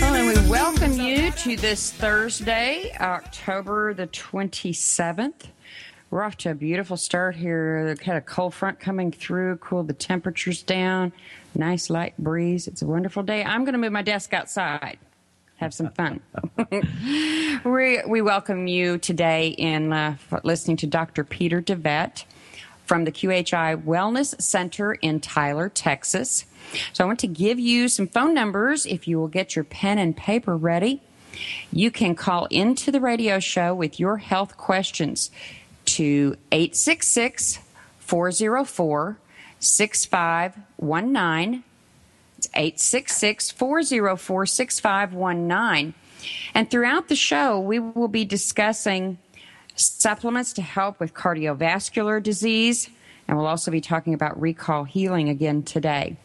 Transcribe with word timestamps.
Well, 0.00 0.14
and 0.14 0.26
we 0.26 0.50
welcome 0.50 0.92
you 0.92 1.30
to 1.30 1.56
this 1.56 1.90
Thursday, 1.90 2.92
October 3.00 3.94
the 3.94 4.06
27th. 4.06 5.46
We're 6.10 6.22
off 6.22 6.36
to 6.38 6.50
a 6.50 6.54
beautiful 6.54 6.96
start 6.96 7.34
here. 7.34 7.96
Had 8.02 8.16
a 8.16 8.20
cold 8.20 8.54
front 8.54 8.78
coming 8.78 9.10
through, 9.10 9.56
cooled 9.56 9.88
the 9.88 9.94
temperatures 9.94 10.62
down, 10.62 11.12
nice 11.54 11.88
light 11.88 12.16
breeze. 12.18 12.68
It's 12.68 12.82
a 12.82 12.86
wonderful 12.86 13.22
day. 13.22 13.42
I'm 13.42 13.64
going 13.64 13.72
to 13.72 13.78
move 13.78 13.92
my 13.92 14.02
desk 14.02 14.34
outside, 14.34 14.98
have 15.56 15.72
some 15.72 15.90
fun. 15.90 16.20
we, 17.64 18.02
we 18.06 18.20
welcome 18.22 18.66
you 18.66 18.98
today 18.98 19.48
in 19.48 19.92
uh, 19.92 20.16
listening 20.44 20.76
to 20.78 20.86
Dr. 20.86 21.24
Peter 21.24 21.62
DeVette 21.62 22.24
from 22.86 23.04
the 23.04 23.12
QHI 23.12 23.82
Wellness 23.82 24.40
Center 24.40 24.94
in 24.94 25.20
Tyler, 25.20 25.68
Texas. 25.68 26.46
So 26.92 27.04
I 27.04 27.06
want 27.06 27.18
to 27.20 27.26
give 27.26 27.58
you 27.58 27.88
some 27.88 28.06
phone 28.06 28.32
numbers 28.32 28.86
if 28.86 29.06
you 29.06 29.18
will 29.18 29.28
get 29.28 29.54
your 29.54 29.64
pen 29.64 29.98
and 29.98 30.16
paper 30.16 30.56
ready. 30.56 31.02
You 31.72 31.90
can 31.90 32.14
call 32.14 32.46
into 32.46 32.90
the 32.90 33.00
radio 33.00 33.40
show 33.40 33.74
with 33.74 34.00
your 34.00 34.16
health 34.16 34.56
questions 34.56 35.30
to 35.84 36.36
866 36.52 37.58
404 37.98 39.18
6519. 39.58 41.64
It's 42.38 42.48
866 42.54 43.50
404 43.50 44.46
6519. 44.46 45.94
And 46.54 46.70
throughout 46.70 47.08
the 47.08 47.16
show, 47.16 47.60
we 47.60 47.78
will 47.78 48.08
be 48.08 48.24
discussing 48.24 49.18
supplements 49.76 50.52
to 50.54 50.62
help 50.62 50.98
with 50.98 51.14
cardiovascular 51.14 52.22
disease. 52.22 52.90
And 53.28 53.36
we'll 53.36 53.46
also 53.46 53.70
be 53.70 53.80
talking 53.80 54.14
about 54.14 54.40
recall 54.40 54.84
healing 54.84 55.28
again 55.28 55.62
today. 55.62 56.16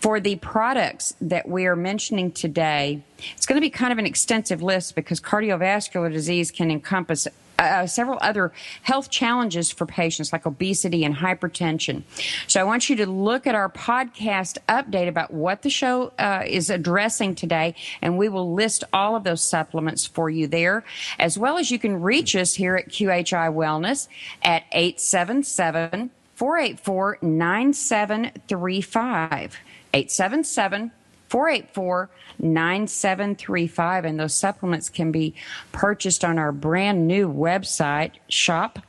For 0.00 0.20
the 0.20 0.36
products 0.36 1.14
that 1.20 1.48
we 1.48 1.66
are 1.66 1.76
mentioning 1.76 2.32
today, 2.32 3.02
it's 3.36 3.46
going 3.46 3.56
to 3.56 3.60
be 3.60 3.70
kind 3.70 3.92
of 3.92 3.98
an 3.98 4.06
extensive 4.06 4.62
list 4.62 4.94
because 4.96 5.20
cardiovascular 5.20 6.12
disease 6.12 6.50
can 6.50 6.70
encompass 6.70 7.28
uh, 7.58 7.86
several 7.86 8.18
other 8.20 8.52
health 8.82 9.10
challenges 9.10 9.70
for 9.70 9.86
patients 9.86 10.32
like 10.32 10.46
obesity 10.46 11.04
and 11.04 11.16
hypertension. 11.16 12.02
So 12.46 12.60
I 12.60 12.64
want 12.64 12.88
you 12.88 12.96
to 12.96 13.06
look 13.06 13.46
at 13.46 13.54
our 13.54 13.68
podcast 13.68 14.58
update 14.68 15.08
about 15.08 15.32
what 15.32 15.62
the 15.62 15.70
show 15.70 16.12
uh, 16.18 16.42
is 16.46 16.70
addressing 16.70 17.34
today, 17.34 17.74
and 18.02 18.18
we 18.18 18.28
will 18.28 18.54
list 18.54 18.84
all 18.92 19.16
of 19.16 19.24
those 19.24 19.42
supplements 19.42 20.06
for 20.06 20.30
you 20.30 20.46
there, 20.46 20.84
as 21.18 21.38
well 21.38 21.58
as 21.58 21.70
you 21.70 21.78
can 21.78 22.02
reach 22.02 22.36
us 22.36 22.54
here 22.54 22.76
at 22.76 22.88
QHI 22.88 23.54
Wellness 23.54 24.08
at 24.42 24.64
877 24.72 26.10
484 26.34 27.18
9735. 27.22 29.58
877 29.92 30.90
484 31.34 32.08
9735. 32.38 34.04
And 34.04 34.20
those 34.20 34.36
supplements 34.36 34.88
can 34.88 35.10
be 35.10 35.34
purchased 35.72 36.24
on 36.24 36.38
our 36.38 36.52
brand 36.52 37.08
new 37.08 37.28
website, 37.28 38.12
shopqhi.com. 38.30 38.84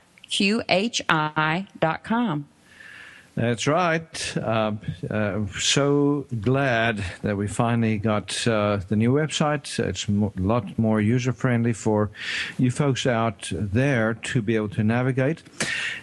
That's 3.36 3.68
right. 3.68 4.38
Uh, 4.38 4.72
uh, 5.10 5.46
so 5.60 6.26
glad 6.40 7.04
that 7.22 7.36
we 7.36 7.48
finally 7.48 7.98
got 7.98 8.48
uh, 8.48 8.80
the 8.88 8.96
new 8.96 9.12
website. 9.12 9.78
It's 9.78 10.08
a 10.08 10.12
mo- 10.12 10.34
lot 10.38 10.80
more 10.80 11.02
user 11.02 11.34
friendly 11.34 11.74
for 11.74 12.12
you 12.58 12.72
folks 12.72 13.06
out 13.06 13.50
there 13.52 14.14
to 14.14 14.42
be 14.42 14.56
able 14.56 14.70
to 14.70 14.86
navigate. 14.86 15.44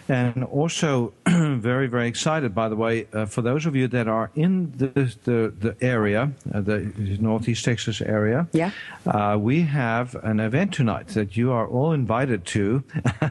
And 0.07 0.43
also, 0.43 1.13
very, 1.27 1.87
very 1.87 2.07
excited, 2.07 2.53
by 2.53 2.69
the 2.69 2.75
way, 2.75 3.07
uh, 3.13 3.25
for 3.25 3.41
those 3.41 3.65
of 3.65 3.75
you 3.75 3.87
that 3.87 4.07
are 4.07 4.29
in 4.35 4.71
the, 4.77 4.89
the, 5.23 5.53
the 5.59 5.75
area, 5.81 6.31
uh, 6.53 6.61
the 6.61 6.81
Northeast 7.19 7.65
Texas 7.65 7.99
area, 8.01 8.47
Yeah. 8.51 8.69
uh, 9.07 9.37
we 9.39 9.61
have 9.61 10.13
an 10.23 10.39
event 10.39 10.71
tonight 10.73 11.07
that 11.09 11.35
you 11.35 11.51
are 11.51 11.65
all 11.67 11.93
invited 11.93 12.45
to. 12.47 12.83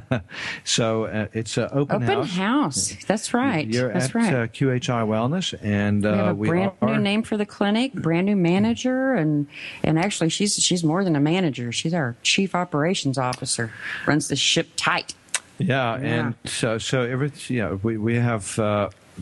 so 0.65 1.05
uh, 1.05 1.29
it's 1.33 1.57
an 1.57 1.69
open, 1.71 2.03
Open 2.03 2.25
house. 2.27 2.97
That's 3.07 3.33
right. 3.33 3.67
You're 3.69 3.92
That's 3.93 4.07
at 4.07 4.15
right. 4.15 4.35
uh, 4.35 4.47
QHI 4.49 5.07
Wellness, 5.07 5.55
and 5.63 6.03
we 6.03 6.09
have 6.09 6.27
uh, 6.27 6.31
a 6.31 6.35
we 6.35 6.49
brand 6.49 6.73
are. 6.81 6.89
new 6.97 6.99
name 7.03 7.23
for 7.23 7.37
the 7.37 7.47
clinic, 7.47 7.93
brand 7.95 8.27
new 8.27 8.37
manager, 8.37 9.15
and 9.15 9.47
and 9.83 9.99
actually 9.99 10.29
she's 10.31 10.55
she's 10.57 10.83
more 10.85 11.05
than 11.05 11.17
a 11.17 11.21
manager. 11.21 11.73
She's 11.73 11.95
our 11.95 12.17
chief 12.23 12.55
operations 12.55 13.19
officer. 13.19 13.73
Runs 14.07 14.29
the 14.29 14.37
ship 14.37 14.69
tight. 14.77 15.15
Yeah, 15.59 15.99
Yeah. 16.01 16.07
and 16.07 16.35
so 16.45 16.79
so 16.79 17.03
every 17.03 17.33
yeah 17.49 17.73
we 17.83 17.97
we 17.99 18.15
have. 18.17 18.59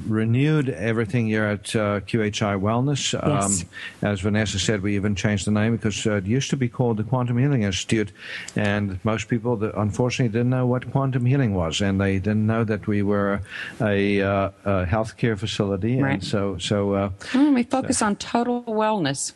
Renewed 0.07 0.69
everything 0.69 1.27
here 1.27 1.45
at 1.45 1.75
uh, 1.75 2.01
QHI 2.01 2.61
Wellness. 2.61 3.15
Um, 3.23 3.69
As 4.03 4.21
Vanessa 4.21 4.59
said, 4.59 4.83
we 4.83 4.95
even 4.95 5.15
changed 5.17 5.47
the 5.47 5.51
name 5.51 5.77
because 5.77 6.07
uh, 6.07 6.15
it 6.15 6.27
used 6.27 6.51
to 6.51 6.57
be 6.57 6.69
called 6.69 6.97
the 6.97 7.05
Quantum 7.05 7.39
Healing 7.39 7.63
Institute, 7.63 8.13
and 8.55 9.05
most 9.05 9.29
people, 9.29 9.57
that 9.57 9.75
unfortunately, 9.75 10.33
didn't 10.33 10.51
know 10.51 10.67
what 10.67 10.91
quantum 10.91 11.27
healing 11.27 11.55
was, 11.55 11.81
and 11.81 12.01
they 12.01 12.19
didn't 12.19 12.47
know 12.47 12.65
that 12.65 12.87
we 12.87 13.03
were 13.03 13.43
a, 13.81 14.21
uh, 14.23 14.51
a 14.65 14.87
healthcare 14.87 15.39
facility. 15.39 16.01
Right. 16.01 16.15
And 16.15 16.25
so, 16.25 16.57
so 16.59 16.95
uh, 16.95 17.11
Mm, 17.33 17.55
we 17.55 17.63
focus 17.65 18.03
on 18.03 18.17
total 18.17 18.63
wellness. 18.65 19.33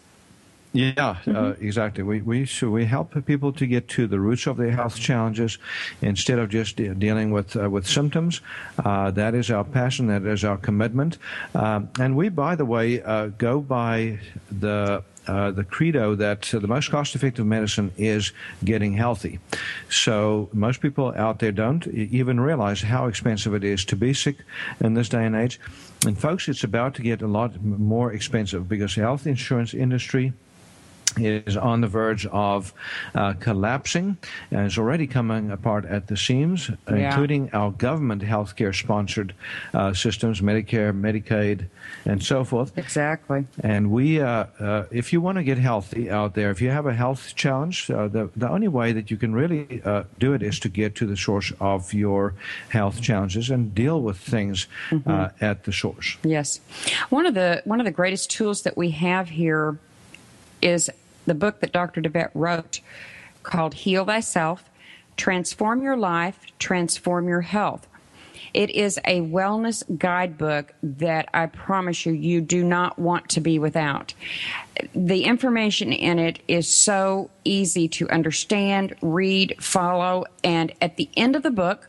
Yeah, 0.75 0.93
uh, 0.99 1.15
Mm-hmm. 1.25 1.65
exactly. 1.65 2.03
We 2.03 2.21
we 2.21 2.47
so 2.47 2.69
we 2.69 2.85
help 2.85 3.15
people 3.27 3.53
to 3.53 3.65
get 3.67 3.87
to 3.91 4.09
the 4.09 4.19
roots 4.19 4.49
of 4.49 4.57
their 4.57 4.73
health 4.73 4.99
challenges 4.99 5.59
instead 6.03 6.41
of 6.41 6.49
just 6.51 6.75
de- 6.77 6.93
dealing 6.97 7.31
with 7.31 7.55
uh, 7.57 7.71
with 7.71 7.87
symptoms. 7.87 8.41
Uh, 8.85 9.12
that 9.12 9.35
is 9.35 9.53
our 9.53 9.62
passion. 9.62 10.09
That 10.09 10.26
is 10.26 10.43
our 10.44 10.56
commitment. 10.56 11.19
Um, 11.55 11.91
and 12.00 12.17
we, 12.17 12.29
by 12.29 12.56
the 12.56 12.65
way, 12.65 13.00
uh, 13.03 13.29
go 13.38 13.61
by 13.61 14.19
the. 14.50 15.03
Uh, 15.26 15.50
the 15.50 15.65
credo 15.65 16.15
that 16.15 16.53
uh, 16.55 16.59
the 16.59 16.69
most 16.69 16.91
cost-effective 16.91 17.47
medicine 17.47 17.91
is 17.97 18.32
getting 18.62 18.93
healthy. 18.93 19.38
So 19.88 20.50
most 20.53 20.82
people 20.82 21.15
out 21.17 21.38
there 21.38 21.50
don't 21.50 21.87
even 21.87 22.38
realize 22.38 22.82
how 22.82 23.06
expensive 23.06 23.55
it 23.55 23.65
is 23.65 23.87
to 23.87 23.97
be 23.97 24.12
sick 24.12 24.37
in 24.81 24.93
this 24.93 25.09
day 25.09 25.25
and 25.25 25.35
age. 25.35 25.59
And 26.06 26.19
folks, 26.19 26.47
it's 26.47 26.62
about 26.62 26.94
to 26.97 27.03
get 27.03 27.23
a 27.23 27.27
lot 27.27 27.59
more 27.65 28.12
expensive 28.12 28.69
because 28.69 28.97
the 28.97 29.00
health 29.00 29.27
insurance 29.27 29.73
industry 29.73 30.35
is 31.16 31.56
on 31.56 31.81
the 31.81 31.88
verge 31.88 32.26
of 32.26 32.72
uh, 33.14 33.34
collapsing 33.40 34.16
and 34.50 34.66
is 34.66 34.78
already 34.78 35.06
coming 35.06 35.50
apart 35.50 35.84
at 35.84 36.06
the 36.08 36.16
seams, 36.16 36.70
Yeah. 36.88 37.08
including 37.11 37.50
our 37.52 37.70
government 37.70 38.22
healthcare 38.22 38.75
sponsored 38.75 39.34
uh, 39.72 39.93
systems, 39.94 40.40
Medicare, 40.40 40.93
Medicaid, 40.93 41.66
and 42.05 42.22
so 42.22 42.44
forth. 42.44 42.76
Exactly. 42.76 43.46
And 43.61 43.90
we, 43.90 44.20
uh, 44.20 44.46
uh, 44.58 44.84
if 44.90 45.12
you 45.12 45.20
want 45.20 45.37
to 45.37 45.44
get 45.44 45.58
healthy 45.58 46.11
out 46.11 46.34
there, 46.34 46.50
if 46.50 46.61
you 46.61 46.70
have 46.70 46.87
a 46.87 46.94
health 46.94 47.34
challenge, 47.34 47.90
uh, 47.90 48.08
the, 48.08 48.31
the 48.37 48.49
only 48.49 48.69
way 48.69 48.93
that 48.93 49.10
you 49.10 49.17
can 49.17 49.32
really 49.34 49.81
uh, 49.84 50.05
do 50.19 50.32
it 50.34 50.43
is 50.43 50.58
to 50.60 50.69
get 50.69 50.94
to 50.96 51.06
the 51.06 51.17
source 51.17 51.52
of 51.60 51.93
your 51.93 52.34
health 52.69 53.00
challenges 53.00 53.50
and 53.50 53.75
deal 53.75 54.00
with 54.00 54.17
things 54.19 54.67
uh, 55.06 55.28
at 55.40 55.64
the 55.64 55.72
source. 55.72 56.17
Yes. 56.22 56.60
One 57.10 57.26
of 57.26 57.34
the 57.34 57.62
one 57.64 57.81
of 57.81 57.87
the 57.87 57.93
greatest 57.93 58.31
tools 58.31 58.62
that 58.62 58.76
we 58.76 58.90
have 58.90 59.28
here 59.28 59.78
is 60.62 60.90
the 61.26 61.35
book 61.35 61.61
that 61.61 61.73
Dr. 61.73 62.00
DeVette 62.00 62.31
wrote 62.35 62.81
called 63.43 63.75
Heal 63.75 64.05
Thyself, 64.05 64.71
Transform 65.17 65.82
Your 65.82 65.97
Life, 65.97 66.41
Transform 66.59 67.29
Your 67.29 67.43
Health. 67.43 67.87
It 68.53 68.71
is 68.71 68.99
a 69.05 69.21
wellness 69.21 69.82
guidebook 69.99 70.75
that 70.82 71.29
I 71.35 71.47
promise 71.47 72.06
you, 72.06 72.12
you 72.12 72.41
do 72.41 72.62
not 72.62 72.99
want 72.99 73.29
to 73.31 73.41
be 73.41 73.59
without. 73.59 74.15
The 74.94 75.25
information 75.25 75.93
in 75.93 76.21
it 76.21 76.41
is 76.47 76.73
so 76.73 77.31
easy 77.43 77.88
to 77.88 78.09
understand, 78.11 78.94
read, 79.03 79.56
follow, 79.61 80.25
and 80.44 80.73
at 80.81 80.97
the 80.97 81.09
end 81.17 81.35
of 81.35 81.43
the 81.43 81.50
book, 81.50 81.88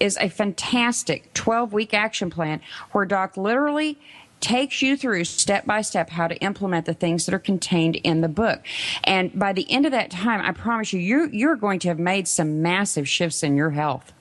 is 0.00 0.16
a 0.20 0.28
fantastic 0.28 1.32
12 1.34 1.72
week 1.72 1.94
action 1.94 2.30
plan 2.30 2.60
where 2.92 3.04
Doc 3.04 3.36
literally 3.36 3.98
takes 4.40 4.82
you 4.82 4.96
through 4.96 5.24
step 5.24 5.66
by 5.66 5.82
step 5.82 6.10
how 6.10 6.28
to 6.28 6.36
implement 6.36 6.86
the 6.86 6.94
things 6.94 7.26
that 7.26 7.34
are 7.34 7.38
contained 7.38 7.96
in 7.96 8.20
the 8.20 8.28
book. 8.28 8.60
And 9.04 9.38
by 9.38 9.52
the 9.52 9.70
end 9.70 9.86
of 9.86 9.92
that 9.92 10.10
time, 10.10 10.40
I 10.40 10.52
promise 10.52 10.92
you, 10.92 11.00
you're, 11.00 11.28
you're 11.28 11.56
going 11.56 11.78
to 11.80 11.88
have 11.88 11.98
made 11.98 12.28
some 12.28 12.62
massive 12.62 13.08
shifts 13.08 13.42
in 13.42 13.56
your 13.56 13.70
health. 13.70 14.12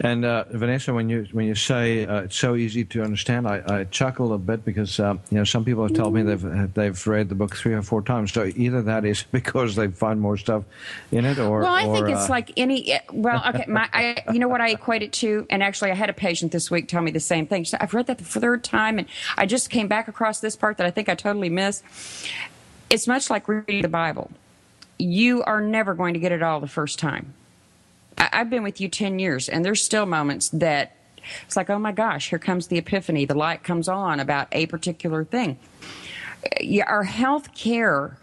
And 0.00 0.24
uh, 0.24 0.44
Vanessa, 0.50 0.92
when 0.92 1.08
you 1.08 1.26
when 1.32 1.46
you 1.46 1.54
say 1.54 2.06
uh, 2.06 2.22
it's 2.22 2.36
so 2.36 2.54
easy 2.54 2.84
to 2.86 3.02
understand, 3.02 3.46
I, 3.46 3.62
I 3.66 3.84
chuckle 3.84 4.32
a 4.32 4.38
bit 4.38 4.64
because 4.64 5.00
um, 5.00 5.20
you 5.30 5.38
know 5.38 5.44
some 5.44 5.64
people 5.64 5.82
have 5.84 5.94
told 5.94 6.14
me 6.14 6.22
they've 6.22 6.74
they've 6.74 7.06
read 7.06 7.28
the 7.28 7.34
book 7.34 7.56
three 7.56 7.74
or 7.74 7.82
four 7.82 8.02
times. 8.02 8.32
So 8.32 8.50
either 8.56 8.82
that 8.82 9.04
is 9.04 9.22
because 9.32 9.74
they 9.76 9.88
find 9.88 10.20
more 10.20 10.36
stuff 10.36 10.64
in 11.12 11.24
it, 11.24 11.38
or 11.38 11.60
Well, 11.60 11.72
I 11.72 11.86
or, 11.86 11.96
think 11.96 12.16
it's 12.16 12.28
uh, 12.28 12.32
like 12.32 12.52
any. 12.56 12.98
Well, 13.12 13.42
okay, 13.48 13.64
my, 13.68 13.88
I, 13.92 14.22
you 14.32 14.38
know 14.38 14.48
what 14.48 14.60
I 14.60 14.70
equate 14.70 15.02
it 15.02 15.12
to, 15.14 15.46
and 15.50 15.62
actually, 15.62 15.90
I 15.90 15.94
had 15.94 16.10
a 16.10 16.14
patient 16.14 16.52
this 16.52 16.70
week 16.70 16.88
tell 16.88 17.02
me 17.02 17.10
the 17.10 17.20
same 17.20 17.46
thing. 17.46 17.64
Said, 17.64 17.80
I've 17.82 17.94
read 17.94 18.06
that 18.06 18.18
the 18.18 18.24
third 18.24 18.64
time, 18.64 18.98
and 18.98 19.08
I 19.36 19.46
just 19.46 19.70
came 19.70 19.88
back 19.88 20.08
across 20.08 20.40
this 20.40 20.56
part 20.56 20.76
that 20.78 20.86
I 20.86 20.90
think 20.90 21.08
I 21.08 21.14
totally 21.14 21.50
missed. 21.50 21.84
It's 22.90 23.06
much 23.06 23.30
like 23.30 23.48
reading 23.48 23.82
the 23.82 23.88
Bible. 23.88 24.30
You 24.98 25.42
are 25.42 25.60
never 25.60 25.94
going 25.94 26.14
to 26.14 26.20
get 26.20 26.32
it 26.32 26.42
all 26.42 26.60
the 26.60 26.68
first 26.68 26.98
time. 26.98 27.34
I, 28.18 28.28
I've 28.32 28.50
been 28.50 28.62
with 28.62 28.80
you 28.80 28.88
ten 28.88 29.18
years, 29.18 29.48
and 29.48 29.64
there's 29.64 29.82
still 29.82 30.06
moments 30.06 30.48
that 30.50 30.96
it's 31.44 31.56
like, 31.56 31.70
oh 31.70 31.78
my 31.78 31.92
gosh, 31.92 32.30
here 32.30 32.38
comes 32.38 32.68
the 32.68 32.78
epiphany. 32.78 33.24
The 33.24 33.34
light 33.34 33.64
comes 33.64 33.88
on 33.88 34.20
about 34.20 34.48
a 34.52 34.66
particular 34.66 35.24
thing. 35.24 35.58
Our 36.86 37.02
health 37.02 37.52
care 37.54 38.16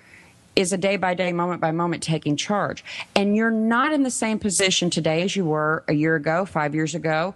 is 0.55 0.71
a 0.71 0.77
day 0.77 0.97
by 0.97 1.13
day, 1.13 1.33
moment 1.33 1.59
by 1.59 1.71
moment 1.71 2.03
taking 2.03 2.37
charge. 2.37 2.83
And 3.15 3.35
you're 3.35 3.51
not 3.51 3.91
in 3.91 4.03
the 4.03 4.11
same 4.11 4.39
position 4.39 4.89
today 4.89 5.23
as 5.23 5.35
you 5.35 5.43
were 5.43 5.83
a 5.87 5.93
year 5.93 6.15
ago, 6.15 6.45
five 6.45 6.75
years 6.75 6.95
ago. 6.95 7.33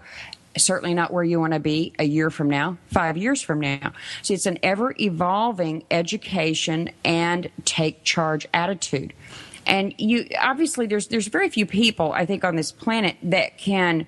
Certainly 0.56 0.94
not 0.94 1.12
where 1.12 1.24
you 1.24 1.40
want 1.40 1.54
to 1.54 1.60
be 1.60 1.94
a 2.00 2.04
year 2.04 2.30
from 2.30 2.50
now, 2.50 2.78
five 2.88 3.18
years 3.18 3.42
from 3.42 3.60
now. 3.60 3.92
So 4.22 4.34
it's 4.34 4.46
an 4.46 4.58
ever 4.64 4.96
evolving 5.00 5.84
education 5.92 6.92
and 7.04 7.50
take 7.66 8.04
charge 8.04 8.48
attitude. 8.54 9.14
And 9.68 9.94
you 9.98 10.28
obviously 10.40 10.88
there's 10.88 11.08
there's 11.08 11.28
very 11.28 11.50
few 11.50 11.66
people 11.66 12.14
I 12.14 12.26
think 12.26 12.44
on 12.44 12.56
this 12.56 12.72
planet 12.72 13.18
that 13.24 13.58
can 13.58 14.08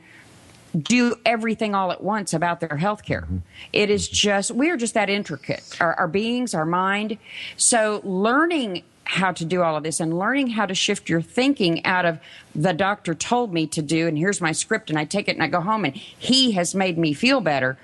do 0.78 1.16
everything 1.26 1.74
all 1.74 1.92
at 1.92 2.04
once 2.04 2.34
about 2.34 2.60
their 2.60 2.78
health 2.78 3.04
care. 3.04 3.22
Mm-hmm. 3.22 3.38
It 3.74 3.90
is 3.90 4.08
just, 4.08 4.52
we 4.52 4.70
are 4.70 4.78
just 4.78 4.94
that 4.94 5.10
intricate, 5.10 5.78
our, 5.80 5.94
our 5.96 6.08
beings, 6.08 6.54
our 6.54 6.66
mind. 6.66 7.18
So 7.58 8.02
learning 8.04 8.84
how 9.06 9.32
to 9.32 9.44
do 9.44 9.64
all 9.64 9.76
of 9.76 9.82
this 9.82 10.00
and 10.00 10.20
learning 10.20 10.46
how 10.46 10.68
to 10.68 10.76
shift 10.76 11.10
your 11.10 11.20
thinking 11.20 11.84
out 11.84 12.06
of 12.06 12.20
the 12.54 12.74
doctor 12.74 13.16
told 13.16 13.52
me 13.52 13.66
to 13.66 13.82
do, 13.82 14.08
and 14.08 14.16
here's 14.16 14.40
my 14.40 14.52
script, 14.52 14.92
and 14.92 15.00
I 15.00 15.06
take 15.06 15.28
it 15.28 15.32
and 15.36 15.42
I 15.42 15.48
go 15.48 15.62
home, 15.62 15.84
and 15.84 15.96
he 15.96 16.52
has 16.52 16.76
made 16.76 16.96
me 16.96 17.14
feel 17.14 17.42
better. 17.42 17.76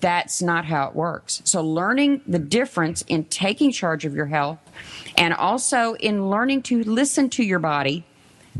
That's 0.00 0.42
not 0.42 0.64
how 0.64 0.88
it 0.88 0.96
works. 0.96 1.42
So 1.44 1.62
learning 1.62 2.22
the 2.26 2.40
difference 2.40 3.02
in 3.02 3.24
taking 3.26 3.70
charge 3.70 4.04
of 4.04 4.16
your 4.16 4.26
health 4.26 4.58
and 5.16 5.32
also 5.32 5.94
in 5.94 6.28
learning 6.28 6.62
to 6.64 6.82
listen 6.82 7.30
to 7.30 7.44
your 7.44 7.60
body 7.60 8.04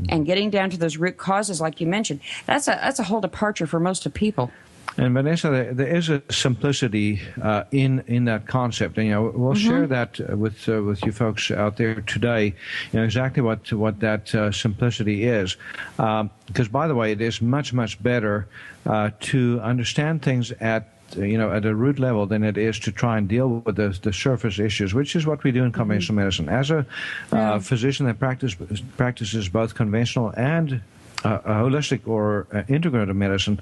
and 0.09 0.27
getting 0.27 0.51
down 0.51 0.71
to 0.71 0.77
those 0.77 0.97
root 0.97 1.17
causes, 1.17 1.61
like 1.61 1.81
you 1.81 1.87
mentioned, 1.87 2.21
that's 2.47 2.69
a 2.69 2.73
that's 2.73 2.99
a 2.99 3.05
whole 3.05 3.21
departure 3.21 3.67
for 3.67 3.81
most 3.81 4.07
of 4.07 4.15
people. 4.15 4.51
And 4.97 5.13
Vanessa, 5.13 5.73
there, 5.73 5.89
is 5.89 6.09
a 6.09 6.23
simplicity 6.31 7.21
uh, 7.43 7.65
in 7.73 8.05
in 8.07 8.27
that 8.27 8.47
concept, 8.47 8.97
and 8.97 9.07
you 9.09 9.13
know 9.13 9.33
we'll 9.35 9.55
share 9.55 9.89
that 9.89 10.21
with 10.39 10.69
uh, 10.69 10.83
with 10.83 11.05
you 11.05 11.11
folks 11.11 11.51
out 11.51 11.77
there 11.79 12.01
today. 12.03 12.55
You 12.93 13.01
know 13.01 13.05
exactly 13.05 13.43
what 13.43 13.73
what 13.73 13.99
that 14.01 14.33
uh, 14.35 14.53
simplicity 14.53 15.25
is, 15.25 15.57
because 15.97 16.69
by 16.69 16.87
the 16.87 16.95
way, 16.95 17.11
it 17.11 17.21
is 17.21 17.43
much 17.43 17.73
much 17.73 18.01
better 18.01 18.47
uh, 18.87 19.11
to 19.21 19.61
understand 19.63 20.23
things 20.23 20.53
at 20.61 20.94
you 21.17 21.39
know 21.39 21.53
at 21.53 21.65
a 21.65 21.75
root 21.75 21.99
level 21.99 22.27
than 22.27 22.43
it 22.45 22.57
is 22.57 22.79
to 22.81 22.93
try 22.93 23.19
and 23.19 23.29
deal 23.29 23.63
with 23.65 23.77
the, 23.77 23.99
the 24.03 24.13
surface 24.13 24.59
issues, 24.59 24.95
which 24.95 25.17
is 25.17 25.27
what 25.27 25.45
we 25.45 25.53
do 25.53 25.65
in 25.65 25.73
conventional 25.73 26.17
medicine. 26.17 26.49
As 26.49 26.71
a 26.71 26.87
uh, 27.33 27.59
physician 27.59 28.07
that 28.07 28.19
practice, 28.19 28.57
practices 28.97 29.49
both 29.49 29.75
conventional 29.75 30.33
and 30.37 30.81
uh, 31.25 31.39
holistic 31.41 32.07
or 32.07 32.47
uh, 32.53 32.63
integrative 32.65 33.17
medicine, 33.17 33.61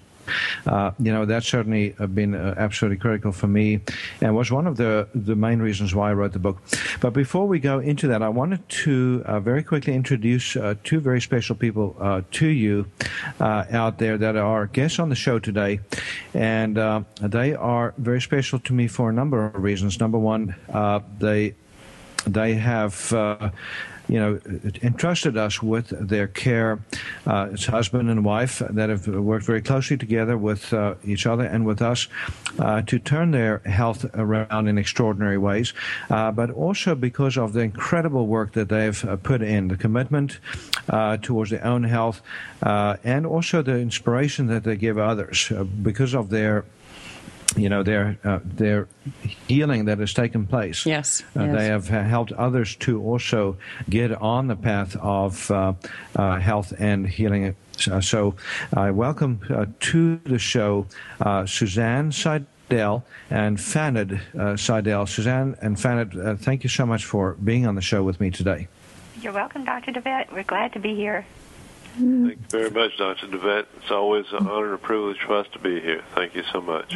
uh, 0.67 0.93
you 0.99 1.13
know 1.13 1.25
that's 1.25 1.47
certainly 1.47 1.95
uh, 1.99 2.07
been 2.07 2.35
uh, 2.35 2.55
absolutely 2.57 2.99
critical 2.99 3.33
for 3.33 3.47
me, 3.47 3.81
and 4.21 4.35
was 4.35 4.51
one 4.51 4.67
of 4.67 4.77
the 4.77 5.09
the 5.15 5.37
main 5.37 5.61
reasons 5.61 5.95
why 5.95 6.11
I 6.11 6.15
wrote 6.15 6.33
the 6.33 6.39
book. 6.39 6.59
But 7.01 7.13
before 7.13 7.47
we 7.47 7.59
go 7.59 7.79
into 7.79 8.09
that, 8.09 8.23
I 8.23 8.29
wanted 8.29 8.69
to 8.69 9.23
uh, 9.27 9.41
very 9.41 9.63
quickly 9.63 9.95
introduce 9.95 10.57
two 10.85 11.01
very 11.01 11.21
special 11.21 11.57
people 11.57 12.25
to 12.31 12.47
you 12.47 12.87
out 13.41 13.99
there 13.99 14.19
that 14.19 14.37
are 14.37 14.67
guests 14.67 14.99
on 14.99 15.09
the 15.09 15.17
show 15.17 15.39
today, 15.39 15.81
and 16.35 16.77
they 17.21 17.55
are 17.55 17.95
very 17.99 18.21
special 18.21 18.59
to 18.61 18.73
me 18.73 18.87
for 18.87 19.11
a 19.11 19.13
number 19.13 19.45
of 19.47 19.63
reasons. 19.63 20.01
Number 20.01 20.19
one, 20.19 20.55
they 21.19 21.55
they 22.27 22.55
have 22.55 23.13
uh, 23.13 23.51
you 24.13 24.21
know 24.21 24.39
entrusted 24.83 25.39
us 25.39 25.63
with 25.63 25.89
their 26.09 26.29
care. 26.29 26.79
Uh, 27.27 27.49
it's 27.53 27.65
husband 27.65 28.11
and 28.11 28.25
wife 28.27 28.59
that 28.69 28.91
have 28.91 29.07
worked 29.09 29.47
very 29.47 29.63
closely 29.63 29.97
together 29.97 30.37
with 30.37 30.73
uh, 30.75 30.95
each 31.03 31.25
other 31.27 31.45
and 31.45 31.65
with 31.65 31.81
us 31.81 32.09
uh, 32.59 32.83
to 32.83 32.99
turn 32.99 33.31
their 33.31 33.59
health 33.61 34.05
around 34.15 34.69
in 34.69 34.77
extraordinary 34.77 35.39
ways 35.39 35.73
uh, 36.11 36.31
but 36.31 36.51
also 36.51 36.95
because 36.95 37.39
of 37.39 37.55
the 37.55 37.61
incredible 37.61 38.27
work 38.27 38.53
that 38.53 38.69
they've 38.69 39.03
uh, 39.07 39.17
put 39.17 39.41
in 39.41 39.69
the 39.69 39.77
commitment 39.77 40.39
uh, 40.91 41.17
towards 41.17 41.51
their 41.51 41.65
own 41.65 41.85
health 41.85 42.21
and 42.63 43.25
also 43.25 43.63
the 43.63 43.79
inspiration 43.79 44.47
that 44.47 44.65
they 44.65 44.77
give 44.77 44.99
others 44.99 45.51
because 45.83 46.15
of 46.15 46.29
their 46.29 46.65
you 47.57 47.69
know 47.69 47.83
their 47.83 48.19
uh, 48.25 48.41
their 48.45 48.89
healing 49.49 49.85
that 49.87 49.99
has 49.99 50.13
taken 50.15 50.47
place. 50.47 50.87
Yes, 50.87 51.23
Uh, 51.37 51.45
yes. 51.45 51.57
they 51.57 51.67
have 51.67 51.91
uh, 51.93 52.03
helped 52.03 52.33
others 52.33 52.77
to 52.77 53.03
also 53.03 53.57
get 53.91 54.13
on 54.13 54.47
the 54.49 54.57
path 54.57 54.97
of 55.01 55.51
uh, 55.51 55.73
uh, 56.17 56.39
health 56.39 56.73
and 56.79 57.07
healing. 57.09 57.55
Uh, 57.91 58.01
so, 58.01 58.35
I 58.75 58.91
welcome 58.91 59.41
uh, 59.51 59.67
to 59.81 60.17
the 60.25 60.39
show 60.39 60.87
uh, 61.21 61.47
Suzanne 61.47 62.13
Seidel 62.13 63.05
and 63.31 63.59
Fanad 63.59 64.21
uh, 64.39 64.57
Seidel. 64.57 65.07
Suzanne 65.07 65.57
and 65.63 65.77
Fanad, 65.77 66.15
uh, 66.17 66.37
thank 66.37 66.63
you 66.63 66.69
so 66.69 66.87
much 66.87 67.05
for 67.05 67.33
being 67.43 67.67
on 67.67 67.75
the 67.75 67.81
show 67.83 68.03
with 68.03 68.21
me 68.21 68.31
today. 68.31 68.69
You're 69.21 69.33
welcome, 69.33 69.65
Dr. 69.65 69.93
DeVette. 69.93 70.33
We're 70.33 70.43
glad 70.45 70.73
to 70.75 70.79
be 70.81 70.95
here. 70.95 71.25
Thank 71.97 72.05
you 72.05 72.37
very 72.49 72.71
much, 72.71 72.97
Dr. 72.99 73.27
DeVette. 73.27 73.67
It's 73.79 73.91
always 73.91 74.27
an 74.33 74.47
honor 74.47 74.67
and 74.67 74.75
a 74.75 74.79
privilege 74.79 75.19
for 75.27 75.37
us 75.37 75.47
to 75.53 75.59
be 75.59 75.81
here. 75.81 76.03
Thank 76.15 76.35
you 76.35 76.43
so 76.53 76.61
much. 76.61 76.95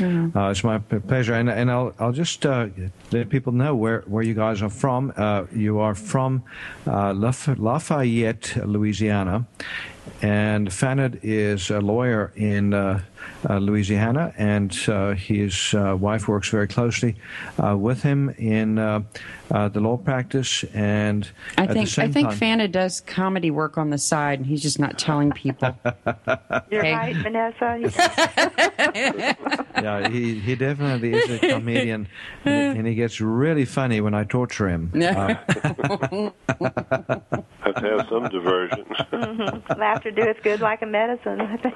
Uh, 0.00 0.48
it's 0.50 0.64
my 0.64 0.78
pleasure, 0.78 1.34
and, 1.34 1.50
and 1.50 1.70
I'll 1.70 1.94
I'll 1.98 2.12
just 2.12 2.46
uh, 2.46 2.68
let 3.10 3.28
people 3.28 3.52
know 3.52 3.74
where, 3.74 4.00
where 4.06 4.22
you 4.22 4.34
guys 4.34 4.62
are 4.62 4.70
from. 4.70 5.12
Uh, 5.16 5.44
you 5.54 5.80
are 5.80 5.94
from 5.94 6.42
uh, 6.86 7.12
Laf- 7.12 7.58
Lafayette, 7.58 8.56
Louisiana, 8.66 9.44
and 10.22 10.68
Fanad 10.68 11.18
is 11.22 11.70
a 11.70 11.80
lawyer 11.80 12.32
in 12.36 12.72
uh, 12.72 13.02
uh, 13.48 13.58
Louisiana, 13.58 14.32
and 14.38 14.76
uh, 14.88 15.12
his 15.12 15.74
uh, 15.74 15.94
wife 15.98 16.26
works 16.26 16.48
very 16.48 16.68
closely 16.68 17.16
uh, 17.62 17.76
with 17.76 18.02
him 18.02 18.30
in 18.38 18.78
uh, 18.78 19.02
uh, 19.50 19.68
the 19.68 19.80
law 19.80 19.96
practice. 19.98 20.64
And 20.74 21.28
I 21.58 21.66
think 21.66 21.98
I 21.98 22.08
think 22.08 22.30
time, 22.30 22.38
Fanad 22.38 22.72
does 22.72 23.00
comedy 23.02 23.50
work 23.50 23.76
on 23.76 23.90
the 23.90 23.98
side, 23.98 24.38
and 24.38 24.46
he's 24.46 24.62
just 24.62 24.78
not 24.78 24.98
telling 24.98 25.32
people. 25.32 25.76
You're 25.84 26.80
Okay. 26.80 26.92
right, 26.94 27.16
Vanessa. 27.16 27.78
yeah, 29.82 30.08
he, 30.08 30.38
he 30.38 30.54
definitely 30.54 31.12
is 31.14 31.30
a 31.30 31.38
comedian, 31.38 32.08
and, 32.44 32.78
and 32.78 32.86
he 32.86 32.94
gets 32.94 33.20
really 33.20 33.64
funny 33.64 34.00
when 34.00 34.14
I 34.14 34.24
torture 34.24 34.68
him. 34.68 34.92
Uh, 34.94 35.34
Have 37.62 37.74
to 37.76 37.96
have 37.98 38.06
some 38.08 38.28
diversion. 38.28 38.84
Mm-hmm. 39.12 39.80
Laughter 39.80 40.10
doeth 40.10 40.42
good 40.42 40.60
like 40.60 40.82
a 40.82 40.86
medicine. 40.86 41.40
I 41.40 41.56
think. 41.56 41.74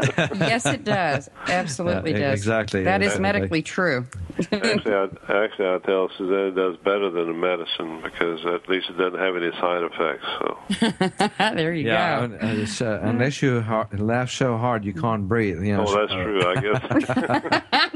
yes, 0.40 0.66
it 0.66 0.84
does. 0.84 1.28
Absolutely 1.46 2.12
Yeah, 2.12 2.30
does. 2.30 2.40
exactly. 2.40 2.84
That 2.84 3.02
is 3.02 3.14
Yeah. 3.14 3.20
medically 3.20 3.62
true. 3.62 4.06
Actually, 4.52 4.94
I, 4.94 5.08
actually, 5.44 5.66
I 5.68 5.78
tell 5.84 6.08
Suzanne 6.16 6.48
it 6.48 6.54
does 6.54 6.76
better 6.78 7.10
than 7.10 7.26
the 7.26 7.34
medicine 7.34 8.00
because 8.02 8.44
at 8.46 8.68
least 8.68 8.88
it 8.90 8.96
doesn't 8.98 9.18
have 9.18 9.36
any 9.36 9.50
side 9.60 9.82
effects. 9.82 10.26
So, 10.38 11.26
there 11.56 11.72
you 11.74 11.86
yeah, 11.86 12.26
go. 12.26 12.34
uh, 12.34 12.38
it's, 12.42 12.80
uh, 12.80 13.00
unless 13.02 13.42
you 13.42 13.60
har- 13.60 13.88
laugh 13.92 14.30
so 14.30 14.56
hard 14.56 14.84
you 14.84 14.92
can't 14.94 15.26
breathe. 15.28 15.62
You 15.62 15.76
know, 15.76 15.84
oh, 15.86 15.96
that's 15.98 16.12
so- 16.12 16.22
true. 16.22 16.42
I 16.44 16.54
guess. 16.60 16.80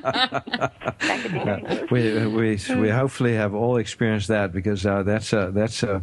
That 0.02 1.20
could 1.22 1.32
be 1.32 1.38
dangerous. 1.38 1.90
we 1.90 2.26
we 2.26 2.80
we 2.80 2.88
hopefully 2.88 3.34
have 3.34 3.54
all 3.54 3.76
experienced 3.76 4.28
that 4.28 4.52
because 4.52 4.84
uh, 4.86 5.02
that's 5.02 5.32
a 5.32 5.50
that's 5.52 5.82
a, 5.82 6.02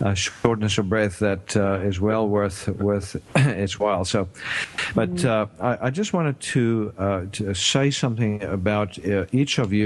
a 0.00 0.14
shortness 0.14 0.78
of 0.78 0.88
breath 0.88 1.18
that 1.20 1.56
uh, 1.56 1.80
is 1.80 2.00
well 2.00 2.28
worth 2.28 2.68
worth 2.68 3.16
its 3.36 3.78
while. 3.78 4.04
So, 4.04 4.28
but 4.94 5.24
uh, 5.24 5.46
I, 5.60 5.86
I 5.86 5.90
just 5.90 6.12
wanted 6.12 6.40
to 6.40 6.92
uh, 6.98 7.20
to 7.32 7.54
say 7.54 7.90
something 7.90 8.42
about 8.42 8.98
uh, 9.04 9.26
each 9.32 9.58
of 9.58 9.72
you 9.72 9.79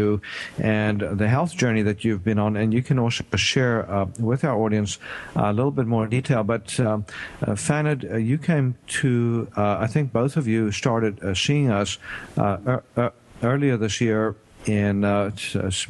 and 0.58 1.00
the 1.00 1.28
health 1.28 1.56
journey 1.56 1.82
that 1.82 2.04
you've 2.04 2.24
been 2.24 2.38
on, 2.38 2.56
and 2.56 2.72
you 2.72 2.82
can 2.82 2.98
also 2.98 3.24
share 3.36 3.90
uh, 3.90 4.06
with 4.18 4.44
our 4.44 4.56
audience 4.56 4.98
a 5.34 5.52
little 5.52 5.70
bit 5.70 5.86
more 5.86 6.06
detail. 6.06 6.42
But 6.44 6.78
um, 6.80 7.04
uh, 7.42 7.52
Fanad, 7.52 8.04
uh, 8.10 8.16
you 8.16 8.38
came 8.38 8.74
to 9.00 9.48
uh, 9.56 9.78
I 9.80 9.86
think 9.86 10.12
both 10.12 10.36
of 10.36 10.46
you 10.46 10.70
started 10.72 11.22
uh, 11.22 11.34
seeing 11.34 11.70
us 11.70 11.98
uh, 12.36 12.58
er- 12.66 12.84
er- 12.96 13.12
earlier 13.42 13.76
this 13.76 14.00
year 14.00 14.34
in 14.66 15.04
uh, 15.04 15.30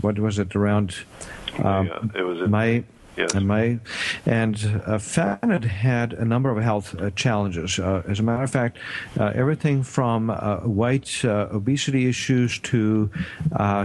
what 0.00 0.18
was 0.18 0.38
it 0.38 0.56
around 0.56 0.96
um, 1.62 1.86
Yeah, 1.86 2.20
it 2.20 2.22
was 2.22 2.40
in 2.40 2.50
May. 2.50 2.84
Yes. 3.16 3.32
In 3.34 3.46
May, 3.46 3.78
and 4.26 4.56
uh, 4.56 4.98
Fanad 4.98 5.64
had 5.64 6.14
a 6.14 6.24
number 6.24 6.50
of 6.50 6.60
health 6.60 7.00
uh, 7.00 7.10
challenges. 7.10 7.78
Uh, 7.78 8.02
as 8.08 8.18
a 8.18 8.24
matter 8.24 8.42
of 8.42 8.50
fact, 8.50 8.78
uh, 9.20 9.30
everything 9.36 9.84
from 9.84 10.30
uh, 10.30 10.60
weight, 10.64 11.24
uh, 11.24 11.46
obesity 11.52 12.08
issues 12.08 12.58
to 12.60 13.08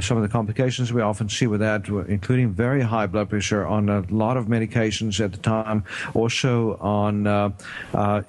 some 0.02 0.18
of 0.18 0.24
the 0.24 0.30
complications 0.30 0.92
we 0.92 1.02
often 1.02 1.30
see 1.30 1.46
with 1.46 1.60
that, 1.60 1.88
including 2.08 2.52
very 2.52 2.82
high 2.82 3.06
blood 3.06 3.30
pressure 3.30 3.68
on 3.68 3.88
a 3.88 4.02
lot 4.10 4.36
of 4.36 4.48
medications 4.48 5.24
at 5.24 5.32
the 5.32 5.38
time. 5.38 5.84
Also 6.16 6.78
on, 6.78 7.26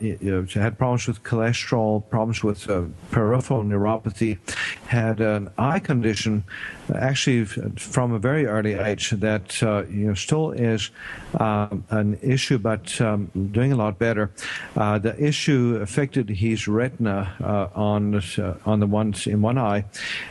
you 0.01 0.19
know, 0.21 0.47
had 0.53 0.77
problems 0.77 1.07
with 1.07 1.23
cholesterol, 1.23 2.07
problems 2.11 2.45
with 2.45 2.67
peripheral 3.11 3.63
neuropathy, 3.65 4.39
had 4.87 5.21
an 5.21 5.49
eye 5.57 5.79
condition, 5.79 6.45
actually 6.95 7.45
from 7.45 8.13
a 8.13 8.19
very 8.19 8.45
early 8.45 8.75
age 8.75 9.11
that 9.11 9.63
you 9.63 10.07
know 10.07 10.15
still 10.15 10.51
is 10.51 10.90
um, 11.39 11.85
an 11.91 12.19
issue, 12.23 12.59
but 12.59 13.01
um, 13.01 13.31
doing 13.53 13.73
a 13.73 13.77
lot 13.77 13.99
better. 13.99 14.31
Uh, 14.77 14.99
the 14.99 15.19
issue 15.23 15.79
affected 15.81 16.29
his 16.29 16.67
retina 16.69 17.35
uh, 17.43 17.79
on 17.79 18.17
uh, 18.17 18.55
on 18.67 18.81
the 18.81 18.87
ones 18.87 19.27
in 19.27 19.43
one 19.43 19.59
eye, 19.59 19.85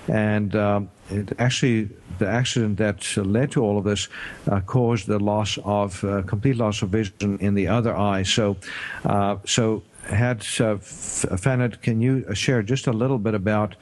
and 0.08 0.56
um, 0.56 0.90
it 1.10 1.34
actually 1.40 1.90
the 2.20 2.28
accident 2.28 2.78
that 2.78 3.18
led 3.18 3.52
to 3.52 3.64
all 3.64 3.78
of 3.78 3.84
this 3.86 4.10
uh, 4.52 4.60
caused 4.62 5.08
the 5.08 5.20
loss 5.20 5.58
of 5.64 6.04
uh, 6.04 6.22
complete 6.24 6.58
loss 6.58 6.82
of 6.82 6.90
vision 6.90 7.38
in 7.40 7.56
the 7.56 7.68
other 7.68 7.96
eye. 7.96 8.24
So, 8.24 8.58
uh, 9.06 9.38
so 9.46 9.84
had 10.04 10.46
uh, 10.60 10.78
can 11.82 12.02
you 12.02 12.36
share 12.36 12.62
just 12.62 12.88
a 12.88 12.94
little 12.94 13.18
bit 13.18 13.34
about? 13.34 13.76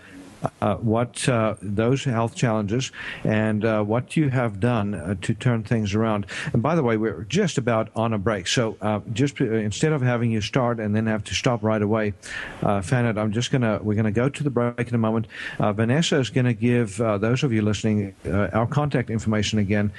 Uh, 0.61 0.75
what 0.75 1.27
uh, 1.29 1.55
those 1.61 2.03
health 2.03 2.35
challenges 2.35 2.91
and 3.23 3.65
uh, 3.65 3.83
what 3.83 4.15
you 4.15 4.29
have 4.29 4.59
done 4.59 4.93
uh, 4.93 5.15
to 5.21 5.33
turn 5.33 5.63
things 5.63 5.95
around. 5.95 6.25
And 6.53 6.61
by 6.61 6.75
the 6.75 6.83
way, 6.83 6.97
we're 6.97 7.23
just 7.23 7.57
about 7.57 7.89
on 7.95 8.13
a 8.13 8.17
break, 8.17 8.47
so 8.47 8.77
uh, 8.81 8.99
just 9.13 9.41
uh, 9.41 9.45
instead 9.45 9.93
of 9.93 10.01
having 10.01 10.31
you 10.31 10.41
start 10.41 10.79
and 10.79 10.95
then 10.95 11.07
have 11.07 11.23
to 11.25 11.35
stop 11.35 11.63
right 11.63 11.81
away, 11.81 12.13
uh, 12.63 12.81
I'm 13.17 13.31
just 13.31 13.51
gonna 13.51 13.79
we're 13.81 13.95
gonna 13.95 14.11
go 14.11 14.29
to 14.29 14.43
the 14.43 14.49
break 14.49 14.87
in 14.87 14.95
a 14.95 14.97
moment. 14.97 15.27
Vanessa 15.59 16.19
is 16.19 16.29
to 16.45 16.53
give 16.53 16.97
those 16.97 17.43
of 17.43 17.51
you 17.51 17.61
listening 17.61 18.15
our 18.25 18.67
contact 18.67 19.09
information 19.09 19.59
again, 19.59 19.91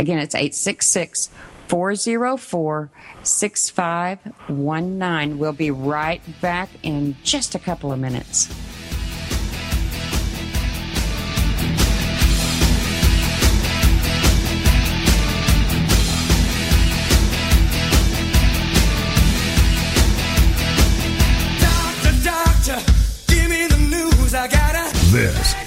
Again, 0.00 0.18
it's 0.18 0.34
866 0.34 1.28
404 1.68 2.90
6519. 3.22 5.38
We'll 5.38 5.52
be 5.52 5.70
right 5.70 6.22
back 6.40 6.70
in 6.82 7.16
just 7.22 7.54
a 7.54 7.58
couple 7.58 7.92
of 7.92 7.98
minutes. 7.98 8.48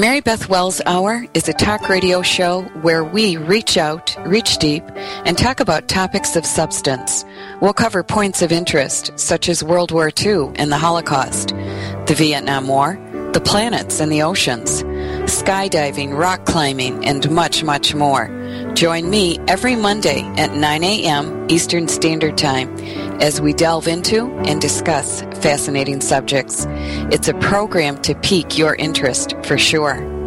Mary 0.00 0.22
Beth 0.22 0.48
Wells 0.48 0.80
Hour 0.86 1.26
is 1.34 1.46
a 1.46 1.52
talk 1.52 1.90
radio 1.90 2.22
show 2.22 2.62
where 2.80 3.04
we 3.04 3.36
reach 3.36 3.76
out, 3.76 4.16
reach 4.24 4.56
deep, 4.56 4.82
and 5.26 5.36
talk 5.36 5.60
about 5.60 5.88
topics 5.88 6.36
of 6.36 6.46
substance. 6.46 7.22
We'll 7.60 7.74
cover 7.74 8.02
points 8.02 8.40
of 8.40 8.50
interest 8.50 9.12
such 9.16 9.46
as 9.46 9.62
World 9.62 9.92
War 9.92 10.10
II 10.18 10.52
and 10.54 10.72
the 10.72 10.78
Holocaust, 10.78 11.48
the 11.50 12.14
Vietnam 12.16 12.66
War, 12.66 12.98
the 13.34 13.42
planets 13.42 14.00
and 14.00 14.10
the 14.10 14.22
oceans, 14.22 14.82
skydiving, 15.24 16.16
rock 16.16 16.46
climbing, 16.46 17.04
and 17.04 17.30
much, 17.30 17.62
much 17.62 17.94
more. 17.94 18.39
Join 18.74 19.10
me 19.10 19.38
every 19.48 19.76
Monday 19.76 20.22
at 20.36 20.54
9 20.54 20.84
a.m. 20.84 21.46
Eastern 21.50 21.88
Standard 21.88 22.38
Time 22.38 22.74
as 23.20 23.40
we 23.40 23.52
delve 23.52 23.88
into 23.88 24.30
and 24.46 24.60
discuss 24.60 25.22
fascinating 25.42 26.00
subjects. 26.00 26.66
It's 27.12 27.28
a 27.28 27.34
program 27.34 28.00
to 28.02 28.14
pique 28.14 28.56
your 28.56 28.74
interest 28.74 29.34
for 29.44 29.58
sure. 29.58 30.19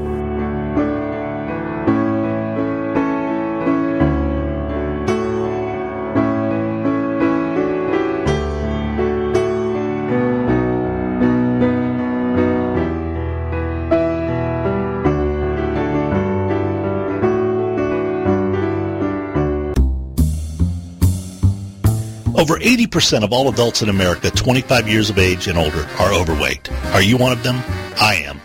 Over 22.43 22.59
80% 22.59 23.23
of 23.23 23.31
all 23.31 23.47
adults 23.47 23.83
in 23.83 23.87
America 23.87 24.29
25 24.29 24.89
years 24.89 25.09
of 25.09 25.17
age 25.17 25.47
and 25.47 25.57
older 25.57 25.87
are 25.97 26.13
overweight. 26.13 26.69
Are 26.87 27.01
you 27.01 27.15
one 27.15 27.31
of 27.31 27.41
them? 27.41 27.55
I 27.95 28.15
am. 28.25 28.41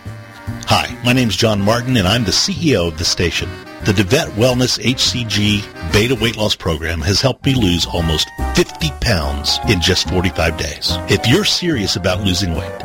Hi, 0.69 0.97
my 1.05 1.13
name 1.13 1.31
is 1.31 1.37
John 1.37 1.61
Martin 1.61 1.97
and 1.97 2.07
I'm 2.07 2.23
the 2.23 2.31
CEO 2.31 2.87
of 2.87 2.97
the 2.97 3.05
station. 3.05 3.51
The 3.83 3.91
DeVet 3.91 4.29
Wellness 4.35 4.79
HCG 4.79 5.93
Beta 5.93 6.15
Weight 6.15 6.37
Loss 6.37 6.55
Program 6.55 7.01
has 7.01 7.21
helped 7.21 7.45
me 7.45 7.57
lose 7.57 7.87
almost 7.87 8.29
50 8.55 8.89
pounds 9.01 9.59
in 9.69 9.81
just 9.81 10.09
45 10.11 10.57
days. 10.57 10.93
If 11.09 11.27
you're 11.27 11.45
serious 11.45 11.97
about 11.97 12.23
losing 12.23 12.55
weight, 12.55 12.79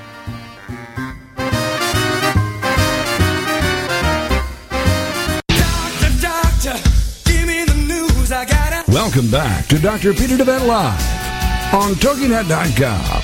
Welcome 8.89 9.31
back 9.31 9.67
to 9.69 9.79
Dr. 9.79 10.13
Peter 10.13 10.37
DeVette 10.37 10.67
Live 10.67 11.75
on 11.75 11.93
TogiNet.com. 11.95 13.22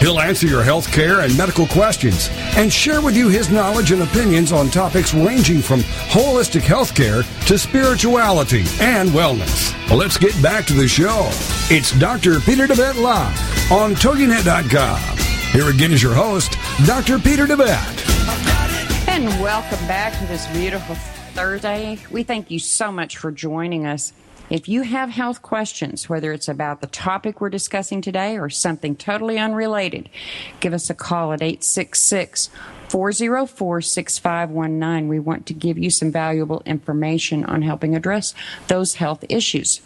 He'll 0.00 0.18
answer 0.18 0.46
your 0.46 0.62
health 0.62 0.90
care 0.90 1.20
and 1.20 1.36
medical 1.36 1.66
questions 1.66 2.30
and 2.56 2.72
share 2.72 3.02
with 3.02 3.14
you 3.14 3.28
his 3.28 3.50
knowledge 3.50 3.92
and 3.92 4.02
opinions 4.02 4.50
on 4.50 4.70
topics 4.70 5.12
ranging 5.12 5.60
from 5.60 5.80
holistic 6.08 6.62
health 6.62 6.94
care 6.94 7.22
to 7.22 7.58
spirituality 7.58 8.64
and 8.80 9.10
wellness. 9.10 9.74
Let's 9.94 10.16
get 10.16 10.40
back 10.42 10.64
to 10.66 10.72
the 10.72 10.88
show. 10.88 11.28
It's 11.68 11.92
Dr. 11.98 12.40
Peter 12.40 12.66
DeVette 12.66 13.00
Live 13.02 13.70
on 13.70 13.94
TogiNet.com. 13.94 15.18
Here 15.52 15.68
again 15.68 15.92
is 15.92 16.02
your 16.02 16.14
host, 16.14 16.56
Dr. 16.86 17.18
Peter 17.18 17.44
DeVette. 17.46 19.06
And 19.06 19.28
welcome 19.42 19.86
back 19.86 20.18
to 20.18 20.26
this 20.26 20.46
beautiful 20.46 20.94
Thursday. 21.34 21.98
We 22.10 22.22
thank 22.22 22.50
you 22.50 22.58
so 22.58 22.90
much 22.90 23.18
for 23.18 23.30
joining 23.30 23.84
us. 23.84 24.14
If 24.50 24.68
you 24.68 24.82
have 24.82 25.10
health 25.10 25.42
questions, 25.42 26.08
whether 26.08 26.32
it's 26.32 26.48
about 26.48 26.80
the 26.80 26.88
topic 26.88 27.40
we're 27.40 27.50
discussing 27.50 28.02
today 28.02 28.36
or 28.36 28.50
something 28.50 28.96
totally 28.96 29.38
unrelated, 29.38 30.10
give 30.58 30.74
us 30.74 30.90
a 30.90 30.94
call 30.94 31.32
at 31.32 31.40
866 31.40 32.50
404 32.88 33.80
6519. 33.80 35.08
We 35.08 35.20
want 35.20 35.46
to 35.46 35.54
give 35.54 35.78
you 35.78 35.88
some 35.88 36.10
valuable 36.10 36.62
information 36.66 37.44
on 37.44 37.62
helping 37.62 37.94
address 37.94 38.34
those 38.66 38.94
health 38.94 39.24
issues. 39.28 39.80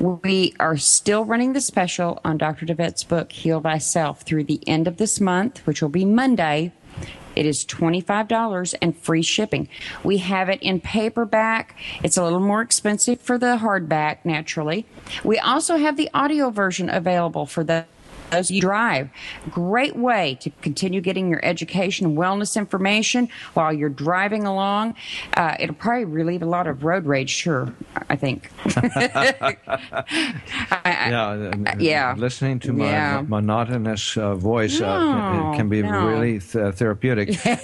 We 0.00 0.54
are 0.58 0.78
still 0.78 1.26
running 1.26 1.52
the 1.52 1.60
special 1.60 2.18
on 2.24 2.38
Dr. 2.38 2.64
DeVette's 2.64 3.04
book, 3.04 3.32
Heal 3.32 3.60
Thyself, 3.60 4.22
through 4.22 4.44
the 4.44 4.66
end 4.66 4.88
of 4.88 4.96
this 4.96 5.20
month, 5.20 5.58
which 5.66 5.82
will 5.82 5.90
be 5.90 6.06
Monday. 6.06 6.72
It 7.36 7.46
is 7.46 7.64
$25 7.64 8.74
and 8.80 8.96
free 8.96 9.22
shipping. 9.22 9.68
We 10.02 10.18
have 10.18 10.48
it 10.48 10.62
in 10.62 10.80
paperback. 10.80 11.76
It's 12.02 12.16
a 12.16 12.22
little 12.22 12.40
more 12.40 12.62
expensive 12.62 13.20
for 13.20 13.38
the 13.38 13.58
hardback, 13.58 14.18
naturally. 14.24 14.86
We 15.22 15.38
also 15.38 15.76
have 15.76 15.96
the 15.96 16.10
audio 16.14 16.50
version 16.50 16.88
available 16.88 17.46
for 17.46 17.64
the 17.64 17.86
those 18.30 18.50
you 18.50 18.60
drive. 18.60 19.08
Great 19.50 19.96
way 19.96 20.36
to 20.40 20.50
continue 20.62 21.00
getting 21.00 21.28
your 21.30 21.44
education 21.44 22.06
and 22.06 22.16
wellness 22.18 22.56
information 22.56 23.28
while 23.54 23.72
you're 23.72 23.88
driving 23.88 24.44
along. 24.44 24.94
Uh, 25.36 25.56
it'll 25.60 25.74
probably 25.74 26.04
relieve 26.04 26.42
a 26.42 26.46
lot 26.46 26.66
of 26.66 26.84
road 26.84 27.06
rage, 27.06 27.30
sure, 27.30 27.72
I 28.08 28.16
think. 28.16 28.50
I- 28.66 29.56
yeah, 30.84 31.28
uh, 31.28 31.74
yeah. 31.78 32.14
Listening 32.16 32.58
to 32.60 32.72
my 32.72 32.84
Yeah. 32.86 33.24
monotonous 33.26 34.16
uh, 34.16 34.34
voice 34.34 34.80
uh, 34.80 34.98
can, 34.98 35.52
it 35.52 35.56
can 35.56 35.68
be 35.68 35.82
no. 35.82 36.06
really 36.06 36.40
th- 36.40 36.74
therapeutic. 36.74 37.44
as 37.46 37.62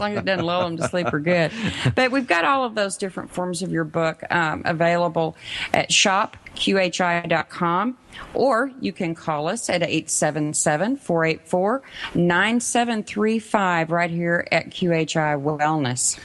long 0.00 0.12
as 0.12 0.18
it 0.18 0.24
doesn't 0.24 0.44
lull 0.44 0.64
them 0.64 0.76
to 0.78 0.88
sleep, 0.88 1.08
we're 1.12 1.20
good. 1.20 1.52
But 1.94 2.10
we've 2.10 2.26
got 2.26 2.44
all 2.44 2.64
of 2.64 2.74
those 2.74 2.96
different 2.96 3.30
forms 3.30 3.62
of 3.62 3.70
your 3.70 3.84
book 3.84 4.22
um, 4.30 4.62
available 4.64 5.36
at 5.72 5.92
shopqhi.com, 6.54 7.96
or 8.34 8.70
you 8.80 8.92
can 8.92 9.14
call 9.14 9.48
us 9.48 9.68
at 9.68 9.82
877 9.82 10.96
484 10.96 11.82
9735 12.14 13.90
right 13.90 14.10
here 14.10 14.46
at 14.52 14.70
QHI 14.70 15.42
Wellness. 15.42 16.18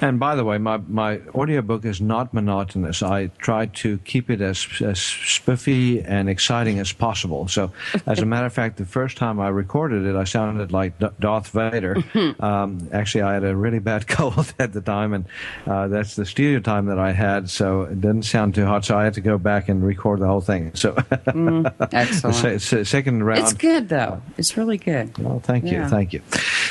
And 0.00 0.18
by 0.18 0.34
the 0.34 0.44
way, 0.44 0.58
my, 0.58 0.78
my 0.88 1.20
audiobook 1.34 1.84
is 1.84 2.00
not 2.00 2.32
monotonous. 2.32 3.02
I 3.02 3.28
try 3.38 3.66
to 3.66 3.98
keep 3.98 4.30
it 4.30 4.40
as, 4.40 4.66
as 4.80 5.00
spiffy 5.00 6.00
and 6.00 6.28
exciting 6.28 6.78
as 6.78 6.92
possible. 6.92 7.48
So, 7.48 7.72
as 8.06 8.20
a 8.20 8.26
matter 8.26 8.46
of 8.46 8.52
fact, 8.52 8.76
the 8.76 8.86
first 8.86 9.16
time 9.16 9.40
I 9.40 9.48
recorded 9.48 10.06
it, 10.06 10.16
I 10.16 10.24
sounded 10.24 10.72
like 10.72 10.98
D- 10.98 11.08
Darth 11.18 11.48
Vader. 11.48 12.02
um, 12.40 12.88
actually, 12.92 13.22
I 13.22 13.34
had 13.34 13.44
a 13.44 13.54
really 13.54 13.78
bad 13.78 14.06
cold 14.08 14.52
at 14.58 14.72
the 14.72 14.80
time, 14.80 15.12
and 15.12 15.24
uh, 15.66 15.88
that's 15.88 16.16
the 16.16 16.24
studio 16.24 16.60
time 16.60 16.86
that 16.86 16.98
I 16.98 17.12
had, 17.12 17.50
so 17.50 17.82
it 17.82 18.00
didn't 18.00 18.22
sound 18.22 18.54
too 18.54 18.64
hot. 18.64 18.84
So, 18.84 18.96
I 18.96 19.04
had 19.04 19.14
to 19.14 19.20
go 19.20 19.38
back 19.38 19.68
and 19.70 19.82
record 19.84 20.20
the 20.20 20.26
whole 20.26 20.40
thing. 20.42 20.72
So, 20.74 20.94
Excellent. 21.92 22.36
se- 22.36 22.58
se- 22.58 22.84
second 22.84 23.22
round. 23.24 23.40
It's 23.40 23.52
good, 23.52 23.88
though. 23.88 24.20
It's 24.36 24.56
really 24.56 24.76
good. 24.78 25.16
Well, 25.18 25.40
thank 25.40 25.64
you, 25.64 25.72
Yeah. 25.78 25.88
thank 25.88 26.12
you. 26.12 26.20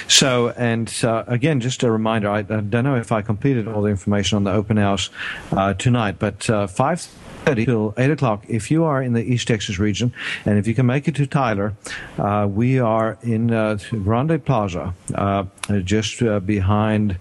So, 0.07 0.49
and 0.49 0.93
uh, 1.03 1.23
again, 1.27 1.59
just 1.59 1.83
a 1.83 1.91
reminder. 1.91 2.29
I, 2.29 2.39
I 2.39 2.43
don't 2.43 2.83
know 2.83 2.95
if 2.95 3.11
I 3.11 3.21
completed 3.21 3.67
all 3.67 3.81
the 3.81 3.89
information 3.89 4.35
on 4.35 4.43
the 4.43 4.51
open 4.51 4.77
house 4.77 5.09
uh, 5.51 5.73
tonight, 5.73 6.15
but 6.19 6.49
uh, 6.49 6.67
five 6.67 7.01
thirty 7.45 7.65
till 7.65 7.93
eight 7.97 8.11
o'clock. 8.11 8.43
If 8.47 8.69
you 8.69 8.83
are 8.83 9.01
in 9.01 9.13
the 9.13 9.23
East 9.23 9.47
Texas 9.47 9.79
region, 9.79 10.13
and 10.45 10.57
if 10.59 10.67
you 10.67 10.75
can 10.75 10.85
make 10.85 11.07
it 11.07 11.15
to 11.15 11.25
Tyler, 11.25 11.73
uh, 12.17 12.47
we 12.49 12.79
are 12.79 13.17
in 13.23 13.51
uh, 13.51 13.77
Grande 14.03 14.43
Plaza, 14.43 14.93
uh, 15.15 15.45
just 15.83 16.21
uh, 16.21 16.39
behind 16.39 17.17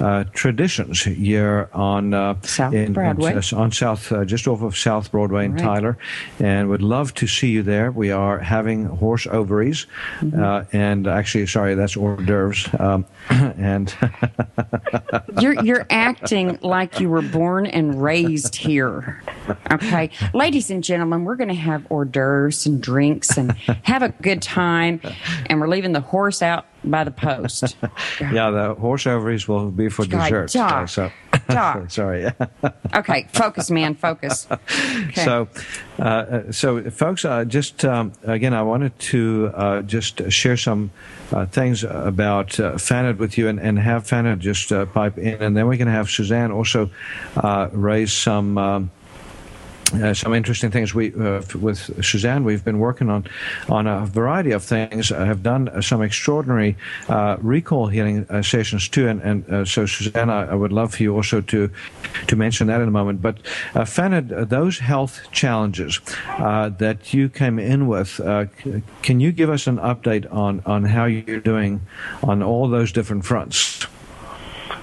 uh, 0.00 0.24
Traditions 0.32 1.02
here 1.02 1.68
on 1.72 2.14
uh, 2.14 2.34
South 2.42 2.74
in, 2.74 2.92
Broadway. 2.92 3.34
on 3.54 3.70
South, 3.72 4.12
just 4.26 4.46
off 4.48 4.62
of 4.62 4.76
South 4.76 5.10
Broadway 5.10 5.44
in 5.46 5.52
Right. 5.54 5.62
Tyler, 5.62 5.98
and 6.40 6.68
would 6.68 6.82
love 6.82 7.14
to 7.14 7.26
see 7.26 7.50
you 7.50 7.62
there. 7.62 7.90
We 7.90 8.10
are 8.10 8.38
having 8.38 8.84
horse 8.86 9.26
ovaries, 9.26 9.86
Mm-hmm. 10.20 10.42
uh, 10.42 10.64
and 10.72 11.06
actually, 11.06 11.46
sorry, 11.46 11.74
that's 11.74 11.96
hors 11.96 12.16
d'oeuvres, 12.16 12.68
um, 12.78 13.04
and 13.30 13.94
You're 15.40 15.62
you're 15.64 15.86
acting 15.90 16.58
like 16.62 17.00
you 17.00 17.08
were 17.10 17.22
born 17.22 17.66
and 17.66 18.02
raised 18.02 18.54
here. 18.56 19.22
Okay, 19.70 20.10
ladies 20.34 20.70
and 20.70 20.82
gentlemen, 20.84 21.24
we're 21.24 21.36
going 21.36 21.48
to 21.48 21.54
have 21.54 21.86
hors 21.90 22.04
d'oeuvres 22.06 22.66
and 22.66 22.82
drinks 22.82 23.36
and 23.36 23.52
have 23.84 24.02
a 24.02 24.10
good 24.10 24.42
time, 24.42 25.00
and 25.46 25.60
we're 25.60 25.68
leaving 25.68 25.92
the 25.92 26.00
horse 26.00 26.42
out 26.42 26.66
by 26.84 27.04
the 27.04 27.10
post. 27.10 27.76
yeah, 28.20 28.50
the 28.50 28.74
horse 28.74 29.06
ovaries 29.06 29.46
will 29.48 29.70
be 29.70 29.88
for 29.88 30.06
God, 30.06 30.24
dessert. 30.24 30.52
Doc, 30.52 30.88
so, 30.88 31.10
Doc. 31.48 31.90
sorry. 31.90 32.30
Okay, 32.94 33.26
focus, 33.32 33.70
man, 33.70 33.94
focus. 33.94 34.46
Okay. 34.50 35.24
So, 35.24 35.48
uh, 35.98 36.02
uh, 36.02 36.52
so 36.52 36.90
folks, 36.90 37.24
uh, 37.24 37.42
just 37.46 37.86
um, 37.86 38.12
again, 38.22 38.52
I 38.52 38.60
wanted 38.62 38.98
to 38.98 39.50
uh, 39.54 39.82
just 39.82 40.30
share 40.30 40.58
some 40.58 40.90
uh, 41.32 41.46
things 41.46 41.84
about 41.84 42.60
uh, 42.60 42.72
Fanad 42.72 43.16
with 43.16 43.38
you, 43.38 43.48
and, 43.48 43.58
and 43.58 43.78
have 43.78 44.04
Fanad 44.04 44.40
just 44.40 44.72
uh, 44.72 44.84
pipe 44.84 45.16
in, 45.16 45.42
and 45.42 45.56
then 45.56 45.68
we 45.68 45.78
can 45.78 45.88
have 45.88 46.10
Suzanne 46.10 46.52
also 46.52 46.90
uh, 47.36 47.68
raise 47.72 48.12
some. 48.12 48.58
Um, 48.58 48.90
uh, 49.94 50.14
some 50.14 50.34
interesting 50.34 50.70
things. 50.70 50.94
We 50.94 51.14
uh, 51.14 51.42
with 51.60 52.04
Suzanne, 52.04 52.44
we've 52.44 52.64
been 52.64 52.78
working 52.78 53.10
on 53.10 53.26
on 53.68 53.86
a 53.86 54.06
variety 54.06 54.52
of 54.52 54.64
things. 54.64 55.12
I 55.12 55.24
have 55.26 55.42
done 55.42 55.68
uh, 55.68 55.80
some 55.80 56.02
extraordinary 56.02 56.76
uh, 57.08 57.36
recall 57.40 57.88
healing 57.88 58.26
uh, 58.30 58.42
sessions 58.42 58.88
too, 58.88 59.08
and, 59.08 59.20
and 59.22 59.48
uh, 59.50 59.64
so 59.64 59.86
Suzanne, 59.86 60.30
I, 60.30 60.52
I 60.52 60.54
would 60.54 60.72
love 60.72 60.94
for 60.94 61.02
you 61.02 61.14
also 61.14 61.40
to 61.40 61.70
to 62.26 62.36
mention 62.36 62.66
that 62.68 62.80
in 62.80 62.88
a 62.88 62.92
moment. 62.92 63.20
But 63.20 63.38
uh, 63.74 63.82
Fanad, 63.82 64.48
those 64.48 64.78
health 64.78 65.20
challenges 65.32 66.00
that 66.38 67.12
you 67.12 67.28
came 67.28 67.58
in 67.58 67.86
with, 67.86 68.20
can 69.02 69.20
you 69.20 69.32
give 69.32 69.50
us 69.50 69.66
an 69.66 69.78
update 69.78 70.32
on 70.32 70.62
on 70.66 70.84
how 70.84 71.04
you're 71.04 71.40
doing 71.40 71.80
on 72.22 72.42
all 72.42 72.68
those 72.68 72.92
different 72.92 73.24
fronts? 73.24 73.86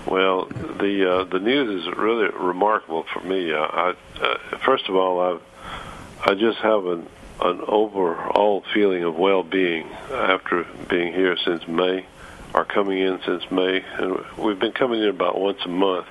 Well, 0.09 0.45
the 0.45 1.11
uh, 1.11 1.23
the 1.25 1.39
news 1.39 1.83
is 1.83 1.95
really 1.95 2.29
remarkable 2.29 3.05
for 3.13 3.19
me. 3.19 3.53
Uh, 3.53 3.59
I, 3.59 3.93
uh, 4.19 4.57
first 4.65 4.89
of 4.89 4.95
all, 4.95 5.19
I 5.21 6.31
I 6.31 6.33
just 6.33 6.57
have 6.59 6.85
an 6.87 7.07
an 7.41 7.61
overall 7.67 8.63
feeling 8.73 9.03
of 9.03 9.15
well-being 9.15 9.87
after 10.11 10.65
being 10.89 11.13
here 11.13 11.37
since 11.37 11.67
May, 11.67 12.07
or 12.55 12.65
coming 12.65 12.97
in 12.97 13.21
since 13.23 13.51
May, 13.51 13.83
and 13.99 14.25
we've 14.35 14.57
been 14.57 14.71
coming 14.71 14.99
in 15.03 15.09
about 15.09 15.39
once 15.39 15.59
a 15.63 15.69
month 15.69 16.07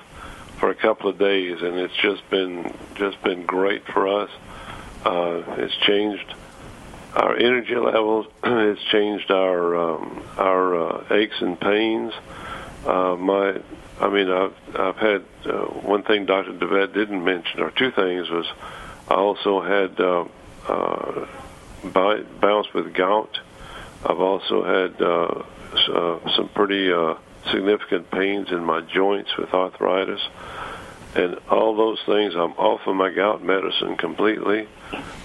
for 0.59 0.69
a 0.69 0.75
couple 0.75 1.09
of 1.09 1.17
days, 1.17 1.61
and 1.61 1.77
it's 1.77 1.95
just 1.97 2.27
been 2.29 2.73
just 2.95 3.21
been 3.21 3.45
great 3.45 3.85
for 3.85 4.07
us. 4.07 4.29
Uh, 5.03 5.43
it's 5.57 5.75
changed 5.75 6.33
our 7.15 7.35
energy 7.35 7.75
levels. 7.75 8.27
it's 8.45 8.83
changed 8.93 9.29
our 9.29 9.75
um, 9.75 10.23
our 10.37 10.75
uh, 10.75 11.15
aches 11.15 11.41
and 11.41 11.59
pains. 11.59 12.13
Uh, 12.85 13.15
my, 13.17 13.59
I 13.99 14.09
mean, 14.09 14.29
I've 14.29 14.53
I've 14.75 14.97
had 14.97 15.23
uh, 15.45 15.65
one 15.83 16.03
thing 16.03 16.25
Dr. 16.25 16.53
DeVette 16.53 16.93
didn't 16.93 17.23
mention, 17.23 17.61
or 17.61 17.71
two 17.71 17.91
things 17.91 18.29
was 18.29 18.45
I 19.07 19.15
also 19.15 19.61
had 19.61 19.99
uh, 19.99 20.25
uh, 20.67 21.25
bounced 22.39 22.73
with 22.73 22.93
gout. 22.93 23.39
I've 24.05 24.19
also 24.19 24.63
had 24.63 25.01
uh, 25.01 25.43
uh, 25.93 26.35
some 26.35 26.49
pretty 26.49 26.91
uh, 26.91 27.15
significant 27.51 28.09
pains 28.11 28.51
in 28.51 28.63
my 28.63 28.81
joints 28.81 29.35
with 29.37 29.53
arthritis, 29.53 30.21
and 31.15 31.37
all 31.49 31.75
those 31.75 31.99
things. 32.05 32.35
I'm 32.35 32.53
off 32.53 32.87
of 32.87 32.95
my 32.95 33.11
gout 33.11 33.43
medicine 33.43 33.97
completely. 33.97 34.67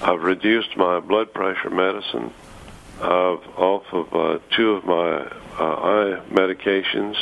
I've 0.03 0.23
reduced 0.23 0.77
my 0.77 1.01
blood 1.01 1.33
pressure 1.33 1.71
medicine 1.71 2.33
I've 3.01 3.47
off 3.59 3.85
of 3.93 4.15
uh, 4.15 4.39
two 4.57 4.73
of 4.73 4.85
my 4.85 5.27
uh, 5.59 5.75
eye 5.75 6.21
medications. 6.31 7.17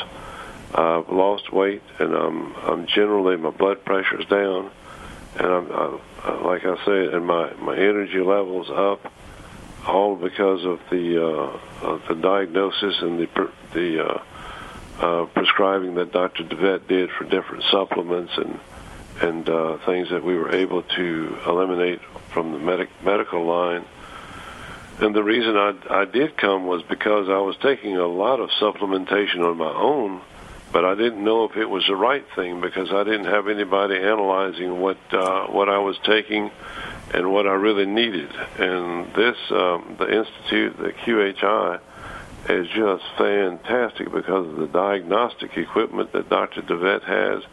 I've 0.74 1.08
lost 1.10 1.52
weight, 1.52 1.82
and 1.98 2.14
I'm 2.14 2.54
I'm 2.56 2.86
generally 2.86 3.36
my 3.36 3.50
blood 3.50 3.84
pressure's 3.84 4.26
down, 4.26 4.70
and 5.36 5.46
I'm 5.46 5.70
uh, 5.72 6.44
like 6.44 6.64
I 6.64 6.82
said, 6.84 7.14
and 7.14 7.26
my 7.26 7.52
my 7.54 7.76
energy 7.76 8.20
levels 8.20 8.70
up, 8.70 9.12
all 9.86 10.16
because 10.16 10.64
of 10.64 10.80
the 10.90 11.22
uh, 11.22 11.86
of 11.86 12.02
the 12.08 12.14
diagnosis 12.14 13.02
and 13.02 13.18
the 13.18 13.50
the 13.74 14.06
uh, 14.06 14.22
uh, 15.00 15.26
prescribing 15.26 15.94
that 15.96 16.12
Dr. 16.12 16.44
DeVette 16.44 16.86
did 16.86 17.10
for 17.10 17.24
different 17.24 17.64
supplements 17.70 18.32
and 18.36 18.58
and 19.20 19.48
uh, 19.48 19.78
things 19.84 20.10
that 20.10 20.24
we 20.24 20.36
were 20.36 20.54
able 20.54 20.82
to 20.82 21.38
eliminate 21.46 22.00
from 22.32 22.52
the 22.52 22.58
medic- 22.58 23.02
medical 23.04 23.44
line. 23.44 23.84
And 25.00 25.14
the 25.14 25.22
reason 25.22 25.56
I, 25.56 25.74
I 25.90 26.04
did 26.04 26.36
come 26.36 26.66
was 26.66 26.82
because 26.82 27.28
I 27.28 27.38
was 27.38 27.56
taking 27.62 27.96
a 27.96 28.06
lot 28.06 28.40
of 28.40 28.50
supplementation 28.50 29.44
on 29.44 29.56
my 29.58 29.72
own, 29.72 30.20
but 30.72 30.84
I 30.84 30.94
didn't 30.94 31.22
know 31.22 31.44
if 31.44 31.56
it 31.56 31.68
was 31.68 31.86
the 31.86 31.96
right 31.96 32.24
thing 32.34 32.60
because 32.60 32.90
I 32.92 33.04
didn't 33.04 33.26
have 33.26 33.46
anybody 33.46 33.96
analyzing 33.96 34.80
what 34.80 34.98
uh, 35.12 35.46
what 35.46 35.68
I 35.68 35.78
was 35.78 35.98
taking 36.04 36.50
and 37.12 37.30
what 37.32 37.46
I 37.46 37.52
really 37.52 37.86
needed. 37.86 38.30
And 38.58 39.12
this, 39.12 39.36
um, 39.50 39.96
the 39.98 40.10
institute, 40.10 40.78
the 40.78 40.92
QHI, 40.92 41.80
is 42.48 42.68
just 42.68 43.04
fantastic 43.18 44.10
because 44.10 44.48
of 44.48 44.56
the 44.56 44.66
diagnostic 44.66 45.56
equipment 45.56 46.12
that 46.12 46.28
Dr. 46.28 46.62
DeVette 46.62 47.04
has 47.04 47.44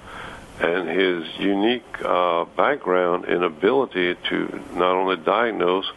and 0.62 0.90
his 0.90 1.26
unique 1.38 1.86
uh, 2.04 2.46
background 2.46 3.26
and 3.26 3.44
ability 3.44 4.16
to 4.30 4.62
not 4.74 4.96
only 4.96 5.18
diagnose 5.18 5.90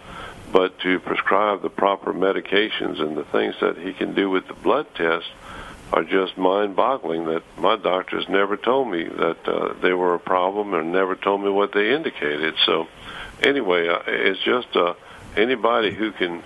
but 0.52 0.78
to 0.80 1.00
prescribe 1.00 1.62
the 1.62 1.70
proper 1.70 2.12
medications 2.12 3.00
and 3.00 3.16
the 3.16 3.24
things 3.24 3.54
that 3.60 3.78
he 3.78 3.92
can 3.92 4.14
do 4.14 4.28
with 4.28 4.46
the 4.48 4.54
blood 4.54 4.86
test 4.94 5.26
are 5.92 6.04
just 6.04 6.38
mind-boggling 6.38 7.26
that 7.26 7.42
my 7.58 7.76
doctors 7.76 8.26
never 8.28 8.56
told 8.56 8.90
me 8.90 9.04
that 9.04 9.46
uh, 9.46 9.74
they 9.82 9.92
were 9.92 10.14
a 10.14 10.18
problem 10.18 10.72
and 10.72 10.90
never 10.90 11.14
told 11.14 11.42
me 11.42 11.50
what 11.50 11.72
they 11.72 11.92
indicated. 11.94 12.54
So 12.64 12.88
anyway, 13.42 13.88
uh, 13.88 14.00
it's 14.06 14.40
just 14.42 14.74
uh, 14.74 14.94
anybody 15.36 15.92
who 15.92 16.12
can 16.12 16.42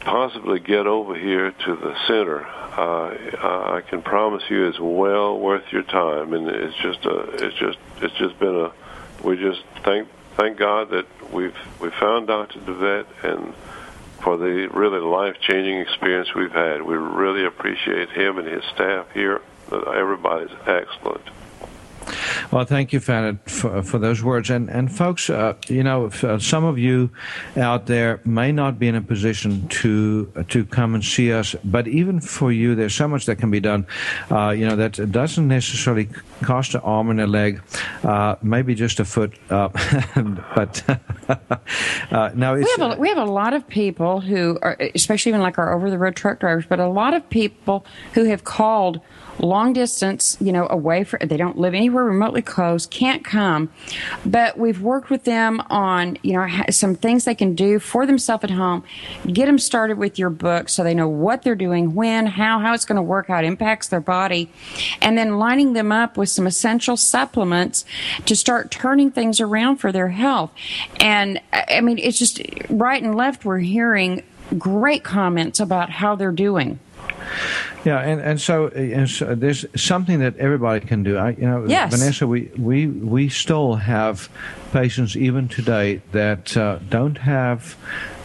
possibly 0.00 0.58
get 0.58 0.86
over 0.86 1.14
here 1.14 1.50
to 1.50 1.76
the 1.76 1.94
center, 2.06 2.46
uh, 2.46 3.76
I 3.76 3.82
can 3.88 4.00
promise 4.02 4.42
you 4.48 4.66
it's 4.68 4.80
well 4.80 5.38
worth 5.38 5.70
your 5.70 5.82
time. 5.82 6.32
And 6.32 6.48
it's 6.48 6.76
just 6.76 7.04
a, 7.04 7.44
it's 7.44 7.56
just, 7.56 7.78
it's 8.00 8.14
just 8.14 8.38
been 8.38 8.56
a, 8.56 8.72
we 9.22 9.36
just 9.36 9.62
thank, 9.82 10.08
thank 10.36 10.56
God 10.56 10.90
that 10.90 11.06
we've, 11.32 11.56
we 11.80 11.90
found 11.90 12.26
Dr. 12.26 12.60
DeVette 12.60 13.06
and 13.22 13.54
for 14.24 14.38
the 14.38 14.68
really 14.72 15.00
life-changing 15.00 15.78
experience 15.80 16.34
we've 16.34 16.50
had. 16.50 16.82
We 16.82 16.96
really 16.96 17.44
appreciate 17.44 18.08
him 18.10 18.38
and 18.38 18.48
his 18.48 18.64
staff 18.74 19.06
here. 19.12 19.42
Everybody's 19.70 20.56
excellent. 20.66 21.22
Well, 22.50 22.64
thank 22.64 22.92
you, 22.92 23.00
Fanny, 23.00 23.38
for, 23.46 23.82
for 23.82 23.98
those 23.98 24.22
words. 24.22 24.50
And, 24.50 24.68
and 24.70 24.94
folks, 24.94 25.30
uh, 25.30 25.54
you 25.68 25.82
know, 25.82 26.10
uh, 26.22 26.38
some 26.38 26.64
of 26.64 26.78
you 26.78 27.10
out 27.56 27.86
there 27.86 28.20
may 28.24 28.52
not 28.52 28.78
be 28.78 28.88
in 28.88 28.94
a 28.94 29.00
position 29.00 29.68
to 29.68 30.32
uh, 30.36 30.42
to 30.48 30.64
come 30.64 30.94
and 30.94 31.04
see 31.04 31.32
us, 31.32 31.54
but 31.64 31.88
even 31.88 32.20
for 32.20 32.52
you, 32.52 32.74
there's 32.74 32.94
so 32.94 33.08
much 33.08 33.26
that 33.26 33.36
can 33.36 33.50
be 33.50 33.60
done. 33.60 33.86
Uh, 34.30 34.50
you 34.50 34.66
know, 34.66 34.76
that 34.76 35.10
doesn't 35.10 35.48
necessarily 35.48 36.08
cost 36.42 36.74
an 36.74 36.80
arm 36.82 37.10
and 37.10 37.20
a 37.20 37.26
leg, 37.26 37.62
uh, 38.02 38.36
maybe 38.42 38.74
just 38.74 39.00
a 39.00 39.04
foot. 39.04 39.32
Uh, 39.50 39.68
but 40.54 40.82
now 42.34 42.54
we 42.54 42.66
have, 42.78 42.92
a, 42.92 42.96
we 42.98 43.08
have 43.08 43.18
a 43.18 43.24
lot 43.24 43.54
of 43.54 43.66
people 43.66 44.20
who 44.20 44.58
are, 44.62 44.76
especially 44.94 45.30
even 45.30 45.40
like 45.40 45.58
our 45.58 45.74
over 45.74 45.90
the 45.90 45.98
road 45.98 46.16
truck 46.16 46.40
drivers, 46.40 46.66
but 46.68 46.80
a 46.80 46.88
lot 46.88 47.14
of 47.14 47.28
people 47.30 47.84
who 48.12 48.24
have 48.24 48.44
called 48.44 49.00
long 49.38 49.72
distance, 49.72 50.36
you 50.40 50.52
know, 50.52 50.66
away 50.70 51.04
from, 51.04 51.26
they 51.26 51.36
don't 51.36 51.58
live 51.58 51.74
anywhere 51.74 52.04
remotely 52.04 52.42
close, 52.42 52.86
can't 52.86 53.24
come. 53.24 53.70
But 54.24 54.58
we've 54.58 54.80
worked 54.80 55.10
with 55.10 55.24
them 55.24 55.60
on, 55.70 56.18
you 56.22 56.32
know, 56.34 56.46
some 56.70 56.94
things 56.94 57.24
they 57.24 57.34
can 57.34 57.54
do 57.54 57.78
for 57.78 58.06
themselves 58.06 58.44
at 58.44 58.50
home. 58.50 58.84
Get 59.26 59.46
them 59.46 59.58
started 59.58 59.98
with 59.98 60.18
your 60.18 60.30
book 60.30 60.68
so 60.68 60.84
they 60.84 60.94
know 60.94 61.08
what 61.08 61.42
they're 61.42 61.54
doing, 61.54 61.94
when, 61.94 62.26
how, 62.26 62.58
how 62.58 62.74
it's 62.74 62.84
going 62.84 62.96
to 62.96 63.02
work, 63.02 63.28
how 63.28 63.38
it 63.38 63.44
impacts 63.44 63.88
their 63.88 64.00
body. 64.00 64.50
And 65.00 65.16
then 65.18 65.38
lining 65.38 65.72
them 65.72 65.92
up 65.92 66.16
with 66.16 66.28
some 66.28 66.46
essential 66.46 66.96
supplements 66.96 67.84
to 68.26 68.36
start 68.36 68.70
turning 68.70 69.10
things 69.10 69.40
around 69.40 69.76
for 69.76 69.92
their 69.92 70.08
health. 70.08 70.52
And 71.00 71.40
I 71.52 71.80
mean, 71.80 71.98
it's 71.98 72.18
just 72.18 72.40
right 72.68 73.02
and 73.02 73.14
left, 73.14 73.44
we're 73.44 73.58
hearing 73.58 74.22
great 74.58 75.04
comments 75.04 75.60
about 75.60 75.90
how 75.90 76.14
they're 76.14 76.32
doing. 76.32 76.78
Yeah, 77.84 77.98
and 78.00 78.20
and 78.20 78.40
so, 78.40 78.68
and 78.68 79.08
so, 79.08 79.34
there's 79.34 79.66
something 79.76 80.20
that 80.20 80.36
everybody 80.38 80.86
can 80.86 81.02
do. 81.02 81.18
I, 81.18 81.30
you 81.30 81.46
know, 81.46 81.66
yes. 81.66 81.94
Vanessa, 81.94 82.26
we, 82.26 82.50
we 82.56 82.86
we 82.86 83.28
still 83.28 83.74
have 83.74 84.30
patients 84.74 85.16
even 85.16 85.46
today 85.46 86.02
that 86.10 86.56
uh, 86.56 86.78
don't 86.88 87.18
have 87.18 87.76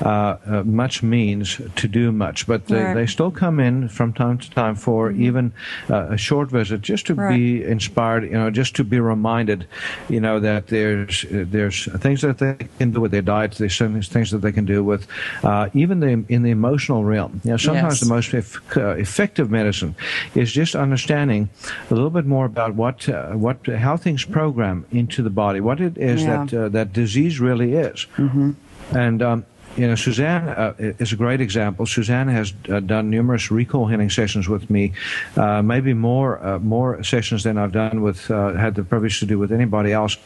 uh, 0.02 0.38
uh, 0.46 0.64
much 0.64 1.04
means 1.04 1.62
to 1.76 1.88
do 1.88 2.12
much, 2.12 2.48
but 2.48 2.66
they, 2.66 2.82
right. 2.82 2.94
they, 2.96 3.06
still 3.06 3.30
come 3.30 3.60
in 3.60 3.88
from 3.88 4.14
time 4.14 4.38
to 4.38 4.50
time 4.50 4.76
for 4.76 5.12
mm-hmm. 5.12 5.24
even 5.24 5.54
uh, 5.90 6.08
a 6.10 6.18
short 6.18 6.50
visit, 6.50 6.82
just 6.82 7.06
to 7.06 7.14
right. 7.14 7.36
be 7.36 7.64
inspired, 7.64 8.24
you 8.24 8.32
know, 8.32 8.50
just 8.50 8.76
to 8.76 8.84
be 8.84 9.00
reminded, 9.00 9.68
you 10.10 10.20
know, 10.20 10.40
that 10.40 10.68
there's 10.68 11.26
there's 11.30 11.86
things 12.02 12.22
that 12.22 12.40
they 12.40 12.56
can 12.80 12.92
do 12.92 13.02
with 13.02 13.12
their 13.12 13.22
diet, 13.22 13.52
there's 13.52 13.78
things 13.78 14.32
that 14.32 14.40
they 14.40 14.52
can 14.52 14.66
do 14.66 14.84
with 14.84 15.06
uh, 15.44 15.70
even 15.74 16.00
the 16.00 16.26
in 16.30 16.42
the 16.42 16.52
emotional 16.52 17.04
realm. 17.04 17.42
You 17.44 17.52
know, 17.52 17.58
sometimes 17.58 18.02
yes. 18.02 18.08
the 18.08 18.14
most 18.16 18.34
uh, 18.78 18.96
effective 18.96 19.49
medicine 19.50 19.96
is 20.36 20.52
just 20.52 20.76
understanding 20.76 21.50
a 21.90 21.94
little 21.94 22.10
bit 22.10 22.26
more 22.26 22.46
about 22.46 22.76
what 22.76 23.08
what 23.34 23.66
how 23.68 23.98
things 23.98 24.26
program 24.26 24.86
into 24.92 25.22
the 25.22 25.30
body, 25.30 25.60
what 25.60 25.80
it 25.80 25.98
is 25.98 26.24
yeah. 26.24 26.46
that 26.46 26.50
that 26.50 26.66
uh, 26.66 26.70
that 26.70 26.94
disease 26.94 27.40
really 27.40 27.74
is. 27.74 28.08
Mm-hmm. 28.18 28.52
And 28.96 29.22
um, 29.22 29.46
you 29.78 29.88
know, 29.88 29.96
Suzanne 29.96 30.50
uh, 30.50 30.74
is 30.78 31.14
a 31.14 31.16
great 31.16 31.42
example. 31.42 31.86
Suzanne 31.86 32.28
has 32.28 32.54
uh, 32.70 32.80
done 32.80 33.10
numerous 33.10 33.52
recall 33.52 33.88
healing 33.88 34.10
sessions 34.10 34.50
with 34.50 34.70
me, 34.70 34.94
uh, 35.38 35.62
maybe 35.62 35.94
more 35.94 36.44
uh, 36.44 36.60
more 36.60 37.04
sessions 37.04 37.44
than 37.44 37.58
I've 37.58 37.72
done 37.72 38.02
with 38.02 38.30
uh, 38.32 38.54
had 38.54 38.76
the 38.76 38.84
privilege 38.84 39.20
to 39.20 39.26
do 39.26 39.38
with 39.38 39.52
anybody 39.52 39.94
else. 39.94 40.18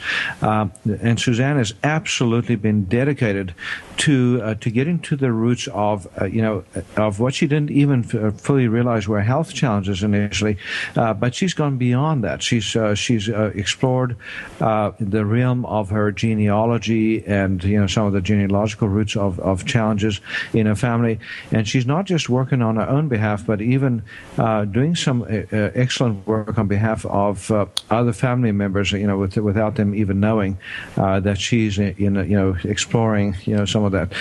Uh, 0.42 0.68
and 1.02 1.20
Suzanne 1.20 1.58
has 1.58 1.74
absolutely 1.84 2.56
been 2.56 2.86
dedicated 2.86 3.54
to 3.98 4.56
to 4.56 4.70
getting 4.72 5.00
to 5.00 5.16
the 5.16 5.32
roots 5.32 5.68
of 5.68 6.08
you 6.32 6.42
know 6.42 6.64
of 6.96 7.20
what 7.20 7.36
she 7.36 7.46
didn't 7.46 7.72
even 7.72 8.04
f- 8.04 8.40
fully 8.40 8.68
realize 8.68 9.08
were 9.08 9.22
health 9.22 9.54
challenges 9.54 10.04
initially, 10.04 10.58
but 10.96 11.36
she's 11.36 11.54
gone 11.54 11.78
beyond 11.78 12.24
that. 12.24 12.42
She's 12.42 12.76
she's 12.96 13.30
explored 13.30 14.16
the 14.60 15.26
realm 15.26 15.66
of 15.66 15.90
her 15.90 16.12
genealogy 16.12 17.26
and 17.26 17.64
you 17.64 17.80
know 17.80 17.88
some 17.88 18.08
of 18.08 18.14
the 18.14 18.22
genealogical 18.22 18.88
roots 18.88 19.16
of 19.16 19.33
of 19.40 19.66
challenges 19.66 20.22
in 20.54 20.68
a 20.68 20.76
family. 20.76 21.20
And 21.52 21.68
she's 21.68 21.86
not 21.86 22.06
just 22.06 22.30
working 22.30 22.62
on 22.62 22.76
her 22.76 22.88
own 22.88 23.08
behalf, 23.08 23.46
but 23.46 23.62
even 23.62 24.04
uh, 24.38 24.66
doing 24.66 24.96
some 24.96 25.24
uh, 25.24 25.26
uh 25.26 25.72
excellent 25.76 26.26
work 26.28 26.58
on 26.58 26.68
behalf 26.68 27.06
of 27.06 27.50
uh, 27.52 27.66
other 27.90 28.14
family 28.14 28.52
members. 28.52 28.92
You 28.92 29.08
know, 29.08 29.18
with, 29.18 29.38
without 29.38 29.76
them 29.76 29.96
even 29.96 30.20
knowing 30.20 30.58
that 30.96 31.38
she's 31.40 31.78
in, 31.80 31.96
you 31.98 32.10
know 32.10 32.56
exploring 32.64 33.36
you 33.46 33.56
know 33.56 33.66
some 33.66 33.84
of 33.84 33.92
that. 33.92 34.14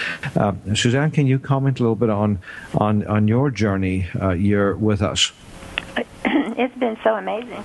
Suzanne, 0.77 1.11
can 1.11 1.27
you 1.27 1.39
comment 1.39 1.81
a 1.81 1.83
little 1.83 1.97
bit 1.97 2.11
on 2.11 2.39
on 2.75 3.07
on 3.07 3.29
your 3.29 3.51
journey 3.51 4.07
here 4.37 4.75
with 4.77 5.03
us? 5.03 5.33
It's 6.55 6.77
been 6.77 6.97
so 7.03 7.15
amazing. 7.15 7.65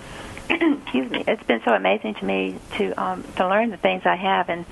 excuse 0.49 1.11
me, 1.11 1.23
it's 1.27 1.43
been 1.43 1.61
so 1.65 1.73
amazing 1.73 2.15
to 2.15 2.25
me 2.25 2.55
to 2.77 2.91
um, 2.93 3.23
to 3.35 3.47
learn 3.47 3.69
the 3.69 3.77
things 3.77 4.03
I 4.05 4.15
have, 4.15 4.49
and 4.49 4.65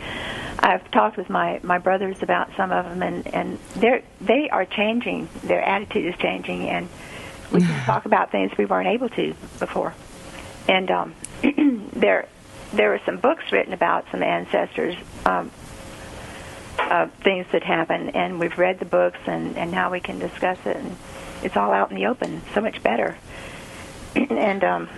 I've 0.66 0.90
talked 0.90 1.16
with 1.16 1.30
my 1.30 1.60
my 1.62 1.78
brothers 1.78 2.24
about 2.24 2.50
some 2.58 2.72
of 2.72 2.86
them, 2.86 3.04
and 3.04 3.28
and 3.36 3.60
they're 3.76 4.02
they 4.20 4.50
are 4.50 4.66
changing. 4.66 5.30
Their 5.44 5.62
attitude 5.62 6.08
is 6.08 6.20
changing, 6.20 6.68
and 6.70 6.90
we 7.52 7.60
can 7.60 7.86
talk 7.86 8.06
about 8.06 8.32
things 8.32 8.52
we 8.58 8.66
weren't 8.66 8.88
able 8.88 9.10
to 9.10 9.36
before. 9.60 9.94
And 10.68 10.90
um, 10.90 11.16
there 11.94 12.28
there 12.74 12.90
were 12.90 13.00
some 13.06 13.18
books 13.18 13.44
written 13.52 13.74
about 13.74 14.06
some 14.12 14.24
ancestors. 14.24 14.96
Um, 15.24 15.52
uh, 16.80 17.08
things 17.24 17.46
that 17.52 17.64
happen, 17.64 18.10
and 18.10 18.40
we've 18.40 18.58
read 18.58 18.80
the 18.80 18.86
books, 18.86 19.20
and, 19.28 19.58
and 19.58 19.72
now 19.72 19.92
we 19.92 20.00
can 20.00 20.20
discuss 20.20 20.58
it, 20.66 20.76
and 20.76 20.96
it's 21.42 21.56
all 21.56 21.72
out 21.72 21.90
in 21.90 21.96
the 21.96 22.06
open, 22.08 22.42
so 22.54 22.62
much 22.62 22.84
better. 22.84 23.18
and 24.16 24.64
um, 24.64 24.90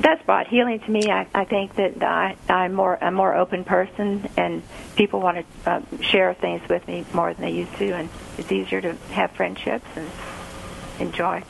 that's 0.00 0.22
brought 0.24 0.46
healing 0.46 0.80
to 0.80 0.90
me. 0.90 1.10
I, 1.10 1.26
I 1.34 1.44
think 1.44 1.74
that 1.76 2.02
I, 2.02 2.36
I'm 2.48 2.74
more 2.74 2.94
a 3.00 3.10
more 3.10 3.34
open 3.34 3.64
person, 3.64 4.28
and 4.36 4.62
people 4.96 5.20
want 5.20 5.44
to 5.64 5.70
uh, 5.70 5.82
share 6.00 6.34
things 6.34 6.68
with 6.68 6.86
me 6.86 7.04
more 7.12 7.32
than 7.32 7.42
they 7.42 7.52
used 7.52 7.74
to, 7.76 7.92
and 7.92 8.08
it's 8.36 8.50
easier 8.50 8.80
to 8.80 8.94
have 9.12 9.32
friendships 9.32 9.86
and 9.96 10.10
enjoy. 10.98 11.42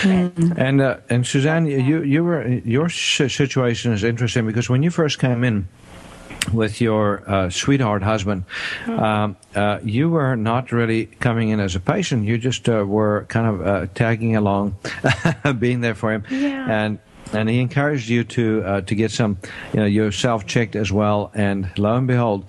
Mm-hmm. 0.00 0.52
And 0.56 0.80
uh, 0.80 0.98
and 1.10 1.26
Suzanne, 1.26 1.66
you 1.66 2.02
you 2.02 2.24
were 2.24 2.46
your 2.46 2.88
situation 2.88 3.92
is 3.92 4.04
interesting 4.04 4.46
because 4.46 4.68
when 4.68 4.82
you 4.82 4.90
first 4.90 5.18
came 5.18 5.44
in, 5.44 5.68
with 6.52 6.80
your 6.80 7.22
uh, 7.28 7.50
sweetheart 7.50 8.02
husband, 8.02 8.44
um, 8.86 9.36
uh, 9.54 9.78
you 9.82 10.10
were 10.10 10.36
not 10.36 10.72
really 10.72 11.06
coming 11.06 11.48
in 11.50 11.60
as 11.60 11.74
a 11.74 11.80
patient. 11.80 12.24
You 12.24 12.38
just 12.38 12.68
uh, 12.68 12.84
were 12.86 13.24
kind 13.28 13.46
of 13.46 13.66
uh, 13.66 13.86
tagging 13.94 14.36
along, 14.36 14.76
being 15.58 15.80
there 15.80 15.94
for 15.94 16.12
him, 16.12 16.24
Yeah. 16.30 16.70
and 16.70 16.98
and 17.34 17.48
he 17.48 17.60
encouraged 17.60 18.08
you 18.08 18.24
to 18.24 18.62
uh, 18.64 18.80
to 18.82 18.94
get 18.94 19.10
some, 19.10 19.38
you 19.72 19.80
know, 19.80 19.86
yourself 19.86 20.46
checked 20.46 20.76
as 20.76 20.92
well. 20.92 21.30
And 21.34 21.70
lo 21.78 21.96
and 21.96 22.06
behold, 22.06 22.44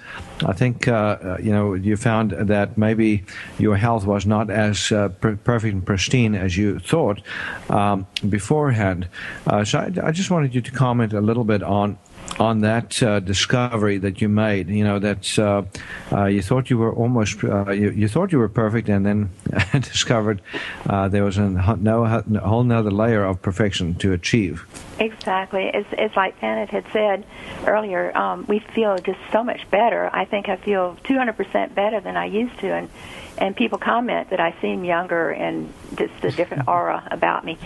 I 0.45 0.53
think 0.53 0.87
uh, 0.87 0.93
uh, 0.93 1.37
you 1.41 1.51
know 1.51 1.73
you 1.73 1.97
found 1.97 2.31
that 2.31 2.77
maybe 2.77 3.23
your 3.57 3.75
health 3.75 4.05
was 4.05 4.25
not 4.25 4.49
as 4.49 4.91
uh, 4.91 5.09
per- 5.09 5.37
perfect 5.37 5.73
and 5.73 5.85
pristine 5.85 6.35
as 6.35 6.57
you 6.57 6.79
thought 6.79 7.21
um, 7.69 8.07
beforehand. 8.29 9.07
Uh, 9.47 9.63
so 9.63 9.79
I, 9.79 10.07
I 10.07 10.11
just 10.11 10.29
wanted 10.31 10.53
you 10.53 10.61
to 10.61 10.71
comment 10.71 11.13
a 11.13 11.21
little 11.21 11.43
bit 11.43 11.63
on 11.63 11.97
on 12.39 12.61
that 12.61 13.01
uh, 13.01 13.19
discovery 13.19 13.97
that 13.99 14.21
you 14.21 14.29
made. 14.29 14.69
You 14.69 14.83
know 14.83 14.99
that 14.99 15.39
uh, 15.39 15.63
uh, 16.11 16.25
you 16.25 16.41
thought 16.41 16.69
you 16.69 16.77
were 16.77 16.93
almost 16.93 17.43
uh, 17.43 17.71
you, 17.71 17.91
you 17.91 18.07
thought 18.07 18.31
you 18.31 18.39
were 18.39 18.49
perfect, 18.49 18.89
and 18.89 19.05
then 19.05 19.29
discovered 19.73 20.41
uh, 20.89 21.07
there 21.07 21.23
was 21.23 21.37
a 21.37 21.49
no, 21.77 22.05
whole 22.43 22.63
nother 22.63 22.91
layer 22.91 23.23
of 23.23 23.41
perfection 23.41 23.95
to 23.95 24.13
achieve. 24.13 24.65
Exactly. 24.99 25.69
It's, 25.73 25.89
it's 25.91 26.15
like 26.15 26.39
Janet 26.39 26.69
had 26.69 26.85
said 26.93 27.25
earlier, 27.67 28.15
um, 28.17 28.45
we 28.47 28.59
feel 28.59 28.97
just 28.97 29.19
so 29.31 29.43
much 29.43 29.69
better. 29.69 30.09
I 30.13 30.25
think 30.25 30.47
I 30.47 30.55
feel 30.55 30.97
200% 31.03 31.75
better 31.75 31.99
than 31.99 32.15
I 32.15 32.25
used 32.25 32.57
to. 32.59 32.71
And, 32.71 32.89
and 33.37 33.55
people 33.55 33.77
comment 33.77 34.29
that 34.29 34.39
I 34.39 34.55
seem 34.61 34.85
younger 34.85 35.31
and 35.31 35.73
just 35.97 36.23
a 36.23 36.31
different 36.31 36.67
aura 36.67 37.05
about 37.11 37.43
me. 37.43 37.57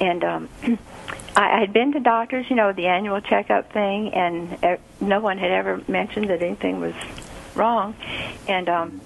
And 0.00 0.24
um, 0.24 0.48
I 1.36 1.58
had 1.58 1.72
been 1.72 1.92
to 1.92 2.00
doctors, 2.00 2.48
you 2.48 2.56
know, 2.56 2.72
the 2.72 2.86
annual 2.86 3.20
checkup 3.20 3.72
thing, 3.72 4.14
and 4.14 4.78
no 5.00 5.20
one 5.20 5.38
had 5.38 5.50
ever 5.50 5.82
mentioned 5.88 6.28
that 6.28 6.42
anything 6.42 6.80
was 6.80 6.94
wrong. 7.54 7.96
And 8.46 8.68
um, 8.68 9.00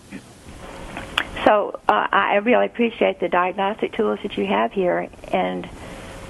so 1.45 1.81
uh, 1.89 2.09
I 2.13 2.37
really 2.37 2.67
appreciate 2.67 3.21
the 3.21 3.29
diagnostic 3.29 3.93
tools 3.93 4.19
that 4.23 4.37
you 4.37 4.47
have 4.47 4.73
here, 4.73 5.09
and 5.33 5.69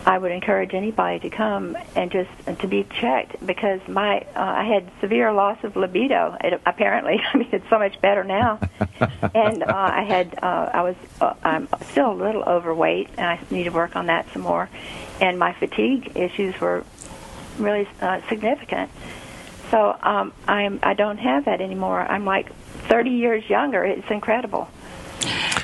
I 0.08 0.16
would 0.16 0.32
encourage 0.32 0.72
anybody 0.72 1.18
to 1.20 1.28
come 1.28 1.76
and 1.94 2.10
just 2.10 2.30
to 2.60 2.66
be 2.66 2.84
checked 2.84 3.44
because 3.44 3.86
my 3.86 4.20
uh, 4.34 4.40
I 4.40 4.64
had 4.64 4.90
severe 5.02 5.30
loss 5.34 5.62
of 5.64 5.76
libido. 5.76 6.34
It, 6.42 6.58
apparently, 6.64 7.20
I 7.34 7.36
mean 7.36 7.50
it's 7.52 7.68
so 7.68 7.78
much 7.78 8.00
better 8.00 8.24
now, 8.24 8.58
and 9.34 9.62
uh, 9.62 9.66
I 9.68 10.04
had 10.04 10.38
uh, 10.42 10.70
I 10.72 10.80
was 10.80 10.96
uh, 11.20 11.34
I'm 11.44 11.68
still 11.90 12.10
a 12.10 12.14
little 12.14 12.42
overweight, 12.42 13.10
and 13.18 13.26
I 13.26 13.38
need 13.50 13.64
to 13.64 13.70
work 13.70 13.96
on 13.96 14.06
that 14.06 14.32
some 14.32 14.40
more, 14.40 14.70
and 15.20 15.38
my 15.38 15.52
fatigue 15.52 16.12
issues 16.16 16.58
were 16.58 16.84
really 17.58 17.86
uh, 18.00 18.22
significant. 18.30 18.90
So 19.70 19.94
um, 20.02 20.32
I'm 20.46 20.80
I 20.82 20.94
don't 20.94 21.18
have 21.18 21.44
that 21.44 21.60
anymore. 21.60 22.00
I'm 22.00 22.24
like 22.24 22.50
30 22.88 23.10
years 23.10 23.50
younger. 23.50 23.84
It's 23.84 24.10
incredible. 24.10 24.70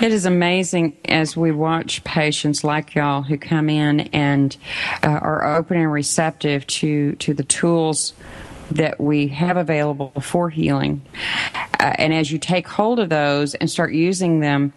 It 0.00 0.12
is 0.12 0.26
amazing 0.26 0.96
as 1.04 1.36
we 1.36 1.52
watch 1.52 2.02
patients 2.04 2.64
like 2.64 2.94
y'all 2.94 3.22
who 3.22 3.38
come 3.38 3.70
in 3.70 4.00
and 4.12 4.56
uh, 5.02 5.08
are 5.08 5.56
open 5.56 5.76
and 5.76 5.92
receptive 5.92 6.66
to, 6.66 7.14
to 7.16 7.34
the 7.34 7.44
tools 7.44 8.12
that 8.70 9.00
we 9.00 9.28
have 9.28 9.56
available 9.56 10.12
for 10.20 10.50
healing. 10.50 11.02
Uh, 11.84 11.92
and 11.98 12.14
as 12.14 12.32
you 12.32 12.38
take 12.38 12.66
hold 12.66 12.98
of 12.98 13.08
those 13.08 13.54
and 13.54 13.70
start 13.70 13.92
using 13.92 14.40
them, 14.40 14.72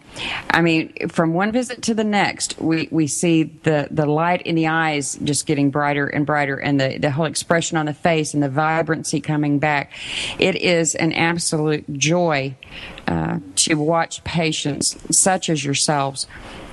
I 0.50 0.62
mean, 0.62 0.94
from 1.08 1.34
one 1.34 1.52
visit 1.52 1.82
to 1.84 1.94
the 1.94 2.04
next, 2.04 2.60
we, 2.60 2.90
we 2.92 3.08
see 3.08 3.44
the, 3.44 3.88
the 3.92 4.06
light 4.06 4.42
in 4.42 4.56
the 4.56 4.68
eyes 4.68 5.18
just 5.24 5.46
getting 5.46 5.72
brighter 5.72 6.08
and 6.08 6.26
brighter 6.26 6.58
and 6.58 6.80
the, 6.80 6.98
the 6.98 7.12
whole 7.12 7.26
expression 7.26 7.78
on 7.78 7.86
the 7.86 7.94
face 7.94 8.34
and 8.34 8.44
the 8.44 8.50
vibrancy 8.50 9.22
coming 9.22 9.60
back. 9.60 9.94
It 10.38 10.56
is 10.58 10.96
an 10.96 11.14
absolute 11.14 11.86
joy 11.94 12.56
uh, 13.08 13.40
to 13.56 13.76
watch 13.76 14.24
patients 14.24 14.98
such 15.18 15.50
as 15.50 15.64
yourselves 15.64 16.28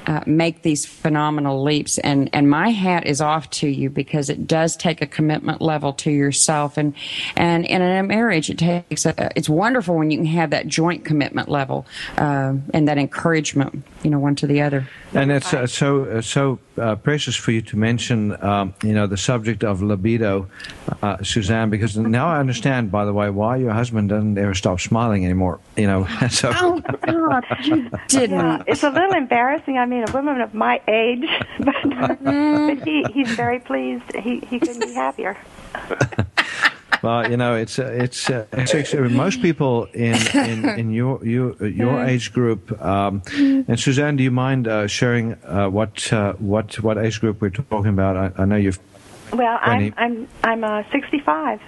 uh, 0.07 0.21
make 0.27 0.63
these 0.63 0.87
phenomenal 0.87 1.63
leaps. 1.63 1.99
And, 1.99 2.31
and 2.33 2.49
my 2.49 2.71
hat 2.71 3.07
is 3.07 3.21
off 3.21 3.51
to 3.51 3.69
you 3.69 3.91
because 3.91 4.31
it 4.31 4.47
does 4.47 4.77
take 4.77 5.03
a 5.03 5.07
commitment 5.07 5.61
level 5.61 5.93
to 5.95 6.11
yourself. 6.11 6.77
And, 6.77 6.95
and 7.37 7.65
in 7.67 7.83
a 7.83 8.03
marriage, 8.03 8.51
it 8.51 8.59
takes 8.59 9.07
a, 9.07 9.31
it's 9.37 9.49
wonderful 9.49 9.97
when 9.97 10.11
you 10.11 10.19
can 10.19 10.27
have 10.27 10.51
that 10.51 10.67
joint 10.67 11.05
commitment 11.05 11.49
level 11.49 11.87
uh, 12.19 12.55
and 12.73 12.89
that 12.89 12.99
encouragement, 12.99 13.83
you 14.03 14.11
know, 14.11 14.19
one 14.19 14.35
to 14.37 14.47
the 14.47 14.63
other. 14.63 14.89
And 15.13 15.31
it's 15.31 15.55
uh, 15.55 15.67
so 15.69 16.05
uh, 16.07 16.21
so 16.21 16.59
uh, 16.77 16.97
precious 16.97 17.37
for 17.37 17.53
you 17.53 17.63
to 17.63 17.77
mention, 17.77 18.43
um, 18.43 18.75
you 18.83 18.93
know, 18.93 19.07
the 19.07 19.17
subject 19.17 19.63
of 19.63 19.81
libido, 19.81 20.49
uh, 21.03 21.23
Suzanne, 21.23 21.71
because 21.71 21.97
now 21.97 22.27
I 22.27 22.41
understand, 22.41 22.91
by 22.91 23.05
the 23.05 23.13
way, 23.13 23.31
why 23.31 23.57
your 23.57 23.73
husband 23.73 24.09
doesn't 24.09 24.37
ever 24.37 24.55
stop 24.55 24.81
smiling 24.81 25.25
anymore. 25.25 25.61
You 25.77 25.87
know, 25.87 26.07
so 26.31 26.53
Oh, 26.55 26.81
God, 27.07 27.45
you 27.65 27.91
didn't. 28.09 28.39
Yeah, 28.39 28.63
it's 28.67 28.83
a 28.83 28.91
little 28.91 29.13
embarrassing. 29.13 29.79
I 29.79 29.87
mean, 29.87 29.94
a 30.03 30.13
woman 30.13 30.41
of 30.41 30.55
my 30.55 30.81
age, 30.89 31.29
but, 31.61 32.25
but 32.25 32.83
he 32.87 33.05
he's 33.13 33.31
very 33.37 33.61
pleased. 33.61 34.05
He 34.17 34.41
he 34.41 34.59
couldn't 34.59 34.81
be 34.81 34.95
happier. 34.95 35.37
well, 37.03 37.31
you 37.31 37.37
know, 37.37 37.55
it's 37.55 37.79
uh, 37.79 37.87
it's, 37.87 38.31
uh, 38.31 38.47
it's 38.53 38.75
actually, 38.75 39.09
most 39.11 39.43
people 39.43 39.85
in 39.93 40.17
in, 40.35 40.65
in 40.81 40.91
your 40.93 41.25
you, 41.25 41.57
your 41.61 42.03
age 42.05 42.33
group. 42.33 42.81
Um, 42.83 43.23
and 43.37 43.79
Suzanne, 43.79 44.17
do 44.17 44.23
you 44.25 44.31
mind 44.31 44.67
uh, 44.69 44.87
sharing 44.87 45.35
uh, 45.45 45.69
what 45.69 46.13
uh, 46.13 46.33
what 46.35 46.75
what 46.83 46.99
age 46.99 47.21
group 47.21 47.41
we're 47.41 47.51
talking 47.51 47.89
about? 47.91 48.17
I, 48.17 48.43
I 48.43 48.45
know 48.45 48.57
you've 48.57 48.79
Well, 49.33 49.59
Any- 49.67 49.93
I'm 49.97 50.29
I'm 50.43 50.65
I'm 50.65 50.85
uh, 50.85 50.91
65. 50.93 51.61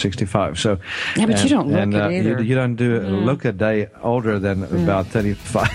65. 0.00 0.58
So 0.58 0.78
Yeah, 1.16 1.26
but 1.26 1.42
you 1.42 1.48
don't 1.50 1.68
look 1.68 1.80
and, 1.80 1.94
uh, 1.94 2.08
you- 2.08 2.18
either. 2.20 2.42
You, 2.42 2.54
don't 2.54 2.74
do 2.76 3.00
look 3.00 3.44
a 3.44 3.52
day 3.52 3.88
older 4.02 4.38
than 4.38 4.64
about 4.64 5.06
35. 5.08 5.68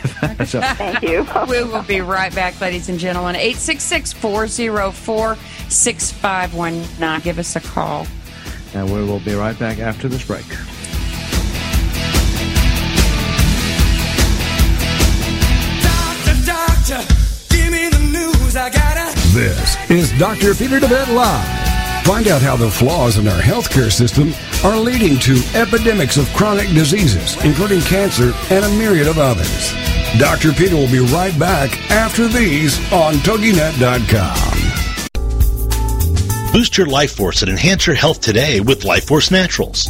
so, 0.47 0.61
Thank 0.61 1.01
you. 1.03 1.25
We 1.47 1.63
will 1.63 1.83
be 1.83 2.01
right 2.01 2.33
back, 2.33 2.59
ladies 2.59 2.89
and 2.89 2.97
gentlemen. 2.99 3.35
866 3.35 4.13
404 4.13 5.35
6519. 5.69 7.21
Give 7.23 7.39
us 7.39 7.55
a 7.55 7.61
call. 7.61 8.07
and 8.73 8.91
we 8.91 9.03
will 9.03 9.19
be 9.21 9.33
right 9.35 9.57
back 9.57 9.79
after 9.79 10.07
this 10.09 10.25
break. 10.25 10.45
Doctor, 15.81 16.35
doctor, 16.45 16.99
give 17.49 17.71
me 17.71 17.89
the 17.89 17.99
news. 18.11 18.55
I 18.55 18.69
gotta. 18.69 19.13
This 19.33 19.75
is 19.89 20.17
Dr. 20.19 20.53
Peter 20.55 20.79
DeVette 20.79 21.13
Live. 21.13 21.74
Find 22.05 22.27
out 22.27 22.43
how 22.43 22.55
the 22.55 22.69
flaws 22.69 23.17
in 23.17 23.27
our 23.27 23.41
healthcare 23.41 23.91
system 23.91 24.31
are 24.63 24.77
leading 24.77 25.17
to 25.21 25.41
epidemics 25.55 26.17
of 26.17 26.31
chronic 26.33 26.67
diseases, 26.67 27.35
including 27.43 27.81
cancer 27.81 28.31
and 28.51 28.63
a 28.63 28.69
myriad 28.77 29.07
of 29.07 29.17
others. 29.17 29.73
Dr. 30.19 30.51
Peter 30.51 30.75
will 30.75 30.91
be 30.91 30.99
right 30.99 31.37
back 31.39 31.71
after 31.89 32.27
these 32.27 32.77
on 32.93 33.15
TogiNet.com. 33.15 34.45
Boost 36.53 36.77
your 36.77 36.85
life 36.85 37.15
force 37.15 37.41
and 37.41 37.49
enhance 37.49 37.87
your 37.87 37.95
health 37.95 38.21
today 38.21 38.59
with 38.59 38.85
Life 38.85 39.07
Force 39.07 39.31
Naturals. 39.31 39.89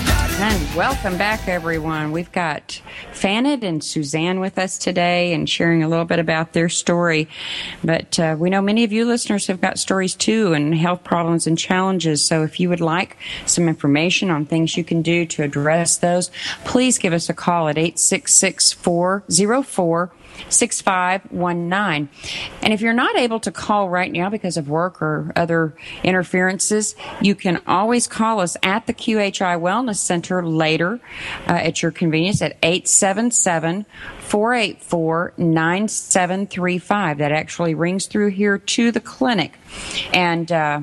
And 0.43 0.75
welcome 0.75 1.19
back, 1.19 1.47
everyone. 1.47 2.11
We've 2.11 2.31
got 2.31 2.81
Fanad 3.13 3.61
and 3.61 3.83
Suzanne 3.83 4.39
with 4.39 4.57
us 4.57 4.79
today 4.79 5.33
and 5.33 5.47
sharing 5.47 5.83
a 5.83 5.87
little 5.87 6.03
bit 6.03 6.17
about 6.17 6.53
their 6.53 6.67
story. 6.67 7.27
But 7.83 8.17
uh, 8.17 8.35
we 8.39 8.49
know 8.49 8.59
many 8.59 8.83
of 8.83 8.91
you 8.91 9.05
listeners 9.05 9.45
have 9.45 9.61
got 9.61 9.77
stories 9.77 10.15
too 10.15 10.53
and 10.53 10.73
health 10.73 11.03
problems 11.03 11.45
and 11.45 11.59
challenges. 11.59 12.25
So 12.25 12.41
if 12.41 12.59
you 12.59 12.69
would 12.69 12.81
like 12.81 13.17
some 13.45 13.69
information 13.69 14.31
on 14.31 14.47
things 14.47 14.75
you 14.75 14.83
can 14.83 15.03
do 15.03 15.27
to 15.27 15.43
address 15.43 15.99
those, 15.99 16.31
please 16.65 16.97
give 16.97 17.13
us 17.13 17.29
a 17.29 17.35
call 17.35 17.67
at 17.67 17.77
866 17.77 18.73
404 18.73 20.11
6519. 20.49 22.09
And 22.61 22.73
if 22.73 22.81
you're 22.81 22.93
not 22.93 23.15
able 23.15 23.39
to 23.41 23.51
call 23.51 23.89
right 23.89 24.11
now 24.11 24.29
because 24.29 24.57
of 24.57 24.69
work 24.69 25.01
or 25.01 25.31
other 25.35 25.75
interferences, 26.03 26.95
you 27.21 27.35
can 27.35 27.61
always 27.67 28.07
call 28.07 28.39
us 28.39 28.57
at 28.63 28.87
the 28.87 28.93
QHI 28.93 29.59
Wellness 29.59 29.97
Center 29.97 30.45
later 30.45 30.99
uh, 31.47 31.53
at 31.53 31.81
your 31.81 31.91
convenience 31.91 32.41
at 32.41 32.57
877 32.63 33.85
484 34.19 35.33
9735. 35.37 37.17
That 37.17 37.31
actually 37.31 37.73
rings 37.75 38.05
through 38.05 38.29
here 38.29 38.57
to 38.57 38.91
the 38.91 38.99
clinic. 38.99 39.57
And, 40.13 40.51
uh, 40.51 40.81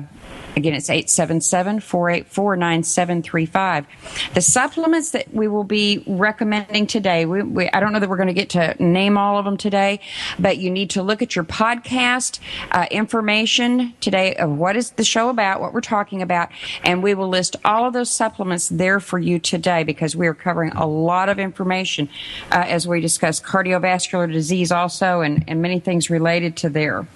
Again, 0.55 0.73
it's 0.73 0.89
877-484-9735. 0.89 3.85
The 4.33 4.41
supplements 4.41 5.11
that 5.11 5.31
we 5.33 5.47
will 5.47 5.63
be 5.63 6.03
recommending 6.07 6.87
today, 6.87 7.25
we, 7.25 7.43
we, 7.43 7.69
I 7.69 7.79
don't 7.79 7.93
know 7.93 7.99
that 7.99 8.09
we're 8.09 8.17
going 8.17 8.27
to 8.27 8.33
get 8.33 8.49
to 8.51 8.75
name 8.83 9.17
all 9.17 9.37
of 9.37 9.45
them 9.45 9.57
today, 9.57 9.99
but 10.37 10.57
you 10.57 10.71
need 10.71 10.89
to 10.91 11.03
look 11.03 11.21
at 11.21 11.35
your 11.35 11.45
podcast 11.45 12.39
uh, 12.71 12.87
information 12.91 13.93
today 14.01 14.35
of 14.35 14.49
what 14.49 14.75
is 14.75 14.91
the 14.91 15.03
show 15.03 15.29
about, 15.29 15.61
what 15.61 15.73
we're 15.73 15.81
talking 15.81 16.21
about, 16.21 16.49
and 16.83 17.03
we 17.03 17.13
will 17.13 17.29
list 17.29 17.55
all 17.63 17.85
of 17.85 17.93
those 17.93 18.09
supplements 18.09 18.69
there 18.69 18.99
for 18.99 19.19
you 19.19 19.39
today 19.39 19.83
because 19.83 20.15
we 20.15 20.27
are 20.27 20.33
covering 20.33 20.71
a 20.71 20.85
lot 20.85 21.29
of 21.29 21.39
information 21.39 22.09
uh, 22.51 22.63
as 22.67 22.87
we 22.87 23.01
discuss 23.01 23.39
cardiovascular 23.39 24.31
disease 24.31 24.71
also 24.71 25.21
and, 25.21 25.43
and 25.47 25.61
many 25.61 25.79
things 25.79 26.09
related 26.09 26.57
to 26.57 26.69
there. 26.69 27.07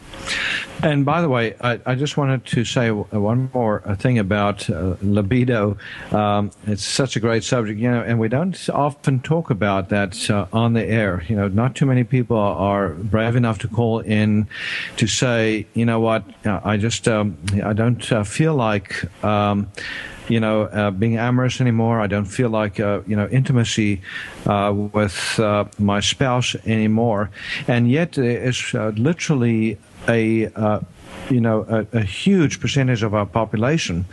And 0.82 1.06
by 1.06 1.22
the 1.22 1.30
way, 1.30 1.56
I, 1.62 1.80
I 1.86 1.96
just 1.96 2.18
wanted 2.18 2.46
to 2.46 2.66
say 2.66 2.92
one 3.24 3.50
more 3.54 3.82
uh, 3.86 3.96
thing 3.96 4.20
about 4.20 4.70
uh, 4.70 4.96
libido. 5.02 5.78
Um, 6.12 6.52
it's 6.68 6.84
such 6.84 7.16
a 7.16 7.20
great 7.20 7.44
subject, 7.44 7.80
you 7.80 7.90
know, 7.90 8.02
and 8.02 8.20
we 8.20 8.28
don't 8.28 8.70
often 8.70 9.22
talk 9.22 9.50
about 9.50 9.90
that 9.90 10.30
uh, 10.30 10.46
on 10.54 10.74
the 10.74 10.86
air. 10.86 11.24
You 11.28 11.36
know, 11.36 11.48
not 11.48 11.76
too 11.76 11.86
many 11.86 12.04
people 12.04 12.38
are 12.38 12.90
brave 12.90 13.36
enough 13.36 13.60
to 13.60 13.68
call 13.68 14.00
in 14.00 14.48
to 14.98 15.08
say, 15.08 15.66
you 15.74 15.86
know 15.86 16.00
what, 16.00 16.24
uh, 16.46 16.60
I 16.64 16.78
just 16.78 17.08
um, 17.08 17.38
I 17.64 17.74
don't 17.74 18.12
uh, 18.12 18.24
feel 18.24 18.54
like. 18.54 19.06
Um, 19.24 19.72
you 20.30 20.40
know, 20.40 20.64
uh, 20.64 20.90
being 20.90 21.18
amorous 21.18 21.60
anymore. 21.60 22.00
I 22.00 22.08
don't 22.08 22.26
feel 22.26 22.50
like, 22.50 22.80
uh, 22.80 23.02
you 23.06 23.16
know, 23.16 23.28
intimacy 23.28 24.02
uh, 24.46 24.74
with 24.74 25.38
uh, 25.38 25.66
my 25.78 26.00
spouse 26.00 26.56
anymore. 26.66 27.30
And 27.68 27.92
yet, 27.92 28.18
uh, 28.18 28.94
literally 28.96 29.78
a 30.08 30.48
you 31.34 31.42
know, 31.42 31.66
a, 31.68 31.98
a, 31.98 32.02
huge 32.02 32.60
percentage 32.60 33.04
of 33.04 33.14
our 33.14 33.26
population 33.26 34.06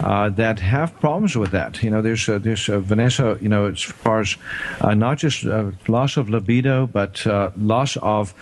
uh, 0.00 0.28
that 0.30 0.60
have 0.60 0.98
problems 1.00 1.36
with 1.36 1.50
that. 1.50 1.82
You 1.82 1.90
know, 1.90 2.02
there's 2.02 2.28
uh, 2.28 2.38
there's 2.38 2.68
uh, 2.68 2.80
Vanessa. 2.80 3.38
You 3.40 3.48
know, 3.48 3.66
as 3.66 3.82
far 3.82 4.20
as 4.20 4.36
uh, 4.80 4.94
not 4.94 5.18
just 5.18 5.44
uh, 5.44 5.72
loss 5.88 6.16
of 6.16 6.28
libido, 6.28 6.86
but 6.86 7.26
uh, 7.26 7.50
loss 7.56 7.96
of 7.96 8.34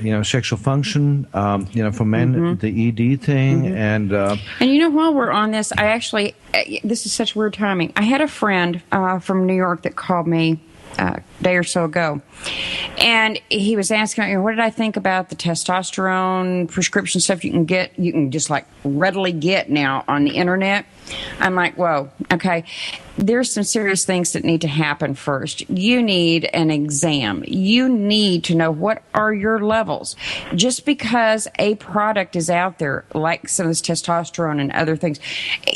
you 0.00 0.12
know 0.12 0.22
sexual 0.22 0.58
function. 0.58 1.26
Um, 1.34 1.68
you 1.72 1.82
know, 1.82 1.92
for 1.92 2.04
men, 2.04 2.34
mm-hmm. 2.34 2.60
the 2.60 2.88
ED 2.88 3.20
thing, 3.22 3.62
mm-hmm. 3.62 3.76
and 3.76 4.12
and 4.12 4.70
you 4.70 4.78
know, 4.78 4.90
while 4.90 5.14
we're 5.14 5.30
on 5.30 5.50
this, 5.50 5.72
I 5.72 5.86
actually 5.86 6.34
this 6.84 7.06
is 7.06 7.12
such 7.12 7.36
weird 7.36 7.54
timing. 7.54 7.92
I 7.96 8.02
had 8.02 8.20
a 8.20 8.28
friend 8.28 8.82
from 9.20 9.46
New 9.46 9.56
York 9.56 9.82
that 9.82 9.96
called 9.96 10.26
me 10.26 10.58
uh, 10.98 11.20
day 11.40 11.56
or 11.56 11.62
so 11.62 11.84
ago. 11.84 12.20
And 12.98 13.40
he 13.48 13.76
was 13.76 13.90
asking, 13.90 14.24
know, 14.34 14.42
what 14.42 14.50
did 14.52 14.60
I 14.60 14.70
think 14.70 14.96
about 14.96 15.28
the 15.28 15.36
testosterone 15.36 16.70
prescription 16.70 17.20
stuff 17.20 17.44
you 17.44 17.50
can 17.50 17.64
get, 17.64 17.98
you 17.98 18.12
can 18.12 18.30
just 18.30 18.50
like 18.50 18.66
readily 18.84 19.32
get 19.32 19.70
now 19.70 20.04
on 20.08 20.24
the 20.24 20.36
internet? 20.36 20.86
I'm 21.38 21.54
like, 21.54 21.76
whoa, 21.76 22.10
okay. 22.32 22.64
There's 23.18 23.52
some 23.52 23.64
serious 23.64 24.04
things 24.06 24.32
that 24.32 24.42
need 24.42 24.62
to 24.62 24.68
happen 24.68 25.14
first. 25.14 25.68
You 25.68 26.02
need 26.02 26.48
an 26.54 26.70
exam. 26.70 27.44
You 27.46 27.88
need 27.88 28.44
to 28.44 28.54
know 28.54 28.70
what 28.70 29.02
are 29.14 29.34
your 29.34 29.60
levels. 29.60 30.16
Just 30.54 30.86
because 30.86 31.46
a 31.58 31.74
product 31.74 32.36
is 32.36 32.48
out 32.48 32.78
there, 32.78 33.04
like 33.12 33.48
some 33.48 33.66
of 33.66 33.70
this 33.70 33.82
testosterone 33.82 34.60
and 34.60 34.72
other 34.72 34.96
things, 34.96 35.20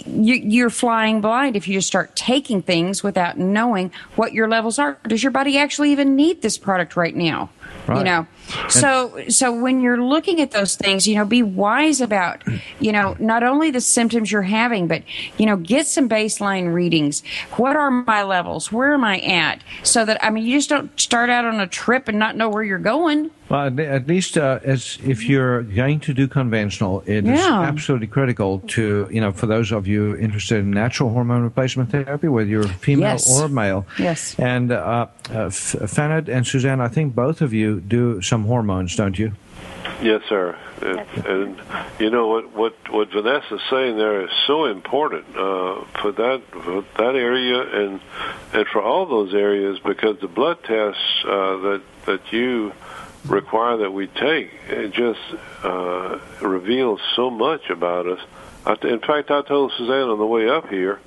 you, 0.06 0.66
are 0.66 0.70
flying 0.70 1.20
blind 1.20 1.56
if 1.56 1.68
you 1.68 1.74
just 1.74 1.88
start 1.88 2.16
taking 2.16 2.62
things 2.62 3.02
without 3.02 3.38
knowing 3.38 3.92
what 4.14 4.32
your 4.32 4.48
levels 4.48 4.78
are. 4.78 4.98
Does 5.06 5.22
your 5.22 5.32
body 5.32 5.58
actually 5.58 5.92
even 5.92 6.16
need 6.16 6.40
this 6.40 6.56
product 6.56 6.96
right 6.96 7.14
now? 7.14 7.50
Right. 7.86 7.98
You 7.98 8.04
know, 8.04 8.26
so 8.68 9.24
so 9.28 9.52
when 9.52 9.80
you're 9.80 10.02
looking 10.02 10.40
at 10.40 10.50
those 10.50 10.76
things, 10.76 11.06
you 11.06 11.14
know, 11.14 11.24
be 11.24 11.42
wise 11.42 12.00
about, 12.00 12.42
you 12.80 12.92
know, 12.92 13.16
not 13.18 13.42
only 13.42 13.70
the 13.70 13.80
symptoms 13.80 14.30
you're 14.30 14.42
having, 14.42 14.86
but 14.86 15.02
you 15.38 15.46
know, 15.46 15.56
get 15.56 15.86
some 15.86 16.08
baseline 16.08 16.72
readings. 16.72 17.22
What 17.52 17.76
are 17.76 17.90
my 17.90 18.22
levels? 18.22 18.70
Where 18.70 18.92
am 18.94 19.04
I 19.04 19.18
at? 19.20 19.62
So 19.82 20.04
that 20.04 20.24
I 20.24 20.30
mean, 20.30 20.44
you 20.44 20.58
just 20.58 20.68
don't 20.68 20.98
start 20.98 21.30
out 21.30 21.44
on 21.44 21.60
a 21.60 21.66
trip 21.66 22.08
and 22.08 22.18
not 22.18 22.36
know 22.36 22.48
where 22.48 22.62
you're 22.62 22.78
going. 22.78 23.30
Well, 23.48 23.80
at 23.80 24.08
least 24.08 24.36
uh, 24.36 24.58
as 24.64 24.98
if 25.04 25.28
you're 25.28 25.62
going 25.62 26.00
to 26.00 26.12
do 26.12 26.26
conventional, 26.26 27.04
it 27.06 27.24
yeah. 27.24 27.34
is 27.34 27.46
absolutely 27.46 28.08
critical 28.08 28.58
to 28.60 29.08
you 29.10 29.20
know 29.20 29.30
for 29.30 29.46
those 29.46 29.70
of 29.70 29.86
you 29.86 30.16
interested 30.16 30.58
in 30.58 30.72
natural 30.72 31.10
hormone 31.10 31.42
replacement 31.42 31.90
therapy, 31.90 32.26
whether 32.26 32.48
you're 32.48 32.64
female 32.64 33.12
yes. 33.12 33.40
or 33.40 33.48
male. 33.48 33.86
Yes. 33.98 34.36
And 34.38 34.72
uh, 34.72 35.06
uh, 35.30 35.48
Fanad 35.48 36.28
and 36.28 36.44
Suzanne, 36.44 36.80
I 36.80 36.88
think 36.88 37.14
both 37.14 37.40
of 37.40 37.52
you 37.52 37.80
do 37.80 38.20
some 38.20 38.35
hormones, 38.44 38.96
don't 38.96 39.18
you? 39.18 39.32
Yes, 40.02 40.22
sir. 40.28 40.58
And, 40.82 41.26
and 41.26 41.60
you 41.98 42.10
know 42.10 42.26
what 42.26 42.52
what 42.54 42.74
what 42.92 43.10
Vanessa's 43.10 43.62
saying 43.70 43.96
there 43.96 44.22
is 44.22 44.30
so 44.46 44.66
important 44.66 45.24
uh, 45.30 45.84
for 46.02 46.12
that 46.12 46.42
for 46.50 46.84
that 46.98 47.14
area 47.16 47.62
and 47.62 48.00
and 48.52 48.66
for 48.68 48.82
all 48.82 49.06
those 49.06 49.32
areas 49.32 49.78
because 49.78 50.20
the 50.20 50.28
blood 50.28 50.62
tests 50.64 51.24
uh, 51.24 51.56
that 51.58 51.82
that 52.04 52.32
you 52.32 52.72
require 53.26 53.78
that 53.78 53.90
we 53.92 54.06
take. 54.06 54.50
It 54.68 54.92
just 54.92 55.20
uh, 55.62 56.18
reveals 56.40 57.00
so 57.14 57.30
much 57.30 57.70
about 57.70 58.06
us. 58.06 58.20
I, 58.64 58.76
in 58.86 59.00
fact, 59.00 59.30
I 59.30 59.42
told 59.42 59.72
Suzanne 59.78 60.08
on 60.08 60.18
the 60.18 60.26
way 60.26 60.48
up 60.48 60.68
here 60.68 61.00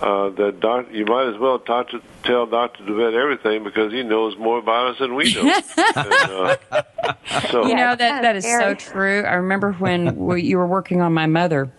uh, 0.00 0.30
that 0.30 0.60
doc, 0.60 0.86
you 0.90 1.04
might 1.04 1.32
as 1.32 1.38
well 1.38 1.58
talk 1.58 1.90
to, 1.90 2.00
tell 2.24 2.46
Dr. 2.46 2.82
DeVette 2.84 3.14
everything 3.14 3.64
because 3.64 3.92
he 3.92 4.02
knows 4.02 4.36
more 4.36 4.58
about 4.58 4.92
us 4.92 4.98
than 4.98 5.14
we 5.14 5.32
do. 5.32 5.40
and, 5.76 5.96
uh, 5.96 6.56
so, 7.50 7.66
you 7.66 7.74
know, 7.74 7.94
that, 7.94 8.22
that 8.22 8.36
is 8.36 8.44
so 8.44 8.74
true. 8.74 9.22
I 9.22 9.34
remember 9.34 9.72
when 9.72 10.16
we, 10.16 10.42
you 10.42 10.58
were 10.58 10.66
working 10.66 11.00
on 11.00 11.12
my 11.12 11.26
mother 11.26 11.70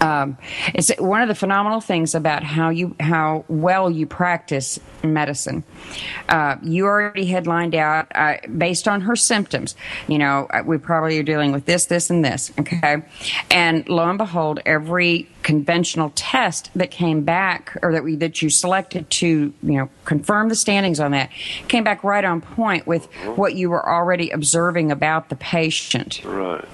um, 0.00 0.36
it's 0.74 0.90
one 0.98 1.22
of 1.22 1.28
the 1.28 1.34
phenomenal 1.34 1.80
things 1.80 2.14
about 2.14 2.42
how 2.42 2.68
you 2.68 2.94
how 3.00 3.44
well 3.48 3.90
you 3.90 4.06
practice 4.06 4.78
medicine. 5.02 5.64
Uh, 6.28 6.56
you 6.62 6.84
already 6.86 7.26
had 7.26 7.46
lined 7.46 7.74
out 7.74 8.06
uh, 8.14 8.36
based 8.56 8.88
on 8.88 9.02
her 9.02 9.16
symptoms. 9.16 9.74
You 10.08 10.18
know, 10.18 10.46
uh, 10.50 10.62
we 10.64 10.78
probably 10.78 11.18
are 11.18 11.22
dealing 11.22 11.52
with 11.52 11.64
this, 11.66 11.86
this, 11.86 12.10
and 12.10 12.24
this. 12.24 12.52
Okay, 12.58 13.02
and 13.50 13.88
lo 13.88 14.08
and 14.08 14.18
behold, 14.18 14.60
every 14.66 15.28
conventional 15.42 16.12
test 16.14 16.70
that 16.74 16.90
came 16.90 17.22
back 17.22 17.76
or 17.82 17.92
that 17.92 18.02
we 18.04 18.16
that 18.16 18.42
you 18.42 18.50
selected 18.50 19.08
to 19.10 19.54
you 19.62 19.76
know 19.78 19.88
confirm 20.04 20.48
the 20.48 20.56
standings 20.56 21.00
on 21.00 21.12
that 21.12 21.30
came 21.68 21.84
back 21.84 22.02
right 22.02 22.24
on 22.24 22.40
point 22.40 22.86
with 22.86 23.06
what 23.36 23.54
you 23.54 23.70
were 23.70 23.88
already 23.88 24.30
observing 24.30 24.90
about 24.90 25.28
the 25.28 25.36
patient. 25.36 26.22
Right. 26.24 26.64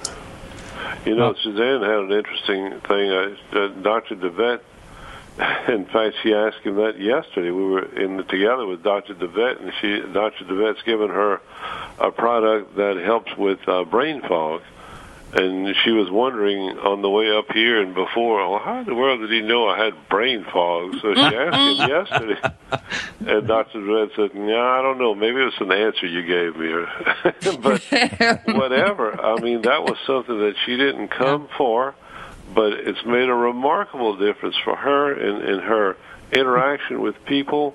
You 1.05 1.17
know, 1.17 1.35
Suzanne 1.35 1.83
had 1.83 1.99
an 1.99 2.13
interesting 2.13 2.81
thing. 2.81 3.11
Uh, 3.11 3.37
uh, 3.53 3.69
Dr. 3.83 4.17
DeVette, 4.17 4.61
in 5.69 5.87
fact, 5.87 6.17
she 6.23 6.33
asked 6.35 6.59
him 6.59 6.77
that 6.77 7.01
yesterday. 7.01 7.51
We 7.51 7.65
were 7.65 7.85
in 7.85 8.19
the, 8.19 8.23
together 8.25 8.67
with 8.67 8.83
Dr. 8.83 9.15
DeVette, 9.15 9.61
and 9.61 9.73
she, 9.81 10.01
Dr. 10.13 10.45
DeVette's 10.45 10.83
given 10.83 11.09
her 11.09 11.41
a 11.99 12.11
product 12.11 12.77
that 12.77 12.97
helps 12.97 13.37
with 13.37 13.67
uh, 13.69 13.85
brain 13.85 14.23
fog 14.23 14.63
and 15.33 15.75
she 15.83 15.91
was 15.91 16.11
wondering 16.11 16.79
on 16.79 17.01
the 17.01 17.09
way 17.09 17.35
up 17.35 17.51
here 17.53 17.81
and 17.81 17.95
before, 17.95 18.49
well, 18.51 18.59
how 18.59 18.81
in 18.81 18.85
the 18.85 18.95
world 18.95 19.21
did 19.21 19.31
he 19.31 19.41
know 19.41 19.67
I 19.67 19.83
had 19.83 20.09
brain 20.11 20.45
fog? 20.45 20.95
So 21.01 21.15
she 21.15 21.21
asked 21.21 21.81
him 21.81 21.89
yesterday, 21.89 22.41
and 23.27 23.49
Dr. 23.49 23.79
Dredd 23.81 24.15
said, 24.15 24.35
"No, 24.35 24.61
I 24.61 24.83
don't 24.83 24.99
know. 24.99 25.15
Maybe 25.15 25.41
it 25.41 25.45
was 25.45 25.55
an 25.61 25.73
answer 25.73 26.07
you 26.07 26.23
gave 26.23 26.57
me, 26.57 26.85
but 27.63 28.47
whatever. 28.57 29.19
I 29.19 29.41
mean, 29.41 29.63
that 29.63 29.85
was 29.85 29.97
something 30.07 30.39
that 30.39 30.55
she 30.67 30.77
didn't 30.77 31.09
come 31.09 31.49
for, 31.57 31.95
but 32.55 32.75
it's 32.75 33.05
made 33.07 33.29
a 33.29 33.35
remarkable 33.35 34.17
difference 34.17 34.57
for 34.65 34.77
her 34.77 35.15
in, 35.15 35.49
in 35.49 35.61
her 35.61 35.97
interaction 36.33 37.01
with 37.01 37.25
people." 37.25 37.75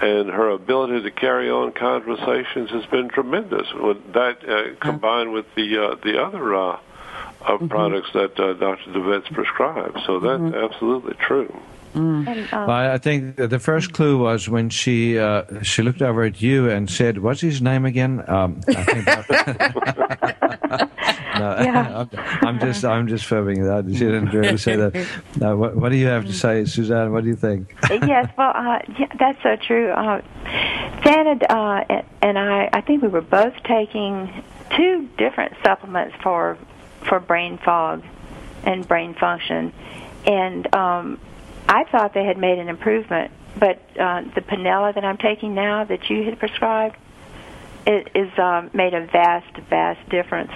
And 0.00 0.28
her 0.28 0.50
ability 0.50 1.02
to 1.02 1.10
carry 1.10 1.50
on 1.50 1.72
conversations 1.72 2.70
has 2.70 2.84
been 2.86 3.08
tremendous. 3.08 3.72
With 3.74 4.12
that 4.12 4.48
uh, 4.48 4.74
combined 4.80 5.32
with 5.32 5.46
the 5.54 5.78
uh, 5.78 5.94
the 6.02 6.22
other 6.22 6.54
uh, 6.54 6.78
mm-hmm. 7.40 7.68
products 7.68 8.12
that 8.12 8.38
uh, 8.38 8.54
Dr. 8.54 8.90
DeVette's 8.90 9.28
prescribes, 9.28 10.04
so 10.06 10.20
that's 10.20 10.40
mm-hmm. 10.40 10.64
absolutely 10.64 11.14
true. 11.14 11.54
Mm. 11.94 12.26
And, 12.26 12.52
um, 12.52 12.70
I 12.70 12.98
think 12.98 13.36
the 13.36 13.58
first 13.58 13.92
clue 13.92 14.18
was 14.18 14.48
when 14.48 14.68
she 14.68 15.18
uh, 15.18 15.62
she 15.62 15.82
looked 15.82 16.02
over 16.02 16.24
at 16.24 16.42
you 16.42 16.68
and 16.68 16.90
said, 16.90 17.18
"What's 17.18 17.40
his 17.40 17.62
name 17.62 17.84
again?" 17.84 18.22
Um, 18.28 18.60
no, 18.68 18.76
yeah. 21.38 22.04
I'm, 22.12 22.46
I'm, 22.46 22.58
just 22.58 22.84
I'm 22.84 23.06
just 23.06 23.26
fibbing 23.26 23.64
that. 23.64 23.84
She 23.86 23.98
didn't 23.98 24.30
really 24.30 24.56
say 24.56 24.76
that. 24.76 25.06
No, 25.36 25.56
what, 25.56 25.76
what, 25.76 25.90
do 25.90 25.96
you 25.96 26.06
have 26.06 26.26
to 26.26 26.32
say, 26.32 26.64
Suzanne? 26.64 27.12
What 27.12 27.22
do 27.22 27.30
you 27.30 27.36
think? 27.36 27.74
yes, 27.90 28.28
well, 28.36 28.52
uh, 28.54 28.80
yeah, 28.98 29.06
that's 29.18 29.42
so 29.42 29.56
true. 29.56 29.90
Uh, 29.90 30.20
Janet 31.04 31.42
uh, 31.48 31.84
and 32.22 32.38
I, 32.38 32.70
I 32.72 32.80
think 32.80 33.02
we 33.02 33.08
were 33.08 33.20
both 33.20 33.54
taking 33.64 34.42
two 34.76 35.08
different 35.16 35.54
supplements 35.62 36.16
for 36.22 36.58
for 37.02 37.20
brain 37.20 37.58
fog 37.58 38.02
and 38.64 38.86
brain 38.88 39.14
function, 39.14 39.72
and 40.26 40.74
um, 40.74 41.20
I 41.68 41.84
thought 41.84 42.14
they 42.14 42.24
had 42.24 42.38
made 42.38 42.58
an 42.58 42.68
improvement. 42.68 43.32
But 43.56 43.78
uh, 43.98 44.22
the 44.34 44.40
Panella 44.40 44.94
that 44.94 45.04
I'm 45.04 45.16
taking 45.16 45.54
now, 45.54 45.84
that 45.84 46.10
you 46.10 46.24
had 46.24 46.38
prescribed, 46.38 46.96
it 47.86 48.08
is 48.14 48.36
um, 48.38 48.70
made 48.72 48.94
a 48.94 49.06
vast, 49.06 49.56
vast 49.70 50.08
difference. 50.08 50.50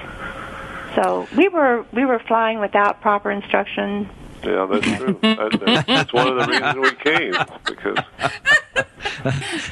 So 0.96 1.28
we 1.36 1.48
were 1.48 1.84
we 1.92 2.04
were 2.04 2.18
flying 2.18 2.59
without 2.59 3.00
proper 3.00 3.30
instruction. 3.30 4.09
Yeah, 4.43 4.66
that's 4.70 4.97
true. 4.97 5.18
that, 5.22 5.84
that's 5.86 6.12
one 6.12 6.28
of 6.28 6.36
the 6.36 6.47
reasons 6.47 6.76
we 6.76 6.95
came 6.97 7.34
because 7.64 7.99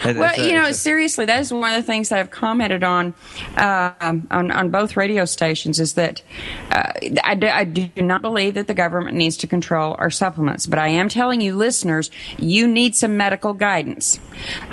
well, 0.05 0.39
you 0.39 0.55
know, 0.55 0.73
seriously, 0.73 1.25
that 1.27 1.41
is 1.41 1.53
one 1.53 1.73
of 1.73 1.77
the 1.77 1.87
things 1.87 2.09
that 2.09 2.19
I've 2.19 2.31
commented 2.31 2.83
on 2.83 3.15
uh, 3.57 3.93
on, 4.01 4.51
on 4.51 4.71
both 4.71 4.97
radio 4.97 5.25
stations 5.25 5.81
is 5.81 5.95
that 5.95 6.23
uh, 6.71 6.93
I, 7.23 7.35
do, 7.35 7.47
I 7.47 7.65
do 7.65 8.03
not 8.03 8.23
believe 8.23 8.55
that 8.55 8.67
the 8.67 8.75
government 8.75 9.17
needs 9.17 9.37
to 9.39 9.47
control 9.47 9.97
our 9.99 10.11
supplements, 10.11 10.67
but 10.67 10.79
I 10.79 10.89
am 10.89 11.09
telling 11.09 11.41
you, 11.41 11.57
listeners, 11.57 12.11
you 12.39 12.67
need 12.67 12.97
some 12.97 13.17
medical 13.17 13.53
guidance. 13.53 14.19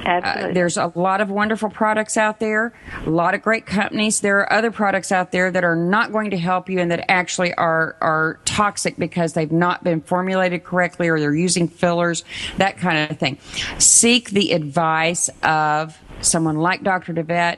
Absolutely. 0.06 0.52
Uh, 0.52 0.54
there's 0.54 0.78
a 0.78 0.92
lot 0.96 1.22
of 1.22 1.30
wonderful 1.30 1.70
products 1.70 2.18
out 2.18 2.40
there, 2.40 2.74
a 3.06 3.10
lot 3.10 3.34
of 3.34 3.42
great 3.42 3.66
companies. 3.66 4.22
There 4.22 4.40
are 4.40 4.54
other 4.54 4.72
products 4.72 5.12
out 5.12 5.32
there 5.32 5.52
that 5.52 5.64
are 5.64 5.76
not 5.76 6.12
going 6.12 6.32
to 6.32 6.38
help 6.38 6.70
you 6.70 6.80
and 6.80 6.92
that 6.92 7.10
actually 7.10 7.54
are 7.56 7.96
are 8.02 8.40
toxic 8.46 8.98
because 8.98 9.34
they've 9.34 9.52
not 9.52 9.83
been 9.84 10.02
formulated 10.02 10.64
correctly 10.64 11.10
or 11.10 11.20
they're 11.20 11.36
using 11.36 11.68
fillers, 11.68 12.24
that 12.58 12.78
kind 12.78 13.12
of 13.12 13.18
thing. 13.18 13.38
Seek 13.78 14.32
the 14.32 14.52
advice 14.54 15.30
of 15.42 15.98
someone 16.22 16.58
like 16.58 16.84
Dr. 16.84 17.14
DeVette, 17.14 17.58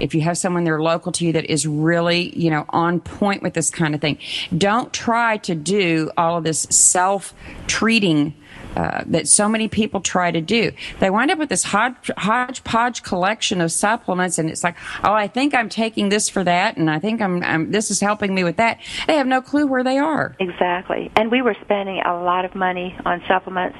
if 0.00 0.14
you 0.14 0.20
have 0.22 0.38
someone 0.38 0.64
there 0.64 0.80
local 0.80 1.12
to 1.12 1.26
you 1.26 1.32
that 1.32 1.46
is 1.46 1.66
really, 1.66 2.36
you 2.38 2.50
know, 2.50 2.64
on 2.68 3.00
point 3.00 3.42
with 3.42 3.54
this 3.54 3.70
kind 3.70 3.94
of 3.94 4.00
thing, 4.00 4.18
don't 4.56 4.92
try 4.92 5.38
to 5.38 5.54
do 5.54 6.10
all 6.16 6.38
of 6.38 6.44
this 6.44 6.62
self 6.70 7.34
treating. 7.66 8.34
Uh, 8.76 9.02
that 9.06 9.28
so 9.28 9.48
many 9.48 9.68
people 9.68 10.00
try 10.00 10.30
to 10.30 10.40
do. 10.40 10.72
They 10.98 11.10
wind 11.10 11.30
up 11.30 11.38
with 11.38 11.50
this 11.50 11.62
hodge, 11.62 12.10
hodgepodge 12.16 13.02
collection 13.02 13.60
of 13.60 13.70
supplements, 13.70 14.38
and 14.38 14.48
it's 14.48 14.64
like, 14.64 14.76
oh, 15.04 15.12
I 15.12 15.28
think 15.28 15.54
I'm 15.54 15.68
taking 15.68 16.08
this 16.08 16.28
for 16.28 16.42
that, 16.44 16.76
and 16.76 16.90
I 16.90 16.98
think 16.98 17.20
I'm, 17.20 17.42
I'm 17.42 17.70
this 17.70 17.90
is 17.90 18.00
helping 18.00 18.34
me 18.34 18.44
with 18.44 18.56
that. 18.56 18.80
They 19.06 19.16
have 19.16 19.26
no 19.26 19.42
clue 19.42 19.66
where 19.66 19.84
they 19.84 19.98
are. 19.98 20.34
Exactly, 20.40 21.10
and 21.16 21.30
we 21.30 21.42
were 21.42 21.56
spending 21.62 22.00
a 22.00 22.22
lot 22.22 22.44
of 22.44 22.54
money 22.54 22.96
on 23.04 23.22
supplements 23.28 23.76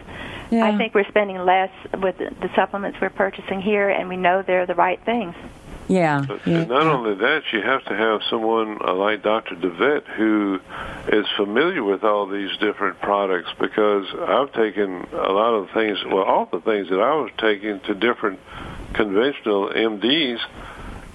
yeah. 0.52 0.66
I 0.66 0.76
think 0.76 0.94
we're 0.94 1.08
spending 1.08 1.38
less 1.38 1.70
with 1.94 2.18
the 2.18 2.50
supplements 2.54 2.98
we're 3.00 3.08
purchasing 3.08 3.62
here, 3.62 3.88
and 3.88 4.06
we 4.06 4.18
know 4.18 4.42
they're 4.42 4.66
the 4.66 4.74
right 4.74 5.02
things. 5.02 5.34
Yeah. 5.88 6.24
But 6.26 6.46
yeah. 6.46 6.64
not 6.64 6.86
only 6.86 7.14
that, 7.16 7.42
you 7.52 7.60
have 7.60 7.84
to 7.84 7.96
have 7.96 8.20
someone 8.30 8.78
uh, 8.82 8.94
like 8.94 9.22
Dr. 9.22 9.56
DeVette 9.56 10.06
who 10.16 10.60
is 11.08 11.26
familiar 11.36 11.82
with 11.82 12.04
all 12.04 12.26
these 12.26 12.56
different 12.58 13.00
products 13.00 13.50
because 13.58 14.06
I've 14.14 14.52
taken 14.52 15.06
a 15.12 15.32
lot 15.32 15.54
of 15.54 15.70
things, 15.70 15.98
well, 16.04 16.24
all 16.24 16.46
the 16.46 16.60
things 16.60 16.88
that 16.88 17.00
I 17.00 17.14
was 17.16 17.30
taking 17.38 17.80
to 17.80 17.94
different 17.94 18.40
conventional 18.94 19.68
MDs, 19.68 20.40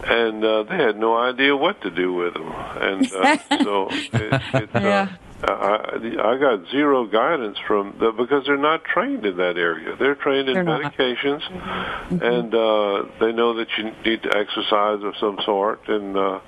and 0.03 0.43
uh, 0.43 0.63
they 0.63 0.75
had 0.75 0.97
no 0.97 1.17
idea 1.17 1.55
what 1.55 1.81
to 1.81 1.89
do 1.89 2.13
with 2.13 2.33
them. 2.33 2.51
And 2.51 3.13
uh, 3.13 3.37
so 3.63 3.87
it, 3.89 4.41
it's, 4.53 4.75
uh, 4.75 5.07
yeah. 5.41 5.53
I, 5.53 6.33
I 6.33 6.37
got 6.37 6.69
zero 6.71 7.05
guidance 7.05 7.57
from 7.67 7.95
the, 7.99 8.11
because 8.11 8.45
they're 8.45 8.57
not 8.57 8.83
trained 8.83 9.25
in 9.25 9.37
that 9.37 9.57
area. 9.57 9.95
They're 9.95 10.15
trained 10.15 10.49
in 10.49 10.55
they're 10.55 10.65
medications, 10.65 11.41
mm-hmm. 11.41 12.21
and 12.21 12.53
uh, 12.53 13.05
they 13.19 13.33
know 13.33 13.55
that 13.55 13.67
you 13.77 13.91
need 14.05 14.23
to 14.23 14.35
exercise 14.35 15.03
of 15.03 15.15
some 15.19 15.39
sort 15.45 15.87
and 15.87 16.17
uh, 16.17 16.39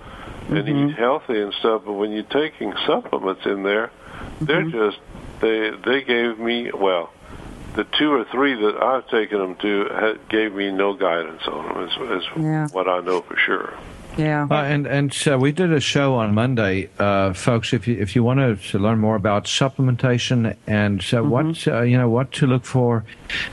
and 0.50 0.58
mm-hmm. 0.58 0.90
eat 0.90 0.96
healthy 0.96 1.40
and 1.40 1.54
stuff. 1.60 1.84
But 1.86 1.94
when 1.94 2.12
you're 2.12 2.24
taking 2.24 2.74
supplements 2.88 3.46
in 3.46 3.64
there, 3.64 3.88
mm-hmm. 3.88 4.46
they're 4.46 4.70
just 4.70 5.00
they 5.42 5.72
they 5.86 6.04
gave 6.04 6.40
me 6.40 6.72
well. 6.72 7.14
The 7.76 7.86
two 7.98 8.12
or 8.12 8.26
three 8.26 8.56
that 8.56 8.82
I've 8.82 9.08
taken 9.10 9.38
them 9.38 9.56
to 9.58 9.86
had, 9.94 10.30
gave 10.30 10.54
me 10.54 10.72
no 10.72 10.94
guidance 10.94 11.44
on 11.48 11.68
them. 11.68 11.88
Is, 11.88 12.24
is 12.24 12.30
yeah. 12.36 12.68
what 12.72 12.90
I 12.90 13.02
know 13.02 13.22
for 13.22 13.38
sure. 13.38 13.78
Yeah. 14.20 14.48
Uh, 14.52 14.64
and 14.64 14.86
and 14.86 15.28
uh, 15.32 15.38
we 15.40 15.54
did 15.54 15.72
a 15.72 15.80
show 15.80 16.16
on 16.16 16.34
Monday, 16.34 16.90
uh, 17.00 17.32
folks. 17.32 17.72
If 17.72 17.88
you 17.88 17.96
if 17.96 18.16
you 18.16 18.24
want 18.24 18.62
to, 18.62 18.78
learn 18.78 19.00
more 19.00 19.16
about 19.16 19.46
supplementation 19.46 20.58
and 20.68 21.00
uh, 21.00 21.04
mm-hmm. 21.04 21.30
what 21.30 21.68
uh, 21.68 21.82
you 21.84 21.98
know 21.98 22.10
what 22.10 22.34
to 22.34 22.46
look 22.46 22.66
for 22.66 23.06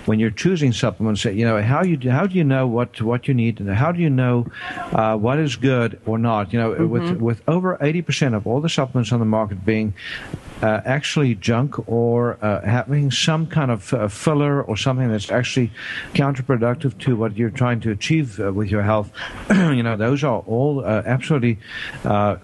when 0.07 0.19
you're 0.19 0.31
choosing 0.31 0.73
supplements, 0.73 1.25
you 1.25 1.45
know 1.45 1.63
how 1.63 1.85
you 1.85 2.11
how 2.11 2.27
do 2.27 2.35
you 2.35 2.43
know 2.43 2.67
what 2.67 3.01
what 3.01 3.29
you 3.29 3.35
need, 3.35 3.61
and 3.61 3.71
how 3.71 3.93
do 3.93 4.01
you 4.01 4.11
know 4.11 4.45
uh, 4.93 5.17
what 5.17 5.39
is 5.39 5.55
good 5.55 6.01
or 6.05 6.19
not? 6.19 6.53
You 6.53 6.59
know, 6.59 6.71
mm-hmm. 6.73 6.89
with 6.89 7.21
with 7.21 7.43
over 7.49 7.79
eighty 7.81 8.03
percent 8.03 8.35
of 8.35 8.45
all 8.45 8.61
the 8.61 8.69
supplements 8.69 9.13
on 9.13 9.21
the 9.21 9.27
market 9.27 9.65
being 9.65 9.95
uh, 10.63 10.81
actually 10.85 11.35
junk 11.35 11.89
or 11.89 12.39
uh, 12.43 12.63
having 12.63 13.11
some 13.11 13.47
kind 13.47 13.71
of 13.71 13.93
uh, 13.93 14.09
filler 14.09 14.63
or 14.63 14.77
something 14.77 15.09
that's 15.11 15.31
actually 15.31 15.71
counterproductive 16.15 16.99
to 16.99 17.15
what 17.15 17.37
you're 17.37 17.51
trying 17.51 17.81
to 17.81 17.91
achieve 17.91 18.41
uh, 18.41 18.53
with 18.53 18.69
your 18.69 18.83
health. 18.83 19.11
you 19.51 19.83
know, 19.83 19.97
those 19.97 20.25
are 20.25 20.41
all 20.41 20.56
uh, 20.85 21.03
absolutely 21.07 21.59
uh, 22.05 22.37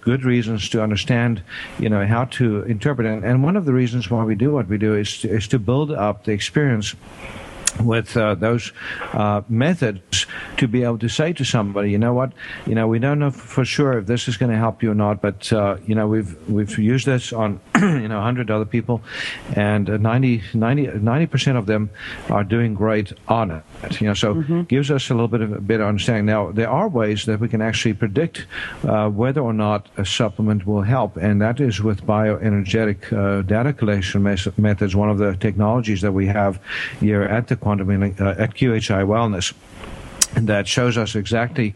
good 0.00 0.24
reasons 0.24 0.68
to 0.70 0.82
understand, 0.82 1.42
you 1.78 1.88
know, 1.88 2.06
how 2.06 2.24
to 2.26 2.62
interpret 2.62 3.06
it. 3.06 3.24
And 3.24 3.42
one 3.42 3.56
of 3.56 3.64
the 3.64 3.72
reasons 3.72 4.10
why 4.10 4.24
we 4.24 4.34
do 4.34 4.52
what 4.52 4.68
we 4.68 4.78
do 4.78 4.94
is 4.94 5.20
to, 5.20 5.28
is 5.28 5.48
to 5.48 5.58
build 5.58 5.90
up 5.90 6.24
the 6.24 6.32
experience 6.32 6.94
with 7.82 8.16
uh, 8.16 8.34
those 8.34 8.72
uh, 9.12 9.42
methods 9.48 10.26
to 10.56 10.68
be 10.68 10.82
able 10.82 10.98
to 10.98 11.08
say 11.08 11.32
to 11.32 11.44
somebody, 11.44 11.90
you 11.90 11.98
know 11.98 12.12
what, 12.12 12.32
you 12.66 12.74
know, 12.74 12.86
we 12.86 12.98
don't 12.98 13.18
know 13.18 13.30
for 13.30 13.64
sure 13.64 13.98
if 13.98 14.06
this 14.06 14.28
is 14.28 14.36
going 14.36 14.50
to 14.50 14.58
help 14.58 14.82
you 14.82 14.90
or 14.90 14.94
not, 14.94 15.20
but 15.20 15.52
uh, 15.52 15.76
you 15.86 15.94
know, 15.94 16.06
we've 16.06 16.36
we've 16.48 16.78
used 16.78 17.06
this 17.06 17.32
on 17.32 17.60
you 17.76 18.08
know 18.08 18.16
100 18.16 18.50
other 18.50 18.64
people, 18.64 19.02
and 19.56 19.88
90 19.88 20.42
90 20.54 21.26
percent 21.26 21.58
of 21.58 21.66
them 21.66 21.90
are 22.28 22.44
doing 22.44 22.74
great 22.74 23.12
on 23.28 23.50
it. 23.50 24.00
You 24.00 24.08
know, 24.08 24.14
so 24.14 24.34
mm-hmm. 24.34 24.62
gives 24.62 24.90
us 24.90 25.10
a 25.10 25.14
little 25.14 25.28
bit 25.28 25.40
of 25.40 25.52
a 25.52 25.60
bit 25.60 25.80
of 25.80 25.86
understanding. 25.86 26.26
Now, 26.26 26.52
there 26.52 26.70
are 26.70 26.88
ways 26.88 27.26
that 27.26 27.40
we 27.40 27.48
can 27.48 27.62
actually 27.62 27.94
predict 27.94 28.46
uh, 28.84 29.08
whether 29.08 29.40
or 29.40 29.52
not 29.52 29.88
a 29.96 30.04
supplement 30.04 30.66
will 30.66 30.82
help, 30.82 31.16
and 31.16 31.40
that 31.40 31.60
is 31.60 31.80
with 31.80 32.04
bioenergetic 32.04 33.12
uh, 33.12 33.42
data 33.42 33.72
collection 33.72 34.22
methods. 34.22 34.96
One 34.96 35.10
of 35.10 35.18
the 35.18 35.36
technologies 35.36 36.00
that 36.02 36.12
we 36.12 36.26
have 36.26 36.60
here 37.00 37.22
at 37.22 37.48
the 37.48 37.56
at 37.70 38.54
QHI 38.54 39.04
Wellness 39.04 39.52
that 40.34 40.68
shows 40.68 40.96
us 40.96 41.14
exactly, 41.14 41.74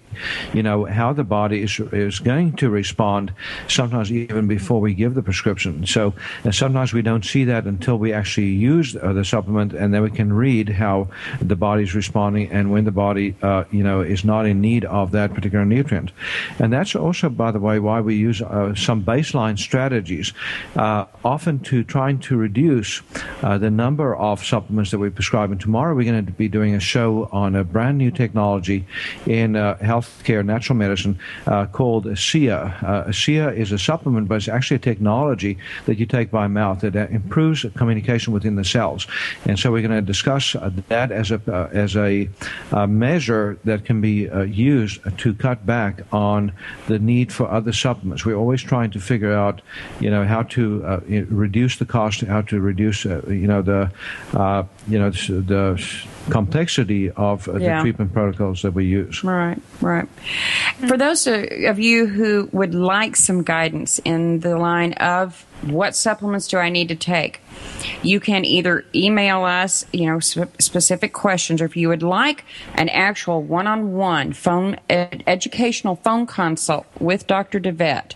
you 0.52 0.62
know, 0.62 0.84
how 0.84 1.12
the 1.12 1.24
body 1.24 1.62
is 1.62 1.80
is 1.92 2.20
going 2.20 2.52
to 2.54 2.70
respond. 2.70 3.32
Sometimes 3.68 4.12
even 4.12 4.46
before 4.46 4.80
we 4.80 4.94
give 4.94 5.14
the 5.14 5.22
prescription. 5.22 5.86
So 5.86 6.14
and 6.44 6.54
sometimes 6.54 6.92
we 6.92 7.02
don't 7.02 7.24
see 7.24 7.44
that 7.44 7.64
until 7.64 7.98
we 7.98 8.12
actually 8.12 8.48
use 8.48 8.96
uh, 8.96 9.12
the 9.12 9.24
supplement, 9.24 9.72
and 9.72 9.92
then 9.92 10.02
we 10.02 10.10
can 10.10 10.32
read 10.32 10.68
how 10.68 11.08
the 11.40 11.56
body 11.56 11.82
is 11.82 11.94
responding 11.94 12.50
and 12.50 12.70
when 12.70 12.84
the 12.84 12.92
body, 12.92 13.34
uh, 13.42 13.64
you 13.70 13.82
know, 13.82 14.00
is 14.00 14.24
not 14.24 14.46
in 14.46 14.60
need 14.60 14.84
of 14.84 15.10
that 15.12 15.34
particular 15.34 15.64
nutrient. 15.64 16.12
And 16.58 16.72
that's 16.72 16.94
also, 16.94 17.28
by 17.28 17.50
the 17.50 17.60
way, 17.60 17.78
why 17.80 18.00
we 18.00 18.14
use 18.14 18.40
uh, 18.40 18.74
some 18.74 19.02
baseline 19.04 19.58
strategies, 19.58 20.32
uh, 20.76 21.06
often 21.24 21.58
to 21.60 21.82
trying 21.82 22.18
to 22.20 22.36
reduce 22.36 23.02
uh, 23.42 23.58
the 23.58 23.70
number 23.70 24.14
of 24.16 24.44
supplements 24.44 24.90
that 24.90 24.98
we 24.98 25.10
prescribe. 25.10 25.50
And 25.50 25.60
tomorrow 25.60 25.94
we're 25.94 26.10
going 26.10 26.24
to 26.24 26.32
be 26.32 26.48
doing 26.48 26.74
a 26.74 26.80
show 26.80 27.28
on 27.32 27.56
a 27.56 27.64
brand 27.64 27.98
new 27.98 28.10
technology 28.10 28.43
in 29.26 29.56
uh, 29.56 29.76
healthcare, 29.80 30.44
natural 30.44 30.76
medicine, 30.76 31.18
uh, 31.46 31.66
called 31.66 32.04
ASEA. 32.06 32.82
Uh, 32.82 33.04
ASEA 33.04 33.56
is 33.56 33.72
a 33.72 33.78
supplement, 33.78 34.28
but 34.28 34.36
it's 34.36 34.48
actually 34.48 34.76
a 34.76 34.80
technology 34.80 35.58
that 35.86 35.98
you 35.98 36.06
take 36.06 36.30
by 36.30 36.46
mouth 36.46 36.80
that 36.80 36.94
uh, 36.96 37.06
improves 37.10 37.64
communication 37.76 38.32
within 38.32 38.56
the 38.56 38.64
cells. 38.64 39.06
And 39.46 39.58
so 39.58 39.72
we're 39.72 39.82
going 39.82 39.92
to 39.92 40.02
discuss 40.02 40.54
uh, 40.54 40.70
that 40.88 41.10
as 41.10 41.30
a 41.30 41.40
uh, 41.48 41.68
as 41.72 41.96
a 41.96 42.28
measure 42.86 43.58
that 43.64 43.84
can 43.84 44.00
be 44.00 44.28
used 44.46 45.00
to 45.18 45.34
cut 45.34 45.66
back 45.66 46.02
on 46.12 46.52
the 46.86 46.98
need 46.98 47.32
for 47.32 47.50
other 47.50 47.72
supplements. 47.72 48.24
We're 48.24 48.36
always 48.36 48.62
trying 48.62 48.90
to 48.92 49.00
figure 49.00 49.32
out, 49.32 49.60
you 50.00 50.10
know, 50.10 50.24
how 50.24 50.42
to 50.54 51.02
reduce 51.28 51.76
the 51.76 51.84
cost, 51.84 52.20
how 52.22 52.42
to 52.42 52.60
reduce, 52.60 53.04
you 53.04 53.46
know, 53.46 53.62
the 53.62 53.90
you 54.88 54.98
know 54.98 55.10
the 55.10 55.76
complexity 56.30 57.10
of 57.10 57.48
uh, 57.48 57.56
yeah. 57.56 57.76
the 57.76 57.82
treatment 57.82 58.12
protocols 58.12 58.62
that 58.62 58.72
we 58.72 58.84
use. 58.84 59.22
Right, 59.24 59.60
right. 59.80 60.08
For 60.88 60.96
those 60.96 61.26
of 61.26 61.78
you 61.78 62.06
who 62.06 62.48
would 62.52 62.74
like 62.74 63.16
some 63.16 63.42
guidance 63.42 63.98
in 64.04 64.40
the 64.40 64.56
line 64.56 64.94
of 64.94 65.46
what 65.62 65.96
supplements 65.96 66.48
do 66.48 66.58
I 66.58 66.68
need 66.68 66.88
to 66.88 66.96
take? 66.96 67.40
You 68.02 68.18
can 68.20 68.44
either 68.44 68.84
email 68.94 69.42
us, 69.44 69.84
you 69.92 70.06
know, 70.06 70.20
sp- 70.20 70.52
specific 70.60 71.12
questions, 71.12 71.60
or 71.62 71.64
if 71.64 71.76
you 71.76 71.88
would 71.88 72.02
like 72.02 72.44
an 72.74 72.88
actual 72.90 73.42
one-on-one 73.42 74.32
phone 74.32 74.76
ed- 74.88 75.24
educational 75.26 75.96
phone 75.96 76.26
consult 76.26 76.86
with 77.00 77.26
Dr. 77.26 77.58
DeVette, 77.60 78.12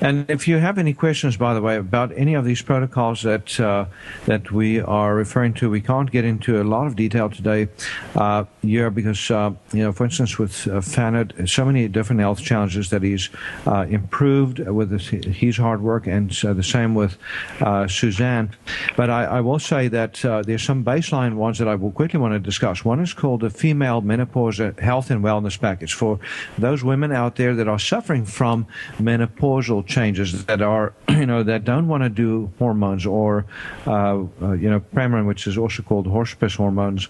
And 0.00 0.28
if 0.30 0.48
you 0.48 0.58
have 0.58 0.78
any 0.78 0.94
questions, 0.94 1.36
by 1.36 1.54
the 1.54 1.60
way, 1.60 1.76
about 1.76 2.12
any 2.16 2.34
of 2.34 2.44
these 2.44 2.62
protocols 2.62 3.22
that 3.22 3.58
uh, 3.60 3.86
that 4.26 4.50
we 4.50 4.80
are 4.80 5.14
referring 5.14 5.54
to, 5.54 5.70
we 5.70 5.80
can't 5.80 6.10
get 6.10 6.24
into 6.24 6.60
a 6.60 6.64
lot 6.64 6.86
of 6.86 6.96
detail 6.96 7.30
today 7.30 7.68
uh, 8.16 8.44
here 8.62 8.90
because, 8.90 9.30
uh, 9.30 9.52
you 9.72 9.82
know, 9.82 9.92
for 9.92 10.04
instance, 10.04 10.38
with 10.38 10.66
uh, 10.68 10.80
so 10.80 11.64
many 11.64 11.88
different 11.88 12.20
health 12.20 12.40
challenges 12.40 12.90
that 12.90 13.02
he's 13.02 13.30
uh, 13.66 13.86
improved 13.88 14.58
with 14.58 14.90
his, 14.90 15.08
his, 15.36 15.56
hard 15.56 15.82
work, 15.82 16.06
and 16.06 16.30
the 16.30 16.62
same 16.62 16.94
with 16.94 17.16
uh, 17.60 17.86
Suzanne. 17.86 18.50
But 18.96 19.10
I, 19.10 19.24
I, 19.24 19.40
will 19.40 19.58
say 19.58 19.88
that 19.88 20.24
uh, 20.24 20.42
there's 20.42 20.62
some 20.62 20.84
baseline 20.84 21.34
ones 21.34 21.58
that 21.58 21.68
I 21.68 21.74
will 21.74 21.92
quickly 21.92 22.18
want 22.18 22.32
to 22.32 22.38
discuss. 22.38 22.84
One 22.84 23.00
is 23.00 23.12
called 23.12 23.40
the 23.40 23.50
Female 23.50 24.00
Menopause 24.00 24.58
Health 24.78 25.10
and 25.10 25.22
Wellness 25.22 25.60
Package 25.60 25.94
for 25.94 26.18
those 26.58 26.82
women 26.82 27.12
out 27.12 27.36
there 27.36 27.54
that 27.54 27.68
are 27.68 27.78
suffering 27.78 28.24
from 28.24 28.66
menopause 28.98 29.41
menopausal 29.42 29.86
changes 29.86 30.44
that 30.46 30.62
are, 30.62 30.94
you 31.08 31.26
know, 31.26 31.42
that 31.42 31.64
don't 31.64 31.88
want 31.88 32.02
to 32.02 32.08
do 32.08 32.50
hormones 32.58 33.06
or, 33.06 33.44
uh, 33.86 34.24
uh, 34.40 34.52
you 34.52 34.70
know, 34.70 34.80
Premarin, 34.80 35.26
which 35.26 35.46
is 35.46 35.58
also 35.58 35.82
called 35.82 36.06
horse 36.06 36.34
piss 36.34 36.54
hormones. 36.54 37.08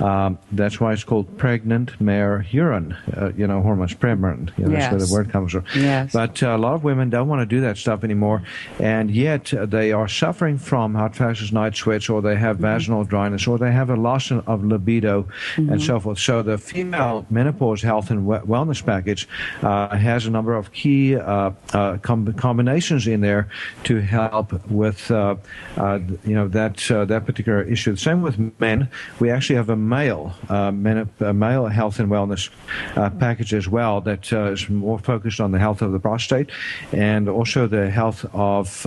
Um, 0.00 0.38
that's 0.52 0.80
why 0.80 0.92
it's 0.92 1.04
called 1.04 1.38
pregnant 1.38 2.00
mare 2.00 2.46
urine, 2.50 2.96
uh, 3.16 3.32
you 3.36 3.46
know, 3.46 3.62
hormones, 3.62 3.94
Premarin. 3.94 4.56
You 4.58 4.66
know, 4.66 4.72
yes. 4.72 4.90
That's 4.90 4.92
where 4.92 5.06
the 5.06 5.12
word 5.12 5.32
comes 5.32 5.52
from. 5.52 5.64
Yes. 5.74 6.12
But 6.12 6.42
uh, 6.42 6.56
a 6.56 6.58
lot 6.58 6.74
of 6.74 6.84
women 6.84 7.10
don't 7.10 7.28
want 7.28 7.40
to 7.40 7.46
do 7.46 7.60
that 7.62 7.76
stuff 7.76 8.04
anymore, 8.04 8.42
and 8.78 9.10
yet 9.10 9.52
they 9.52 9.92
are 9.92 10.08
suffering 10.08 10.58
from 10.58 10.94
hot 10.94 11.16
flashes, 11.16 11.52
night 11.52 11.76
sweats, 11.76 12.08
or 12.08 12.22
they 12.22 12.36
have 12.36 12.56
mm-hmm. 12.56 12.66
vaginal 12.66 13.04
dryness, 13.04 13.46
or 13.46 13.58
they 13.58 13.72
have 13.72 13.90
a 13.90 13.96
loss 13.96 14.30
of 14.30 14.64
libido, 14.64 15.22
mm-hmm. 15.22 15.72
and 15.72 15.82
so 15.82 16.00
forth. 16.00 16.18
So 16.18 16.42
the 16.42 16.58
female 16.58 17.26
menopause 17.30 17.82
health 17.82 18.10
and 18.10 18.26
wellness 18.26 18.84
package 18.84 19.28
uh, 19.62 19.96
has 19.96 20.26
a 20.26 20.30
number 20.30 20.54
of 20.54 20.72
key 20.72 21.16
uh, 21.16 21.50
uh, 21.72 21.98
com- 21.98 22.32
combinations 22.34 23.06
in 23.06 23.20
there 23.20 23.48
to 23.84 24.00
help 24.00 24.52
with 24.68 25.10
uh, 25.10 25.36
uh, 25.76 25.98
you 26.24 26.34
know 26.34 26.48
that 26.48 26.90
uh, 26.90 27.04
that 27.04 27.26
particular 27.26 27.62
issue. 27.62 27.92
The 27.92 27.98
same 27.98 28.22
with 28.22 28.38
men. 28.60 28.88
We 29.20 29.30
actually 29.30 29.56
have 29.56 29.70
a 29.70 29.76
male 29.76 30.34
uh, 30.48 30.70
men, 30.70 31.08
a 31.20 31.32
male 31.32 31.66
health 31.66 31.98
and 31.98 32.10
wellness 32.10 32.50
uh, 32.96 33.10
package 33.10 33.54
as 33.54 33.68
well 33.68 34.00
that 34.02 34.32
is 34.32 34.68
more 34.68 34.98
focused 34.98 35.40
on 35.40 35.52
the 35.52 35.58
health 35.58 35.82
of 35.82 35.92
the 35.92 36.00
prostate 36.00 36.50
and 36.92 37.28
also 37.28 37.66
the 37.66 37.90
health 37.90 38.24
of 38.32 38.84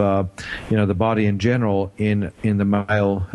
you 0.69 0.77
know 0.77 0.85
the 0.85 0.93
body 0.93 1.25
in 1.25 1.39
general 1.39 1.91
in 1.97 2.31
in 2.43 2.57
the 2.57 2.65
male 2.65 3.27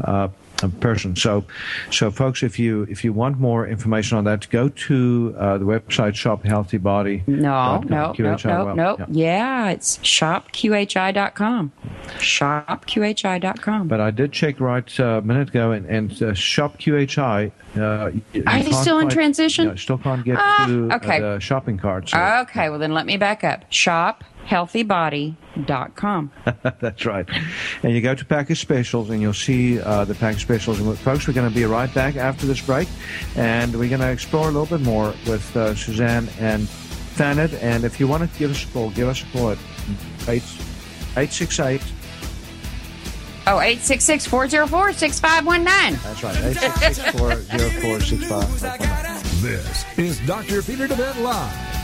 person. 0.81 1.17
So, 1.17 1.45
so 1.91 2.11
folks, 2.11 2.43
if 2.43 2.59
you 2.59 2.83
if 2.91 3.05
you 3.05 3.13
want 3.13 3.39
more 3.39 3.67
information 3.67 4.19
on 4.19 4.25
that, 4.25 4.49
go 4.51 4.69
to 4.69 5.35
uh, 5.39 5.59
the 5.59 5.65
website 5.65 6.15
Shop 6.15 6.45
Healthy 6.45 6.79
Body. 6.79 7.23
No, 7.27 7.79
no, 7.89 8.15
no, 8.19 8.37
no, 8.45 8.75
no. 8.75 8.97
Yeah. 8.99 9.07
yeah, 9.11 9.71
it's 9.71 9.99
shopqhi.com. 9.99 11.73
Shopqhi.com. 12.19 13.89
But 13.89 14.01
I 14.01 14.11
did 14.11 14.33
check 14.33 14.61
right 14.61 15.01
uh, 15.01 15.05
a 15.05 15.23
minute 15.23 15.51
ago, 15.51 15.73
and, 15.73 15.87
and 15.87 16.23
uh, 16.23 16.35
Shop 16.35 16.79
QHI. 16.79 17.53
Uh, 17.77 18.13
Are 18.47 18.63
they 18.63 18.73
still 18.73 18.99
in 18.99 19.09
transition? 19.09 19.69
No, 19.69 19.75
still 19.77 19.99
can't 19.99 20.25
get 20.25 20.39
uh, 20.39 20.67
to 20.67 20.93
okay. 20.93 21.21
the 21.21 21.41
shopping 21.41 21.79
cart. 21.79 22.09
So. 22.09 22.19
Okay, 22.43 22.71
well 22.71 22.79
then 22.79 22.95
let 22.95 23.07
me 23.07 23.17
back 23.17 23.43
up. 23.43 23.65
Shop 23.71 24.23
healthybody.com. 24.47 26.33
That's 26.81 27.07
right. 27.07 27.29
And 27.83 27.93
you 27.93 28.01
go 28.01 28.15
to 28.15 28.25
package 28.25 28.61
specials 28.61 29.11
and 29.11 29.21
you'll 29.21 29.33
see 29.35 29.81
uh, 29.81 30.05
the 30.05 30.15
package 30.15 30.43
specials. 30.43 30.81
And 30.81 30.99
folks, 30.99 31.27
we're 31.27 31.35
going 31.35 31.49
to 31.49 31.55
be 31.55 31.65
right 31.65 31.93
back 31.95 32.17
after 32.17 32.47
this 32.47 32.61
break. 32.61 32.89
And 33.37 33.75
we're 33.79 33.89
going 33.89 34.01
to 34.01 34.11
explore 34.11 34.49
a 34.49 34.53
little 34.53 34.67
bit 34.67 34.85
more 34.85 35.15
with 35.27 35.57
uh, 35.57 35.75
Suzanne 35.75 36.29
and 36.39 36.63
Fanad. 37.17 37.61
And 37.63 37.85
if 37.85 37.99
you 38.01 38.09
want 38.09 38.31
to 38.31 38.39
give 38.39 38.51
us 38.51 38.65
a 38.65 38.69
call, 38.69 38.91
give 38.91 39.09
us 39.09 39.23
a 39.23 39.27
call 39.37 39.51
at 39.51 39.59
868 40.29 41.83
Oh, 43.47 43.61
866 43.61 44.25
404 44.27 44.93
6519. 44.95 46.01
That's 46.03 46.23
right, 46.23 46.35
866 46.35 47.11
404 47.21 48.01
6519. 48.01 49.43
This 49.43 49.85
is 49.99 50.27
Dr. 50.27 50.63
Peter 50.63 50.89
DeVette 50.89 51.21
Live. 51.23 51.84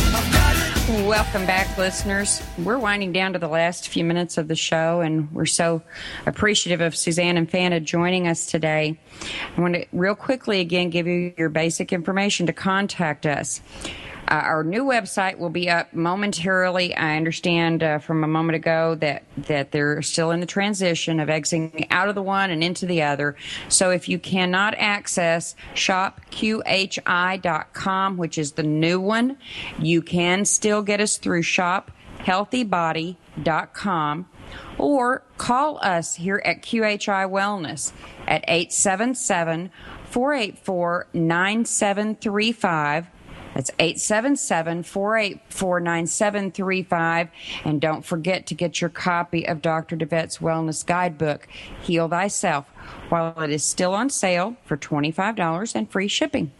Welcome 0.91 1.45
back, 1.45 1.77
listeners. 1.77 2.43
We're 2.57 2.77
winding 2.77 3.13
down 3.13 3.31
to 3.31 3.39
the 3.39 3.47
last 3.47 3.87
few 3.87 4.03
minutes 4.03 4.37
of 4.37 4.49
the 4.49 4.57
show, 4.57 4.99
and 4.99 5.31
we're 5.31 5.45
so 5.45 5.81
appreciative 6.25 6.81
of 6.81 6.97
Suzanne 6.97 7.37
and 7.37 7.49
Fanad 7.49 7.85
joining 7.85 8.27
us 8.27 8.45
today. 8.45 8.99
I 9.55 9.61
want 9.61 9.75
to 9.75 9.85
real 9.93 10.15
quickly 10.15 10.59
again 10.59 10.89
give 10.89 11.07
you 11.07 11.33
your 11.37 11.47
basic 11.47 11.93
information 11.93 12.45
to 12.47 12.53
contact 12.53 13.25
us. 13.25 13.61
Uh, 14.31 14.41
our 14.45 14.63
new 14.63 14.85
website 14.85 15.37
will 15.37 15.49
be 15.49 15.69
up 15.69 15.93
momentarily. 15.93 16.95
I 16.95 17.17
understand 17.17 17.83
uh, 17.83 17.99
from 17.99 18.23
a 18.23 18.27
moment 18.27 18.55
ago 18.55 18.95
that, 18.95 19.23
that 19.35 19.73
they're 19.73 20.01
still 20.01 20.31
in 20.31 20.39
the 20.39 20.45
transition 20.45 21.19
of 21.19 21.29
exiting 21.29 21.85
out 21.91 22.07
of 22.07 22.15
the 22.15 22.23
one 22.23 22.49
and 22.49 22.63
into 22.63 22.85
the 22.85 23.01
other. 23.01 23.35
So 23.67 23.89
if 23.89 24.07
you 24.07 24.19
cannot 24.19 24.73
access 24.77 25.53
shopqhi.com, 25.75 26.15
which 28.15 28.37
is 28.37 28.53
the 28.53 28.63
new 28.63 29.01
one, 29.01 29.35
you 29.77 30.01
can 30.01 30.45
still 30.45 30.81
get 30.81 31.01
us 31.01 31.17
through 31.17 31.41
shophealthybody.com 31.41 34.29
or 34.77 35.23
call 35.37 35.77
us 35.79 36.15
here 36.15 36.41
at 36.45 36.61
QHI 36.61 37.29
Wellness 37.29 37.91
at 38.25 38.45
877 38.47 39.71
484 40.05 41.07
9735. 41.13 43.07
That's 43.53 43.71
877 43.79 44.83
484 44.83 45.79
9735. 45.79 47.29
And 47.65 47.81
don't 47.81 48.05
forget 48.05 48.45
to 48.47 48.55
get 48.55 48.81
your 48.81 48.89
copy 48.89 49.47
of 49.47 49.61
Dr. 49.61 49.97
DeVette's 49.97 50.37
Wellness 50.37 50.85
Guidebook, 50.85 51.47
Heal 51.81 52.07
Thyself, 52.07 52.65
while 53.09 53.39
it 53.41 53.51
is 53.51 53.63
still 53.63 53.93
on 53.93 54.09
sale 54.09 54.55
for 54.65 54.77
$25 54.77 55.75
and 55.75 55.91
free 55.91 56.07
shipping. 56.07 56.51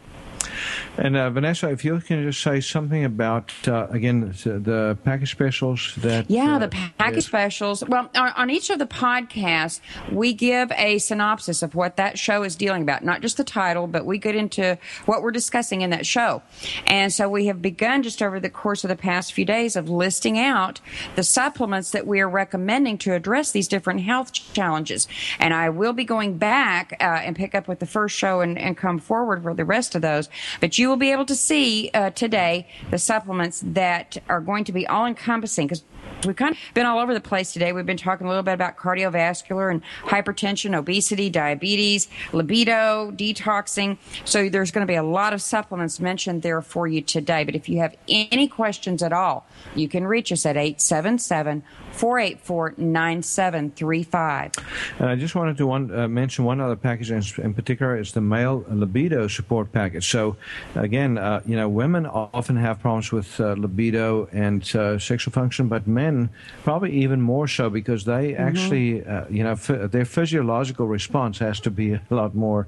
And 0.96 1.16
uh, 1.16 1.30
Vanessa, 1.30 1.70
if 1.70 1.84
you 1.84 2.00
can 2.00 2.22
just 2.22 2.42
say 2.42 2.60
something 2.60 3.04
about 3.04 3.52
uh, 3.66 3.86
again 3.90 4.34
the, 4.44 4.58
the, 4.58 4.98
package 5.04 5.30
specials 5.30 5.94
that 5.98 6.30
yeah, 6.30 6.56
uh, 6.56 6.58
the 6.58 6.68
package 6.98 7.24
specials. 7.24 7.82
Well, 7.86 8.10
on, 8.14 8.28
on, 8.36 8.50
each 8.50 8.68
of 8.70 8.78
the 8.78 8.86
podcasts, 8.86 9.80
we 10.10 10.32
give 10.32 10.70
a 10.72 10.98
synopsis 10.98 11.62
of 11.62 11.74
what 11.74 11.96
that 11.96 12.18
show 12.18 12.42
is 12.42 12.56
dealing 12.56 12.82
about, 12.82 13.04
not 13.04 13.22
just 13.22 13.36
the 13.36 13.44
title, 13.44 13.86
but 13.86 14.04
we 14.04 14.18
get 14.18 14.36
into 14.36 14.78
what 15.06 15.22
we're 15.22 15.30
discussing 15.30 15.80
in 15.80 15.90
that 15.90 16.04
show. 16.04 16.42
And 16.86 17.12
so 17.12 17.28
we 17.28 17.46
have 17.46 17.62
begun 17.62 18.02
just 18.02 18.22
over 18.22 18.38
the 18.38 18.50
course 18.50 18.84
of 18.84 18.88
the 18.88 18.96
past 18.96 19.32
few 19.32 19.44
days 19.44 19.76
of 19.76 19.88
listing 19.88 20.38
out 20.38 20.80
the 21.16 21.22
supplements 21.22 21.90
that 21.92 22.06
we 22.06 22.20
are 22.20 22.28
recommending 22.28 22.98
to 22.98 23.14
address 23.14 23.52
these 23.52 23.68
different 23.68 24.02
health 24.02 24.32
challenges. 24.32 25.08
And 25.38 25.54
I 25.54 25.70
will 25.70 25.92
be 25.92 26.04
going 26.04 26.38
back 26.38 26.96
uh, 27.00 27.04
and 27.04 27.34
pick 27.34 27.54
up 27.54 27.68
with 27.68 27.78
the 27.78 27.86
first 27.86 28.16
show 28.16 28.40
and, 28.40 28.58
and 28.58 28.76
come 28.76 28.98
forward 28.98 29.42
for 29.42 29.54
the 29.54 29.64
rest 29.64 29.94
of 29.94 30.02
those. 30.02 30.28
But 30.60 30.78
you 30.78 30.88
will 30.88 30.96
be 30.96 31.12
able 31.12 31.26
to 31.26 31.34
see 31.34 31.90
uh, 31.94 32.10
today 32.10 32.66
the 32.90 32.98
supplements 32.98 33.62
that 33.64 34.18
are 34.28 34.40
going 34.40 34.64
to 34.64 34.72
be 34.72 34.86
all 34.86 35.06
encompassing 35.06 35.66
because 35.66 35.84
we've 36.26 36.36
kind 36.36 36.52
of 36.52 36.58
been 36.74 36.86
all 36.86 36.98
over 36.98 37.14
the 37.14 37.20
place 37.20 37.52
today. 37.52 37.72
We've 37.72 37.86
been 37.86 37.96
talking 37.96 38.26
a 38.26 38.30
little 38.30 38.42
bit 38.42 38.54
about 38.54 38.76
cardiovascular 38.76 39.70
and 39.70 39.82
hypertension, 40.02 40.76
obesity, 40.76 41.30
diabetes, 41.30 42.08
libido, 42.32 43.12
detoxing. 43.12 43.98
So 44.24 44.48
there's 44.48 44.70
going 44.70 44.86
to 44.86 44.90
be 44.90 44.96
a 44.96 45.02
lot 45.02 45.32
of 45.32 45.42
supplements 45.42 46.00
mentioned 46.00 46.42
there 46.42 46.62
for 46.62 46.86
you 46.86 47.02
today. 47.02 47.44
But 47.44 47.54
if 47.54 47.68
you 47.68 47.78
have 47.78 47.96
any 48.08 48.48
questions 48.48 49.02
at 49.02 49.12
all, 49.12 49.46
you 49.74 49.88
can 49.88 50.06
reach 50.06 50.32
us 50.32 50.46
at 50.46 50.56
877 50.56 51.62
484 51.92 52.74
9735. 52.76 54.52
And 54.98 55.08
I 55.08 55.16
just 55.16 55.34
wanted 55.34 55.56
to 55.58 55.66
one, 55.66 55.94
uh, 55.94 56.08
mention 56.08 56.44
one 56.44 56.60
other 56.60 56.76
package 56.76 57.10
in, 57.10 57.22
in, 57.44 57.54
particular. 57.54 57.96
It's 57.96 58.12
the 58.12 58.20
male 58.20 58.64
libido 58.68 59.28
support 59.28 59.72
package. 59.72 60.08
So, 60.08 60.36
again, 60.74 61.18
uh, 61.18 61.42
you 61.44 61.56
know, 61.56 61.68
women 61.68 62.06
often 62.06 62.56
have 62.56 62.80
problems 62.80 63.12
with 63.12 63.38
uh, 63.40 63.54
libido 63.58 64.28
and 64.32 64.64
uh, 64.74 64.98
sexual 64.98 65.32
function, 65.32 65.68
but 65.68 65.86
men 65.92 66.30
probably 66.64 66.92
even 66.92 67.20
more 67.20 67.48
so 67.48 67.70
because 67.70 68.04
they 68.04 68.32
mm-hmm. 68.32 68.42
actually, 68.42 69.04
uh, 69.04 69.24
you 69.28 69.44
know, 69.44 69.52
f- 69.52 69.90
their 69.90 70.04
physiological 70.04 70.86
response 70.86 71.38
has 71.38 71.60
to 71.60 71.70
be 71.70 71.92
a 71.94 72.02
lot 72.10 72.34
more 72.34 72.66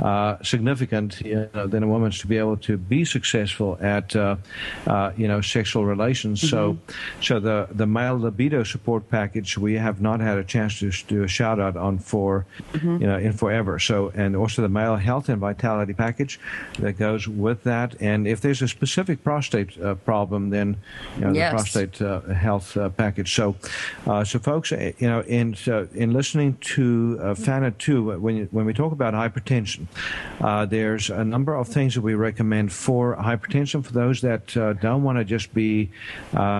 uh, 0.00 0.36
significant 0.42 1.20
you 1.20 1.48
know, 1.54 1.66
than 1.66 1.82
a 1.82 1.86
woman's 1.86 2.18
to 2.18 2.26
be 2.26 2.38
able 2.38 2.56
to 2.56 2.76
be 2.76 3.04
successful 3.04 3.78
at, 3.80 4.14
you 4.14 5.28
know, 5.28 5.40
sexual 5.40 5.84
relations. 5.84 6.40
Mm-hmm. 6.40 6.48
So, 6.48 6.78
so 7.20 7.40
the, 7.40 7.68
the 7.70 7.86
male 7.86 8.18
libido 8.18 8.62
support 8.64 9.08
package 9.10 9.58
we 9.58 9.74
have 9.74 10.00
not 10.00 10.20
had 10.20 10.38
a 10.38 10.44
chance 10.44 10.78
to 10.80 10.90
do 11.06 11.22
a 11.22 11.28
shout 11.28 11.58
out 11.60 11.76
on 11.76 11.98
for 11.98 12.46
mm-hmm. 12.72 13.02
you 13.02 13.06
know 13.06 13.18
in 13.18 13.32
forever. 13.32 13.78
So 13.78 14.10
and 14.14 14.36
also 14.36 14.62
the 14.62 14.68
male 14.68 14.96
health 14.96 15.28
and 15.28 15.38
vitality 15.38 15.94
package 15.94 16.40
that 16.78 16.98
goes 16.98 17.26
with 17.28 17.62
that. 17.64 18.00
And 18.00 18.26
if 18.26 18.40
there's 18.40 18.62
a 18.62 18.68
specific 18.68 19.24
prostate 19.24 19.80
uh, 19.80 19.94
problem, 19.94 20.50
then 20.50 20.76
you 21.16 21.24
know 21.24 21.32
yes. 21.32 21.50
the 21.50 21.56
prostate 21.56 22.02
uh, 22.02 22.20
health 22.58 22.76
uh, 22.76 22.88
package. 22.90 23.34
So 23.34 23.54
uh, 24.06 24.24
so 24.24 24.38
folks, 24.38 24.72
uh, 24.72 24.92
you 24.98 25.08
know 25.08 25.20
in 25.20 25.56
in 25.94 26.12
listening 26.12 26.56
to 26.74 27.18
uh, 27.20 27.24
Fanad 27.34 27.78
two 27.78 28.18
when 28.18 28.36
you, 28.36 28.48
when 28.50 28.66
we 28.66 28.72
talk 28.72 28.92
about 28.92 29.14
hypertension, 29.14 29.86
there's 30.68 31.10
a 31.10 31.24
number 31.24 31.54
of 31.54 31.68
things 31.68 31.94
that 31.94 32.02
we 32.02 32.14
recommend 32.14 32.72
for 32.72 33.16
hypertension 33.16 33.84
for 33.84 33.92
those 33.92 34.20
that 34.20 34.46
don't 34.80 35.02
want 35.02 35.18
to 35.18 35.24
just 35.24 35.54
be 35.54 35.90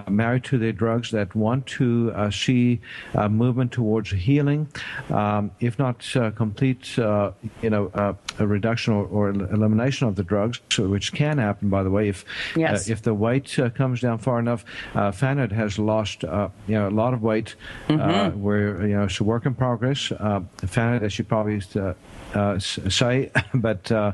married 0.08 0.44
to 0.44 0.58
their 0.58 0.72
drugs 0.72 1.10
that 1.10 1.34
want 1.34 1.66
to 1.66 2.12
uh, 2.14 2.30
see 2.30 2.80
uh, 3.14 3.28
movement 3.28 3.72
towards 3.72 4.10
healing, 4.10 4.68
um, 5.10 5.50
if 5.60 5.78
not 5.78 6.04
uh, 6.16 6.30
complete, 6.30 6.96
you 6.96 7.70
know, 7.70 7.90
a 8.38 8.46
reduction 8.46 8.92
or, 8.92 9.04
or, 9.06 9.30
elimination 9.30 10.06
of 10.08 10.14
the 10.14 10.22
drugs, 10.22 10.60
which 10.78 11.12
can 11.12 11.38
happen, 11.38 11.68
by 11.68 11.82
the 11.82 11.90
way, 11.90 12.08
if 12.08 12.24
yes. 12.56 12.88
if 12.88 13.02
the 13.02 13.14
weight 13.14 13.58
comes 13.74 14.00
down 14.00 14.18
far 14.18 14.38
enough. 14.38 14.64
Uh, 14.94 15.10
has 15.46 15.78
lost 15.88 16.24
uh, 16.24 16.48
you 16.66 16.74
know 16.74 16.88
a 16.88 16.96
lot 17.02 17.14
of 17.14 17.22
weight. 17.22 17.56
Mm-hmm. 17.88 18.40
we're 18.40 18.86
you 18.86 18.96
know 18.96 19.04
it's 19.04 19.20
a 19.20 19.24
work 19.24 19.46
in 19.46 19.54
progress. 19.54 20.12
Uh, 20.12 20.42
Fanny, 20.66 21.04
as 21.04 21.18
you 21.18 21.24
probably 21.24 21.60
uh, 21.74 21.94
uh, 22.34 22.58
say, 22.58 23.30
but 23.54 23.90
uh, 23.90 24.12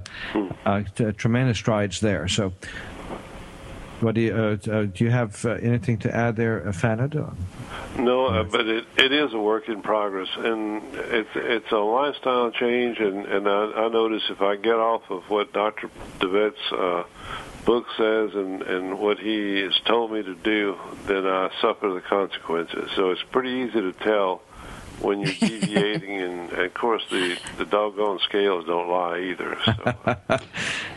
uh, 0.65 0.83
t- 0.95 1.13
tremendous 1.13 1.59
strides 1.59 2.01
there. 2.01 2.29
So. 2.29 2.53
What 4.01 4.17
do 4.17 4.21
you 4.21 4.35
uh, 4.35 4.57
do? 4.57 5.05
You 5.05 5.11
have 5.11 5.47
uh, 5.47 5.51
anything 5.51 5.99
to 5.99 6.15
add 6.15 6.37
there, 6.37 6.61
Fanad? 6.73 7.15
No, 7.97 8.27
uh, 8.27 8.43
but 8.43 8.67
it 8.67 8.85
it 8.99 9.13
is 9.13 9.33
a 9.33 9.39
work 9.39 9.69
in 9.69 9.83
progress, 9.83 10.29
and 10.37 10.83
it's 10.95 11.31
it's 11.35 11.71
a 11.71 11.79
lifestyle 11.79 12.51
change. 12.51 12.99
And 12.99 13.25
and 13.25 13.49
I, 13.49 13.85
I 13.85 13.89
notice 13.89 14.25
if 14.29 14.43
I 14.43 14.57
get 14.57 14.75
off 14.75 15.03
of 15.11 15.31
what 15.31 15.53
Doctor 15.53 15.89
DeVette's 16.19 16.73
uh, 16.73 17.05
book 17.65 17.87
says 17.97 18.35
and 18.35 18.63
and 18.63 18.99
what 18.99 19.19
he 19.19 19.61
has 19.61 19.79
told 19.85 20.13
me 20.13 20.23
to 20.23 20.35
do, 20.35 20.77
then 21.07 21.27
I 21.27 21.51
suffer 21.61 21.89
the 21.89 22.01
consequences. 22.01 22.91
So 22.95 23.11
it's 23.11 23.23
pretty 23.23 23.51
easy 23.51 23.81
to 23.81 23.93
tell 23.93 24.43
when 25.01 25.21
you're 25.21 25.33
deviating, 25.41 26.21
and, 26.21 26.53
and 26.53 26.63
of 26.63 26.75
course 26.75 27.03
the 27.11 27.39
the 27.59 27.65
doggone 27.65 28.21
scales 28.21 28.67
don't 28.67 28.89
lie 28.89 29.21
either. 29.21 29.59
So. 29.65 30.39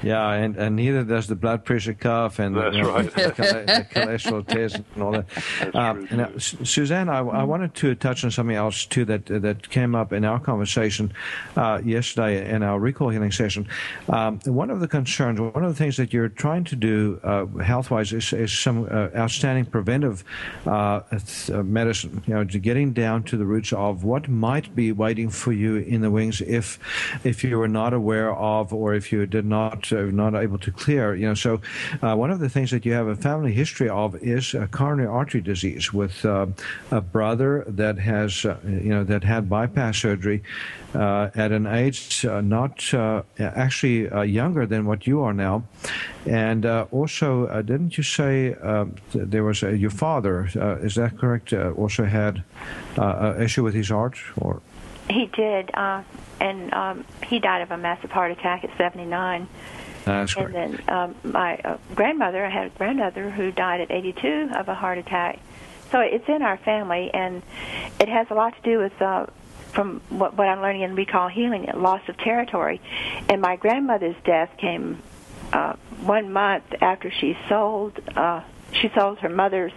yeah, 0.08 0.32
and, 0.32 0.55
and 0.55 0.76
neither 0.76 1.03
does 1.03 1.28
the 1.28 1.36
blood 1.36 1.66
pressure 1.66 1.93
cuff 1.93 2.39
and 2.39 2.55
That's 2.55 2.76
know, 2.78 2.93
right. 2.93 3.14
the, 3.14 3.22
the 3.22 3.88
cholesterol 3.99 4.47
test 4.47 4.82
and 4.93 5.03
all 5.03 5.12
that. 5.12 5.76
Um, 5.76 6.08
true, 6.08 6.18
now. 6.18 6.32
Suzanne, 6.38 7.10
I, 7.10 7.20
I 7.20 7.43
wanted 7.43 7.76
to 7.76 7.95
touch 7.95 8.24
on 8.24 8.32
something 8.32 8.55
else 8.55 8.86
too 8.86 9.03
that 9.05 9.26
that 9.26 9.70
came 9.70 9.95
up 9.95 10.14
in 10.14 10.24
our 10.24 10.39
conversation 10.39 11.14
uh, 11.55 11.82
yesterday 11.84 12.49
in 12.49 12.64
our 12.64 12.80
recall 12.80 13.10
healing 13.10 13.32
session. 13.32 13.68
Um, 14.08 14.39
one 14.45 14.70
of 14.70 14.80
the 14.80 14.88
concerns, 14.88 15.41
one 15.41 15.64
of 15.64 15.70
the 15.70 15.78
things 15.78 15.97
that 15.97 16.14
you're 16.14 16.30
trying 16.30 16.64
to 16.66 16.76
do 16.76 17.20
uh, 17.24 17.45
health-wise 17.45 18.14
is, 18.14 18.32
is 18.32 18.58
some 18.58 18.86
uh, 18.86 19.10
outstanding 19.16 19.66
preventive 19.66 20.24
uh, 20.66 21.01
th- 21.10 21.51
uh, 21.51 21.64
medicine. 21.64 22.24
You 22.28 22.36
know, 22.36 22.43
to 22.45 22.60
getting 22.60 22.93
down 22.93 23.24
to 23.24 23.38
the 23.38 23.45
roots 23.45 23.74
of 23.74 24.03
what 24.03 24.30
might 24.30 24.74
be 24.76 24.91
waiting 24.91 25.30
for 25.30 25.51
you 25.51 25.76
in 25.76 26.01
the 26.01 26.12
wings 26.12 26.41
if 26.41 26.80
if 27.26 27.43
you 27.43 27.58
were 27.58 27.68
not 27.68 27.93
aware 27.93 28.34
of 28.34 28.74
or 28.74 28.93
if 28.93 29.12
you 29.12 29.26
did 29.26 29.45
not 29.45 29.91
uh, 29.97 30.01
not 30.11 30.35
able 30.35 30.57
to 30.59 30.71
clear. 30.71 31.15
You 31.15 31.27
know, 31.27 31.33
so 31.33 31.61
uh, 32.01 32.15
one 32.15 32.31
of 32.31 32.39
the 32.39 32.49
things 32.49 32.71
that 32.71 32.85
you 32.85 32.93
have 32.93 33.07
a 33.07 33.15
family 33.15 33.51
history 33.51 33.89
of 33.89 34.15
is 34.23 34.55
coronary 34.71 35.07
artery 35.07 35.41
disease 35.41 35.93
with 35.93 36.25
uh, 36.25 36.47
a 36.91 37.01
brother 37.01 37.63
that 37.67 37.97
has 37.99 38.45
uh, 38.45 38.57
you 38.65 38.89
know 38.89 39.03
that 39.03 39.23
had 39.23 39.49
bypass 39.49 39.97
surgery 39.97 40.43
uh, 40.95 41.29
at 41.35 41.51
an 41.51 41.65
age 41.67 42.25
not 42.25 42.93
actually 43.39 44.09
younger 44.29 44.65
than 44.65 44.85
what 44.85 45.07
you 45.07 45.21
are 45.21 45.33
now, 45.33 45.63
and 46.25 46.65
also 46.65 47.47
didn't 47.63 47.97
you 47.97 48.03
say 48.03 48.55
uh, 48.61 48.85
there 49.13 49.43
was 49.43 49.63
a, 49.63 49.75
your 49.75 49.89
father? 49.89 50.45
Is 50.81 50.95
that 50.95 51.17
correct? 51.17 51.53
Also 51.53 52.05
had 52.05 52.43
an 52.97 53.41
issue 53.41 53.63
with 53.63 53.73
his 53.73 53.89
heart, 53.89 54.17
or 54.37 54.61
He 55.09 55.25
did, 55.27 55.71
uh, 55.73 56.03
and 56.39 56.73
um, 56.73 57.05
he 57.25 57.39
died 57.39 57.61
of 57.61 57.71
a 57.71 57.77
massive 57.77 58.11
heart 58.11 58.31
attack 58.31 58.63
at 58.63 58.77
79. 58.77 59.47
That's 60.08 60.36
And 60.36 60.53
correct. 60.53 60.86
then 60.88 60.95
um, 60.95 61.16
my 61.24 61.58
uh, 61.58 61.78
grandmother, 61.95 62.45
I 62.45 62.49
had 62.49 62.68
a 62.68 62.70
grandmother 62.72 63.30
who 63.30 63.51
died 63.51 63.82
at 63.82 63.91
82 63.91 64.49
of 64.55 64.68
a 64.68 64.74
heart 64.76 64.97
attack. 64.97 65.39
So 65.91 65.99
it's 65.99 66.28
in 66.28 66.41
our 66.41 66.58
family, 66.58 67.10
and 67.14 67.41
it 67.99 68.10
has 68.10 68.28
a 68.30 68.34
lot 68.34 68.55
to 68.55 68.62
do 68.62 68.80
with, 68.80 69.01
uh, 69.01 69.28
from 69.72 70.01
what, 70.10 70.36
what 70.36 70.47
I'm 70.47 70.62
learning 70.62 70.82
in 70.82 70.95
recall 70.95 71.30
healing, 71.30 71.66
loss 71.76 72.01
of 72.10 72.18
territory. 72.18 72.82
And 73.30 73.41
my 73.41 73.55
grandmother's 73.55 74.16
death 74.26 74.49
came 74.58 75.01
uh, 75.53 75.74
one 76.01 76.34
month 76.34 76.66
after 76.82 77.10
she 77.10 77.38
sold. 77.47 77.99
Uh, 78.16 78.41
she 78.74 78.89
sold 78.95 79.20
her 79.20 79.30
mother's 79.30 79.72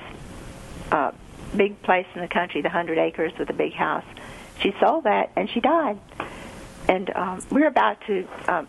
uh, 0.91 1.13
big 1.57 1.81
place 1.83 2.07
in 2.17 2.23
the 2.23 2.29
country, 2.29 2.61
the 2.61 2.69
hundred 2.71 2.99
acres 2.99 3.33
with 3.39 3.49
a 3.51 3.53
big 3.55 3.73
house. 3.73 4.05
She 4.61 4.75
sold 4.81 5.05
that, 5.05 5.31
and 5.37 5.49
she 5.49 5.61
died. 5.61 5.99
And 6.89 7.09
um, 7.15 7.41
we're 7.51 7.69
about 7.69 8.01
to 8.09 8.27
um, 8.49 8.69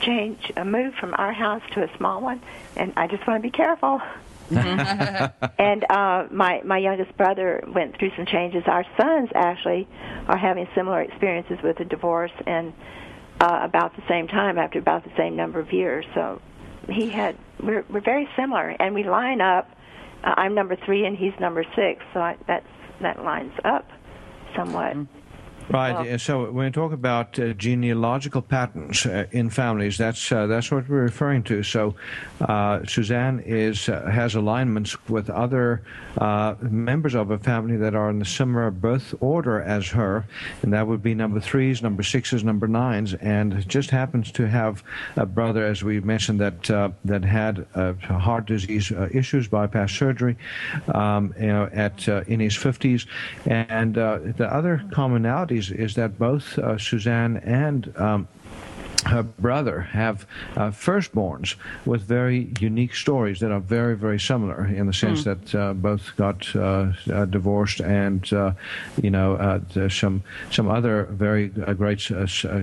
change, 0.00 0.52
a 0.56 0.64
move 0.64 0.94
from 0.94 1.14
our 1.16 1.32
house 1.32 1.62
to 1.72 1.82
a 1.82 1.96
small 1.96 2.20
one, 2.20 2.40
and 2.76 2.92
I 2.96 3.06
just 3.06 3.26
want 3.26 3.42
to 3.42 3.48
be 3.48 3.50
careful. 3.50 4.00
and 4.50 5.84
uh, 5.88 6.26
my 6.30 6.60
my 6.64 6.78
youngest 6.78 7.16
brother 7.16 7.62
went 7.68 7.96
through 7.98 8.10
some 8.16 8.26
changes. 8.26 8.64
Our 8.66 8.84
sons 8.96 9.30
actually 9.34 9.86
are 10.26 10.36
having 10.36 10.66
similar 10.74 11.02
experiences 11.02 11.58
with 11.62 11.78
a 11.78 11.84
divorce, 11.84 12.32
and 12.46 12.72
uh, 13.40 13.60
about 13.62 13.94
the 13.94 14.02
same 14.08 14.26
time, 14.26 14.58
after 14.58 14.80
about 14.80 15.04
the 15.04 15.12
same 15.16 15.36
number 15.36 15.60
of 15.60 15.72
years. 15.72 16.04
So 16.14 16.42
he 16.88 17.08
had 17.08 17.36
we're 17.62 17.84
we're 17.88 18.00
very 18.00 18.28
similar, 18.36 18.70
and 18.70 18.94
we 18.94 19.04
line 19.04 19.40
up. 19.40 19.70
Uh, 20.24 20.34
I'm 20.36 20.54
number 20.54 20.76
three, 20.76 21.06
and 21.06 21.16
he's 21.16 21.32
number 21.38 21.64
six, 21.76 22.02
so 22.12 22.20
I, 22.20 22.36
that's 22.48 22.66
that 23.00 23.22
lines 23.22 23.52
up 23.64 23.88
somewhat. 24.56 24.96
Right. 25.68 26.14
Uh, 26.14 26.18
so 26.18 26.50
when 26.50 26.66
we 26.66 26.70
talk 26.72 26.92
about 26.92 27.38
uh, 27.38 27.52
genealogical 27.52 28.42
patterns 28.42 29.06
uh, 29.06 29.26
in 29.30 29.50
families, 29.50 29.98
that's 29.98 30.32
uh, 30.32 30.46
that's 30.46 30.70
what 30.72 30.88
we're 30.88 31.02
referring 31.02 31.44
to. 31.44 31.62
So 31.62 31.94
uh, 32.40 32.84
Suzanne 32.86 33.40
is 33.40 33.88
uh, 33.88 34.10
has 34.10 34.34
alignments 34.34 34.96
with 35.08 35.30
other 35.30 35.82
uh, 36.18 36.56
members 36.60 37.14
of 37.14 37.30
a 37.30 37.38
family 37.38 37.76
that 37.76 37.94
are 37.94 38.10
in 38.10 38.18
the 38.18 38.24
similar 38.24 38.72
birth 38.72 39.14
order 39.20 39.62
as 39.62 39.86
her, 39.88 40.26
and 40.62 40.72
that 40.72 40.88
would 40.88 41.02
be 41.02 41.14
number 41.14 41.38
threes, 41.38 41.82
number 41.82 42.02
sixes, 42.02 42.42
number 42.42 42.66
nines, 42.66 43.14
and 43.14 43.68
just 43.68 43.90
happens 43.90 44.32
to 44.32 44.48
have 44.48 44.82
a 45.16 45.26
brother, 45.26 45.64
as 45.64 45.84
we 45.84 46.00
mentioned, 46.00 46.40
that 46.40 46.70
uh, 46.70 46.90
that 47.04 47.24
had 47.24 47.64
uh, 47.76 47.92
heart 47.92 48.46
disease 48.46 48.90
uh, 48.90 49.08
issues, 49.12 49.46
bypass 49.46 49.92
surgery, 49.92 50.36
um, 50.94 51.32
you 51.38 51.46
know, 51.46 51.68
at 51.72 52.08
uh, 52.08 52.24
in 52.26 52.40
his 52.40 52.56
fifties, 52.56 53.06
and 53.46 53.96
uh, 53.96 54.18
the 54.36 54.52
other 54.52 54.82
commonalities 54.90 55.59
is 55.68 55.94
that 55.96 56.18
both 56.18 56.58
uh, 56.58 56.78
Suzanne 56.78 57.36
and 57.38 57.92
um, 57.98 58.28
her 59.02 59.22
brother 59.22 59.80
have 59.80 60.26
uh, 60.56 60.70
firstborns 60.70 61.56
with 61.84 62.02
very 62.02 62.52
unique 62.60 62.94
stories 62.94 63.40
that 63.40 63.50
are 63.50 63.60
very, 63.60 63.96
very 63.96 64.18
similar 64.18 64.66
in 64.66 64.86
the 64.86 64.92
sense 64.92 65.24
that 65.24 65.54
uh, 65.54 65.72
both 65.74 66.14
got 66.16 66.54
uh, 66.56 66.92
uh, 67.12 67.24
divorced 67.26 67.80
and, 67.80 68.32
uh, 68.32 68.52
you 69.02 69.10
know, 69.10 69.34
uh, 69.36 69.88
some 69.88 70.22
some 70.50 70.68
other 70.68 71.04
very 71.04 71.50
uh, 71.66 71.72
great 71.72 72.00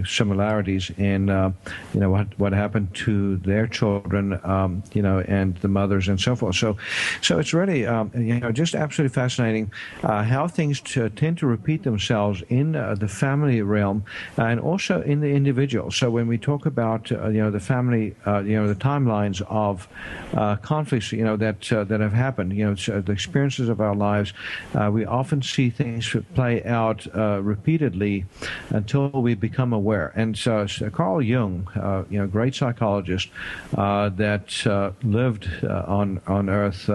similarities 0.06 0.92
in, 0.98 1.30
uh, 1.30 1.52
you 1.94 2.00
know, 2.00 2.10
what 2.10 2.28
what 2.40 2.54
happened 2.54 2.94
to 2.94 3.38
their 3.38 3.68
children, 3.68 4.40
um, 4.44 4.84
you 4.94 5.02
know, 5.02 5.20
and 5.28 5.56
the 5.58 5.68
mothers 5.68 6.08
and 6.08 6.20
so 6.20 6.36
forth. 6.36 6.56
So, 6.56 6.78
so 7.22 7.40
it's 7.40 7.54
really, 7.54 7.86
um, 7.86 8.12
you 8.16 8.40
know, 8.40 8.52
just 8.52 8.76
absolutely 8.76 9.14
fascinating 9.14 9.72
uh, 10.04 10.24
how 10.24 10.48
things 10.48 10.82
t- 10.82 11.10
tend 11.10 11.38
to 11.40 11.48
repeat 11.48 11.84
themselves 11.84 12.44
in 12.50 12.76
uh, 12.76 12.96
the 12.96 13.08
family 13.08 13.62
realm 13.62 14.04
and 14.38 14.60
also 14.60 15.02
in 15.02 15.22
the 15.22 15.30
individual. 15.30 15.92
So 15.92 16.10
when 16.10 16.27
we 16.28 16.38
talk 16.38 16.66
about 16.66 17.12
uh, 17.12 17.28
you 17.28 17.40
know 17.40 17.52
the 17.52 17.60
family, 17.60 18.16
uh, 18.26 18.40
you 18.40 18.56
know 18.56 18.68
the 18.68 18.76
timelines 18.76 19.42
of 19.50 19.88
uh, 20.34 20.56
conflicts, 20.58 21.12
you 21.12 21.24
know 21.24 21.38
that 21.38 21.72
uh, 21.72 21.84
that 21.86 22.00
have 22.00 22.14
happened, 22.14 22.54
you 22.54 22.66
know 22.66 22.76
the 22.76 23.12
experiences 23.12 23.70
of 23.70 23.82
our 23.82 23.96
lives, 23.96 24.34
uh, 24.76 24.90
we 24.92 25.06
often 25.06 25.42
see 25.42 25.70
things 25.70 26.16
play 26.36 26.64
out 26.64 27.08
uh, 27.16 27.42
repeatedly 27.42 28.26
until 28.70 29.10
we 29.10 29.34
become 29.34 29.74
aware. 29.74 30.14
And 30.16 30.38
so, 30.38 30.60
uh, 30.60 30.68
so 30.68 30.90
Carl 30.90 31.22
Jung, 31.22 31.68
uh, 31.76 32.04
you 32.10 32.20
know, 32.20 32.28
great 32.28 32.56
psychologist 32.56 33.30
that 33.72 34.96
lived 35.04 35.50
on 35.66 36.22
on 36.28 36.50
Earth, 36.50 36.90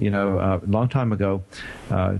you 0.00 0.10
know, 0.10 0.38
a 0.38 0.60
long 0.66 0.88
time 0.88 1.12
ago, 1.12 1.42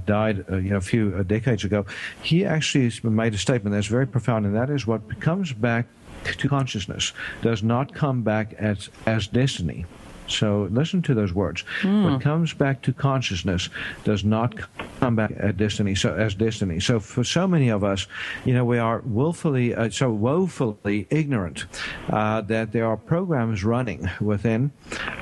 died, 0.06 0.44
you 0.50 0.70
know, 0.70 0.76
a 0.76 0.80
few 0.80 1.22
decades 1.24 1.64
ago. 1.64 1.86
He 2.22 2.44
actually 2.44 2.92
made 3.02 3.34
a 3.34 3.38
statement 3.38 3.74
that's 3.74 3.86
very 3.86 4.06
profound, 4.06 4.46
and 4.46 4.54
that 4.54 4.70
is 4.70 4.86
what 4.86 5.20
comes 5.20 5.52
back 5.52 5.86
to 6.24 6.48
consciousness 6.48 7.12
does 7.42 7.62
not 7.62 7.94
come 7.94 8.22
back 8.22 8.54
as 8.54 8.88
as 9.06 9.26
destiny. 9.26 9.84
So 10.30 10.68
listen 10.70 11.02
to 11.02 11.14
those 11.14 11.32
words. 11.32 11.64
What 12.04 12.20
comes 12.20 12.54
back 12.54 12.82
to 12.82 12.92
consciousness 12.92 13.68
does 14.04 14.24
not 14.24 14.54
come 15.00 15.16
back 15.16 15.32
as 15.32 15.54
destiny. 15.54 15.94
So 15.94 16.14
as 16.14 16.34
destiny. 16.34 16.80
So 16.80 17.00
for 17.00 17.24
so 17.24 17.46
many 17.46 17.68
of 17.68 17.82
us, 17.82 18.06
you 18.44 18.54
know, 18.54 18.64
we 18.64 18.78
are 18.78 19.02
willfully, 19.04 19.74
uh, 19.74 19.90
so 19.90 20.10
woefully 20.10 21.06
ignorant 21.10 21.66
uh, 22.08 22.42
that 22.42 22.72
there 22.72 22.86
are 22.86 22.96
programs 22.96 23.64
running 23.64 24.08
within 24.20 24.70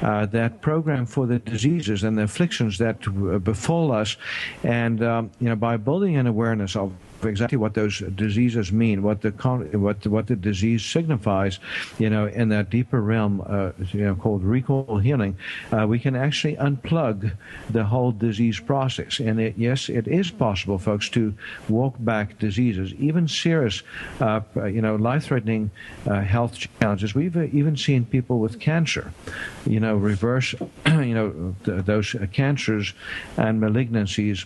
uh, 0.03 0.27
that 0.27 0.61
program 0.61 1.07
for 1.07 1.27
the 1.27 1.39
diseases 1.39 2.05
and 2.05 2.19
the 2.19 2.23
afflictions 2.23 2.79
that 2.79 3.07
uh, 3.09 3.39
befall 3.39 3.93
us, 3.93 4.17
and 4.63 5.03
um, 5.03 5.31
you 5.41 5.49
know, 5.49 5.57
by 5.57 5.77
building 5.77 6.17
an 6.17 6.27
awareness 6.27 6.77
of 6.77 6.93
exactly 7.23 7.59
what 7.59 7.75
those 7.75 7.99
diseases 8.15 8.73
mean, 8.73 9.03
what 9.03 9.23
the 9.23 9.31
what 9.73 10.07
what 10.07 10.27
the 10.27 10.37
disease 10.37 10.85
signifies, 10.85 11.59
you 11.99 12.11
know, 12.11 12.27
in 12.27 12.49
that 12.51 12.71
deeper 12.71 13.01
realm, 13.01 13.43
uh, 13.47 13.73
you 13.93 14.05
know, 14.05 14.15
called 14.15 14.45
recall 14.45 14.99
healing, 14.99 15.37
uh, 15.73 15.87
we 15.87 15.99
can 15.99 16.15
actually 16.17 16.57
unplug 16.57 17.33
the 17.71 17.85
whole 17.85 18.13
disease 18.13 18.61
process. 18.61 19.21
And 19.21 19.41
it, 19.41 19.55
yes, 19.57 19.89
it 19.89 20.07
is 20.07 20.31
possible, 20.31 20.79
folks, 20.79 21.09
to 21.11 21.35
walk 21.69 21.95
back 21.99 22.39
diseases, 22.39 22.95
even 22.95 23.29
serious, 23.29 23.83
uh, 24.21 24.41
you 24.57 24.83
know, 24.83 24.97
life-threatening 24.97 25.71
uh, 26.07 26.21
health 26.21 26.59
challenges. 26.81 27.15
We've 27.15 27.37
uh, 27.37 27.45
even 27.53 27.77
seen 27.77 28.05
people 28.05 28.39
with 28.39 28.61
cancer, 28.61 29.13
you 29.67 29.81
know, 29.81 29.97
reverse, 29.97 30.55
you 30.87 31.15
know, 31.15 31.55
th- 31.65 31.85
those 31.85 32.15
cancers 32.33 32.95
and 33.37 33.61
malignancies 33.61 34.45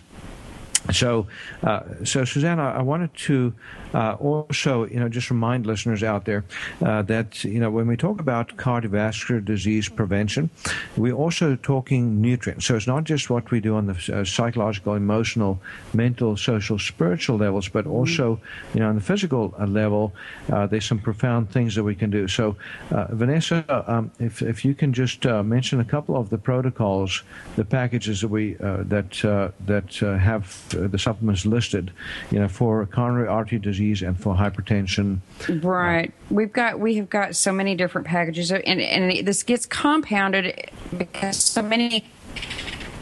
so, 0.91 1.27
uh, 1.63 1.81
so 2.03 2.25
Susanna, 2.25 2.63
I 2.63 2.81
wanted 2.81 3.13
to 3.13 3.53
uh, 3.93 4.15
also, 4.19 4.85
you 4.85 4.99
know, 4.99 5.09
just 5.09 5.29
remind 5.29 5.65
listeners 5.65 6.03
out 6.03 6.25
there 6.25 6.43
uh, 6.81 7.01
that 7.03 7.43
you 7.43 7.59
know 7.59 7.69
when 7.69 7.87
we 7.87 7.97
talk 7.97 8.19
about 8.19 8.55
cardiovascular 8.57 9.43
disease 9.43 9.89
prevention, 9.89 10.49
we're 10.97 11.13
also 11.13 11.55
talking 11.55 12.21
nutrients. 12.21 12.65
So 12.65 12.75
it's 12.75 12.87
not 12.87 13.03
just 13.03 13.29
what 13.29 13.51
we 13.51 13.59
do 13.59 13.75
on 13.75 13.87
the 13.87 14.13
uh, 14.13 14.23
psychological, 14.25 14.95
emotional, 14.95 15.59
mental, 15.93 16.37
social, 16.37 16.79
spiritual 16.79 17.37
levels, 17.37 17.69
but 17.69 17.85
also, 17.85 18.39
you 18.73 18.79
know, 18.79 18.89
on 18.89 18.95
the 18.95 19.01
physical 19.01 19.53
uh, 19.59 19.65
level, 19.65 20.13
uh, 20.51 20.67
there's 20.67 20.85
some 20.85 20.99
profound 20.99 21.51
things 21.51 21.75
that 21.75 21.83
we 21.83 21.95
can 21.95 22.09
do. 22.09 22.27
So, 22.27 22.55
Vanessa, 22.89 23.63
um, 23.87 24.11
if 24.19 24.41
if 24.41 24.65
you 24.65 24.73
can 24.73 24.93
just 24.93 25.25
mention 25.25 25.79
a 25.79 25.85
couple 25.85 26.15
of 26.15 26.29
the 26.29 26.37
protocols, 26.37 27.23
the 27.55 27.65
packages 27.65 28.21
that 28.21 28.29
we 28.29 28.53
that 28.53 29.11
that 29.65 29.95
have 29.99 30.75
uh, 30.75 30.87
the 30.87 30.97
supplements 30.97 31.45
listed, 31.45 31.91
you 32.31 32.39
know, 32.39 32.47
for 32.47 32.85
coronary 32.85 33.27
artery 33.27 33.59
disease 33.59 33.82
and 33.91 34.19
for 34.19 34.35
hypertension. 34.35 35.19
Right. 35.61 36.09
Uh, 36.09 36.33
We've 36.33 36.51
got 36.53 36.79
we 36.79 36.95
have 36.95 37.09
got 37.09 37.35
so 37.35 37.51
many 37.51 37.75
different 37.75 38.07
packages, 38.07 38.51
and 38.51 38.63
and 38.65 39.27
this 39.27 39.43
gets 39.43 39.65
compounded 39.65 40.69
because 40.97 41.37
so 41.37 41.61
many 41.61 42.05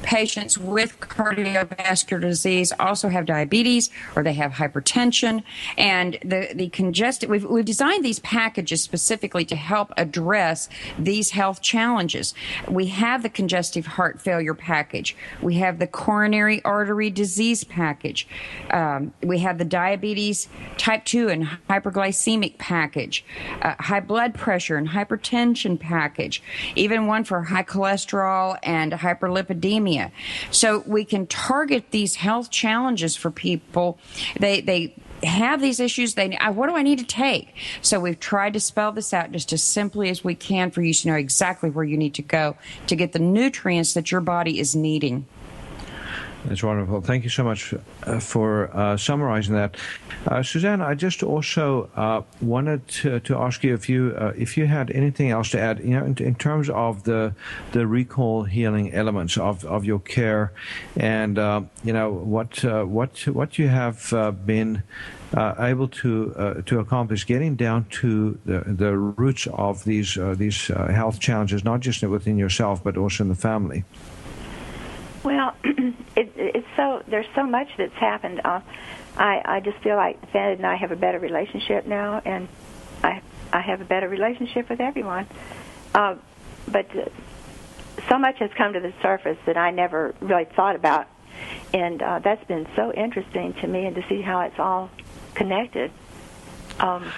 patients 0.04 0.58
with 0.58 1.00
cardiovascular 1.00 2.22
disease 2.22 2.74
also 2.80 3.10
have 3.10 3.26
diabetes 3.26 3.90
or 4.16 4.24
they 4.24 4.34
have 4.34 4.54
hypertension. 4.54 5.44
And 5.78 6.18
the, 6.24 6.50
the 6.54 6.70
congested, 6.70 7.30
we've, 7.30 7.46
we've 7.46 7.66
designed 7.66 8.04
these 8.04 8.20
packages 8.20 8.82
specifically 8.82 9.46
to 9.46 9.56
help 9.56 9.94
address 9.98 10.70
these 10.98 11.32
health 11.32 11.62
challenges. 11.62 12.34
We 12.68 12.88
have 12.88 13.24
the 13.24 13.30
congestive 13.30 13.86
heart 13.86 14.22
failure 14.22 14.54
package. 14.54 15.16
We 15.42 15.56
have 15.56 15.80
the 15.80 15.88
coronary 15.88 16.64
artery 16.64 17.10
disease 17.10 17.64
package. 17.64 18.28
Um, 18.72 19.14
we 19.22 19.40
have 19.40 19.58
the 19.58 19.66
diabetes 19.66 20.48
type 20.78 21.06
2 21.06 21.30
and 21.30 21.46
hyperglycemic 21.70 22.58
package, 22.58 23.26
uh, 23.62 23.76
high 23.80 24.00
blood 24.00 24.34
pressure 24.34 24.78
and 24.78 24.90
hypertension 24.90 25.80
package, 25.80 26.42
even 26.76 27.08
one 27.08 27.24
for 27.24 27.44
high 27.44 27.64
cholesterol 27.64 28.58
and 28.64 28.92
hyperlipidemia 28.92 30.01
so 30.52 30.80
we 30.88 31.06
can 31.06 31.28
target 31.28 31.92
these 31.92 32.16
health 32.16 32.50
challenges 32.50 33.16
for 33.16 33.32
people. 33.32 34.00
They, 34.40 34.62
they, 34.62 34.96
have 35.24 35.62
these 35.62 35.80
issues. 35.80 36.16
They 36.16 36.36
what 36.52 36.68
do 36.68 36.76
i 36.76 36.82
need 36.82 36.98
to 36.98 37.06
take? 37.06 37.54
So 37.84 38.00
we've 38.00 38.20
tried 38.20 38.54
to 38.54 38.60
spell 38.60 38.92
this 38.92 39.14
out 39.14 39.32
just 39.32 39.54
as 39.54 39.62
simply 39.62 40.10
as 40.10 40.24
we 40.24 40.34
can 40.34 40.72
for 40.72 40.82
you 40.82 40.96
to 40.96 41.08
know 41.10 41.14
exactly 41.14 41.70
where 41.70 41.86
you 41.86 41.96
need 41.96 42.16
to 42.16 42.24
go 42.24 42.58
to 42.88 42.96
get 42.96 43.12
the 43.12 43.20
nutrients 43.20 43.94
that 43.94 44.12
your 44.12 44.22
body 44.22 44.60
is 44.60 44.76
needing 44.76 45.28
that's 46.46 46.64
wonderful. 46.64 47.02
Thank 47.02 47.24
you 47.24 47.30
so 47.30 47.44
much 47.44 47.74
uh, 48.04 48.20
for 48.20 48.76
uh, 48.76 48.98
summarizing 48.98 49.54
that, 49.56 49.78
uh, 50.28 50.42
Suzanne. 50.42 50.82
I 50.82 50.96
just 50.96 51.22
also 51.22 51.90
uh, 51.96 52.24
wanted 52.42 52.88
to, 52.88 53.20
to, 53.22 53.38
ask 53.38 53.64
you 53.64 53.74
if 53.76 53.88
you 53.88 54.16
uh, 54.18 54.34
if 54.36 54.58
you 54.58 54.66
had 54.66 54.90
anything 54.92 55.30
else 55.30 55.52
to 55.52 55.60
add. 55.60 55.80
You 55.80 56.00
know, 56.00 56.06
in, 56.06 56.18
in, 56.18 56.36
terms 56.36 56.70
of 56.70 57.04
the 57.04 57.36
the 57.74 57.86
recall 57.86 58.44
healing 58.44 58.92
elements 58.94 59.38
of, 59.38 59.64
of 59.66 59.86
your 59.86 60.00
care, 60.00 60.52
and 60.96 61.38
uh, 61.38 61.62
you 61.84 61.94
know 61.94 62.12
what 62.12 62.64
what 62.64 63.28
what 63.28 63.60
you 63.60 63.68
have 63.68 64.10
been. 64.46 64.84
able 65.72 65.88
to 65.88 66.64
to 66.66 66.80
accomplish 66.80 67.26
getting 67.26 67.56
down 67.56 67.86
to 68.02 68.38
the 68.46 68.64
the 68.66 68.98
roots 68.98 69.48
of 69.54 69.84
these 69.84 70.18
these 70.36 70.68
health 70.68 71.20
challenges, 71.20 71.64
not 71.64 71.80
just 71.80 72.04
within 72.04 72.38
yourself 72.38 72.84
but 72.84 72.98
also 72.98 73.24
in 73.24 73.30
the 73.30 73.36
family. 73.36 73.84
Well, 75.24 75.56
it, 75.64 76.34
it's 76.36 76.68
so 76.76 77.04
there's 77.08 77.28
so 77.36 77.46
much 77.46 77.70
that's 77.78 77.94
happened. 77.94 78.42
Uh, 78.44 78.62
I 79.18 79.42
I 79.46 79.60
just 79.60 79.78
feel 79.80 79.96
like 79.96 80.32
Fed 80.32 80.58
and 80.58 80.66
I 80.66 80.76
have 80.76 80.92
a 80.92 80.96
better 80.96 81.20
relationship 81.20 81.86
now, 81.86 82.22
and 82.26 82.48
I 83.04 83.22
I 83.54 83.62
have 83.62 83.82
a 83.82 83.86
better 83.86 84.10
relationship 84.10 84.70
with 84.70 84.80
everyone. 84.80 85.28
Uh, 85.94 86.16
but 86.68 86.96
uh, 86.96 87.10
so 88.10 88.18
much 88.18 88.40
has 88.40 88.50
come 88.58 88.74
to 88.74 88.80
the 88.80 88.94
surface 89.02 89.38
that 89.46 89.58
I 89.58 89.72
never 89.72 90.16
really 90.22 90.46
thought 90.46 90.76
about, 90.76 91.08
and 91.74 92.02
uh, 92.02 92.20
that's 92.20 92.44
been 92.46 92.68
so 92.76 92.92
interesting 92.92 93.54
to 93.56 93.68
me, 93.68 93.86
and 93.86 93.96
to 93.96 94.04
see 94.08 94.22
how 94.22 94.42
it's 94.42 94.60
all 94.60 94.90
connected. 95.36 95.92
Um, 96.80 97.12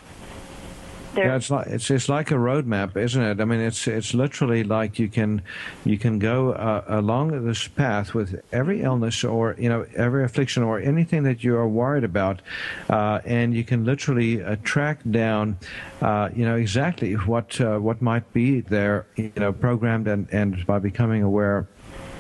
yeah, 1.16 1.36
it's 1.36 1.50
like 1.50 1.68
it's 1.68 1.90
it's 1.92 2.10
like 2.10 2.32
a 2.32 2.36
roadmap, 2.36 2.98
isn't 2.98 3.22
it? 3.22 3.40
I 3.40 3.46
mean, 3.46 3.60
it's 3.60 3.88
it's 3.88 4.14
literally 4.14 4.64
like 4.64 5.00
you 5.00 5.08
can 5.08 5.42
you 5.86 5.98
can 5.98 6.20
go 6.20 6.54
uh, 6.54 6.84
along 6.88 7.46
this 7.46 7.68
path 7.68 8.14
with 8.14 8.42
every 8.52 8.82
illness 8.82 9.24
or 9.24 9.56
you 9.60 9.70
know 9.70 9.86
every 9.96 10.24
affliction 10.24 10.64
or 10.64 10.80
anything 10.80 11.24
that 11.24 11.44
you 11.44 11.56
are 11.56 11.68
worried 11.68 12.04
about, 12.04 12.42
uh, 12.90 13.20
and 13.26 13.54
you 13.54 13.64
can 13.64 13.86
literally 13.86 14.44
uh, 14.44 14.56
track 14.64 15.00
down, 15.10 15.58
uh, 16.02 16.30
you 16.36 16.46
know, 16.46 16.56
exactly 16.56 17.14
what 17.14 17.60
uh, 17.62 17.78
what 17.78 18.02
might 18.02 18.32
be 18.34 18.62
there, 18.62 19.06
you 19.16 19.32
know, 19.38 19.54
programmed 19.54 20.08
and 20.08 20.28
and 20.32 20.66
by 20.66 20.80
becoming 20.80 21.24
aware. 21.24 21.68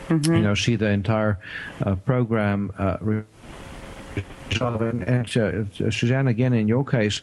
Mm-hmm. 0.10 0.36
You 0.36 0.42
know, 0.42 0.54
see 0.54 0.76
the 0.76 0.90
entire 0.90 1.40
uh, 1.86 1.96
program 1.96 2.72
and, 4.62 5.04
and 5.04 5.38
uh, 5.38 5.92
Suzanne, 5.92 6.28
again, 6.28 6.54
in 6.54 6.68
your 6.68 6.86
case, 6.86 7.22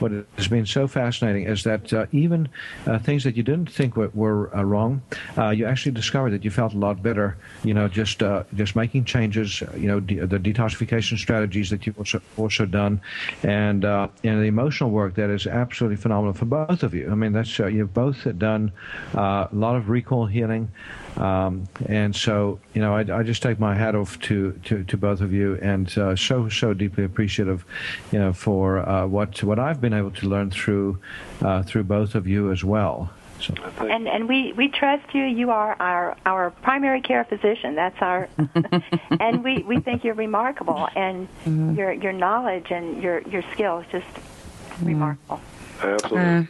what 0.00 0.12
has 0.36 0.48
been 0.48 0.66
so 0.66 0.88
fascinating 0.88 1.44
is 1.44 1.64
that 1.64 1.92
uh, 1.92 2.06
even 2.12 2.48
uh, 2.86 2.98
things 2.98 3.24
that 3.24 3.36
you 3.36 3.42
didn't 3.42 3.70
think 3.70 3.96
were, 3.96 4.10
were 4.14 4.54
uh, 4.56 4.62
wrong, 4.62 5.02
uh, 5.36 5.50
you 5.50 5.66
actually 5.66 5.92
discovered 5.92 6.30
that 6.30 6.44
you 6.44 6.50
felt 6.50 6.74
a 6.74 6.78
lot 6.78 7.02
better. 7.02 7.36
You 7.64 7.74
know, 7.74 7.88
just 7.88 8.22
uh, 8.22 8.44
just 8.54 8.76
making 8.76 9.04
changes. 9.04 9.62
You 9.76 9.88
know, 9.88 10.00
de- 10.00 10.26
the 10.26 10.38
detoxification 10.38 11.18
strategies 11.18 11.70
that 11.70 11.86
you've 11.86 11.98
also 11.98 12.20
also 12.36 12.66
done, 12.66 13.00
and 13.42 13.84
and 13.84 14.10
the 14.22 14.46
emotional 14.46 14.90
work 14.90 15.14
that 15.14 15.30
is 15.30 15.46
absolutely 15.46 15.96
phenomenal 15.96 16.34
for 16.34 16.46
both 16.46 16.82
of 16.82 16.94
you. 16.94 17.10
I 17.10 17.14
mean, 17.14 17.32
that's 17.32 17.58
you've 17.58 17.94
both 17.94 18.26
done 18.38 18.72
a 19.14 19.48
lot 19.52 19.76
of 19.76 19.88
recall 19.88 20.26
healing. 20.26 20.70
Um, 21.16 21.68
and 21.86 22.14
so, 22.14 22.60
you 22.74 22.80
know, 22.80 22.94
I, 22.94 23.00
I, 23.00 23.22
just 23.22 23.42
take 23.42 23.58
my 23.58 23.74
hat 23.74 23.94
off 23.94 24.18
to, 24.20 24.52
to, 24.64 24.84
to 24.84 24.96
both 24.96 25.20
of 25.20 25.32
you, 25.32 25.58
and 25.60 25.86
uh, 25.98 26.16
so 26.16 26.48
so 26.48 26.72
deeply 26.72 27.04
appreciative, 27.04 27.64
you 28.12 28.18
know, 28.18 28.32
for 28.32 28.78
uh, 28.88 29.06
what 29.06 29.42
what 29.42 29.58
I've 29.58 29.80
been 29.80 29.92
able 29.92 30.12
to 30.12 30.28
learn 30.28 30.50
through 30.50 31.00
uh, 31.42 31.62
through 31.62 31.84
both 31.84 32.14
of 32.14 32.26
you 32.26 32.52
as 32.52 32.64
well. 32.64 33.10
So. 33.40 33.54
And 33.78 34.06
and 34.06 34.28
we, 34.28 34.52
we 34.52 34.68
trust 34.68 35.14
you. 35.14 35.24
You 35.24 35.50
are 35.50 35.76
our 35.80 36.16
our 36.26 36.50
primary 36.50 37.00
care 37.00 37.24
physician. 37.24 37.74
That's 37.74 38.00
our, 38.00 38.28
and 39.20 39.42
we, 39.42 39.62
we 39.62 39.80
think 39.80 40.04
you're 40.04 40.14
remarkable, 40.14 40.88
and 40.94 41.26
mm-hmm. 41.44 41.74
your 41.74 41.92
your 41.92 42.12
knowledge 42.12 42.70
and 42.70 43.02
your 43.02 43.20
your 43.22 43.42
skill 43.52 43.78
is 43.78 43.86
just 43.90 44.06
mm-hmm. 44.06 44.86
remarkable. 44.86 45.40
Absolutely. 45.80 46.48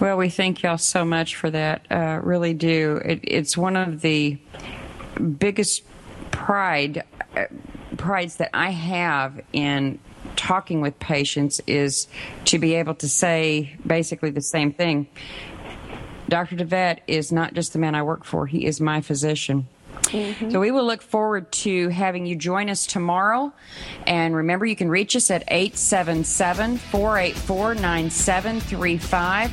Well, 0.00 0.16
we 0.16 0.28
thank 0.28 0.62
y'all 0.62 0.78
so 0.78 1.04
much 1.04 1.36
for 1.36 1.50
that. 1.50 1.86
Uh, 1.90 2.20
really 2.22 2.54
do. 2.54 3.00
It, 3.04 3.20
it's 3.22 3.56
one 3.56 3.76
of 3.76 4.00
the 4.00 4.38
biggest 5.38 5.82
pride 6.30 7.04
uh, 7.36 7.44
prides 7.96 8.36
that 8.36 8.50
I 8.52 8.70
have 8.70 9.40
in 9.52 9.98
talking 10.36 10.80
with 10.80 10.98
patients 10.98 11.60
is 11.66 12.08
to 12.46 12.58
be 12.58 12.74
able 12.74 12.94
to 12.96 13.08
say 13.08 13.76
basically 13.86 14.30
the 14.30 14.42
same 14.42 14.72
thing. 14.72 15.06
Dr. 16.28 16.56
DeVette 16.56 17.00
is 17.06 17.30
not 17.30 17.54
just 17.54 17.72
the 17.72 17.78
man 17.78 17.94
I 17.94 18.02
work 18.02 18.24
for; 18.24 18.46
he 18.46 18.64
is 18.66 18.80
my 18.80 19.00
physician. 19.00 19.68
Mm-hmm. 20.02 20.50
So 20.50 20.60
we 20.60 20.70
will 20.70 20.84
look 20.84 21.02
forward 21.02 21.50
to 21.52 21.88
having 21.88 22.26
you 22.26 22.36
join 22.36 22.70
us 22.70 22.86
tomorrow. 22.86 23.52
And 24.06 24.34
remember, 24.36 24.66
you 24.66 24.76
can 24.76 24.88
reach 24.88 25.16
us 25.16 25.30
at 25.30 25.42
877 25.48 26.78
484 26.78 27.74
9735. 27.74 29.52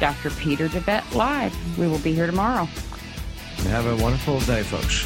Dr. 0.00 0.30
Peter 0.30 0.68
DeVette 0.68 1.14
Live. 1.14 1.78
We 1.78 1.88
will 1.88 1.98
be 1.98 2.14
here 2.14 2.26
tomorrow. 2.26 2.68
Have 3.64 3.86
a 3.86 3.96
wonderful 4.02 4.40
day, 4.40 4.62
folks. 4.62 5.04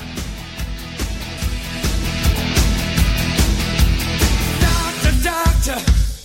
Doctor, 4.60 5.12
doctor, 5.24 5.78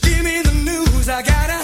give 0.08 0.24
me 0.24 0.42
the 0.42 0.54
news. 0.66 1.10
I 1.10 1.22
gotta. 1.22 1.57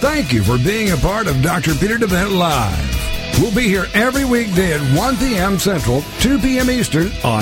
Thank 0.00 0.32
you 0.32 0.42
for 0.42 0.56
being 0.56 0.92
a 0.92 0.96
part 0.96 1.26
of 1.26 1.42
Dr. 1.42 1.74
Peter 1.74 1.98
DeVette 1.98 2.34
Live. 2.34 3.38
We'll 3.38 3.54
be 3.54 3.68
here 3.68 3.86
every 3.92 4.24
weekday 4.24 4.72
at 4.72 4.96
1 4.96 5.16
p.m. 5.18 5.58
Central, 5.58 6.02
2 6.20 6.38
p.m. 6.38 6.70
Eastern 6.70 7.08
on 7.22 7.38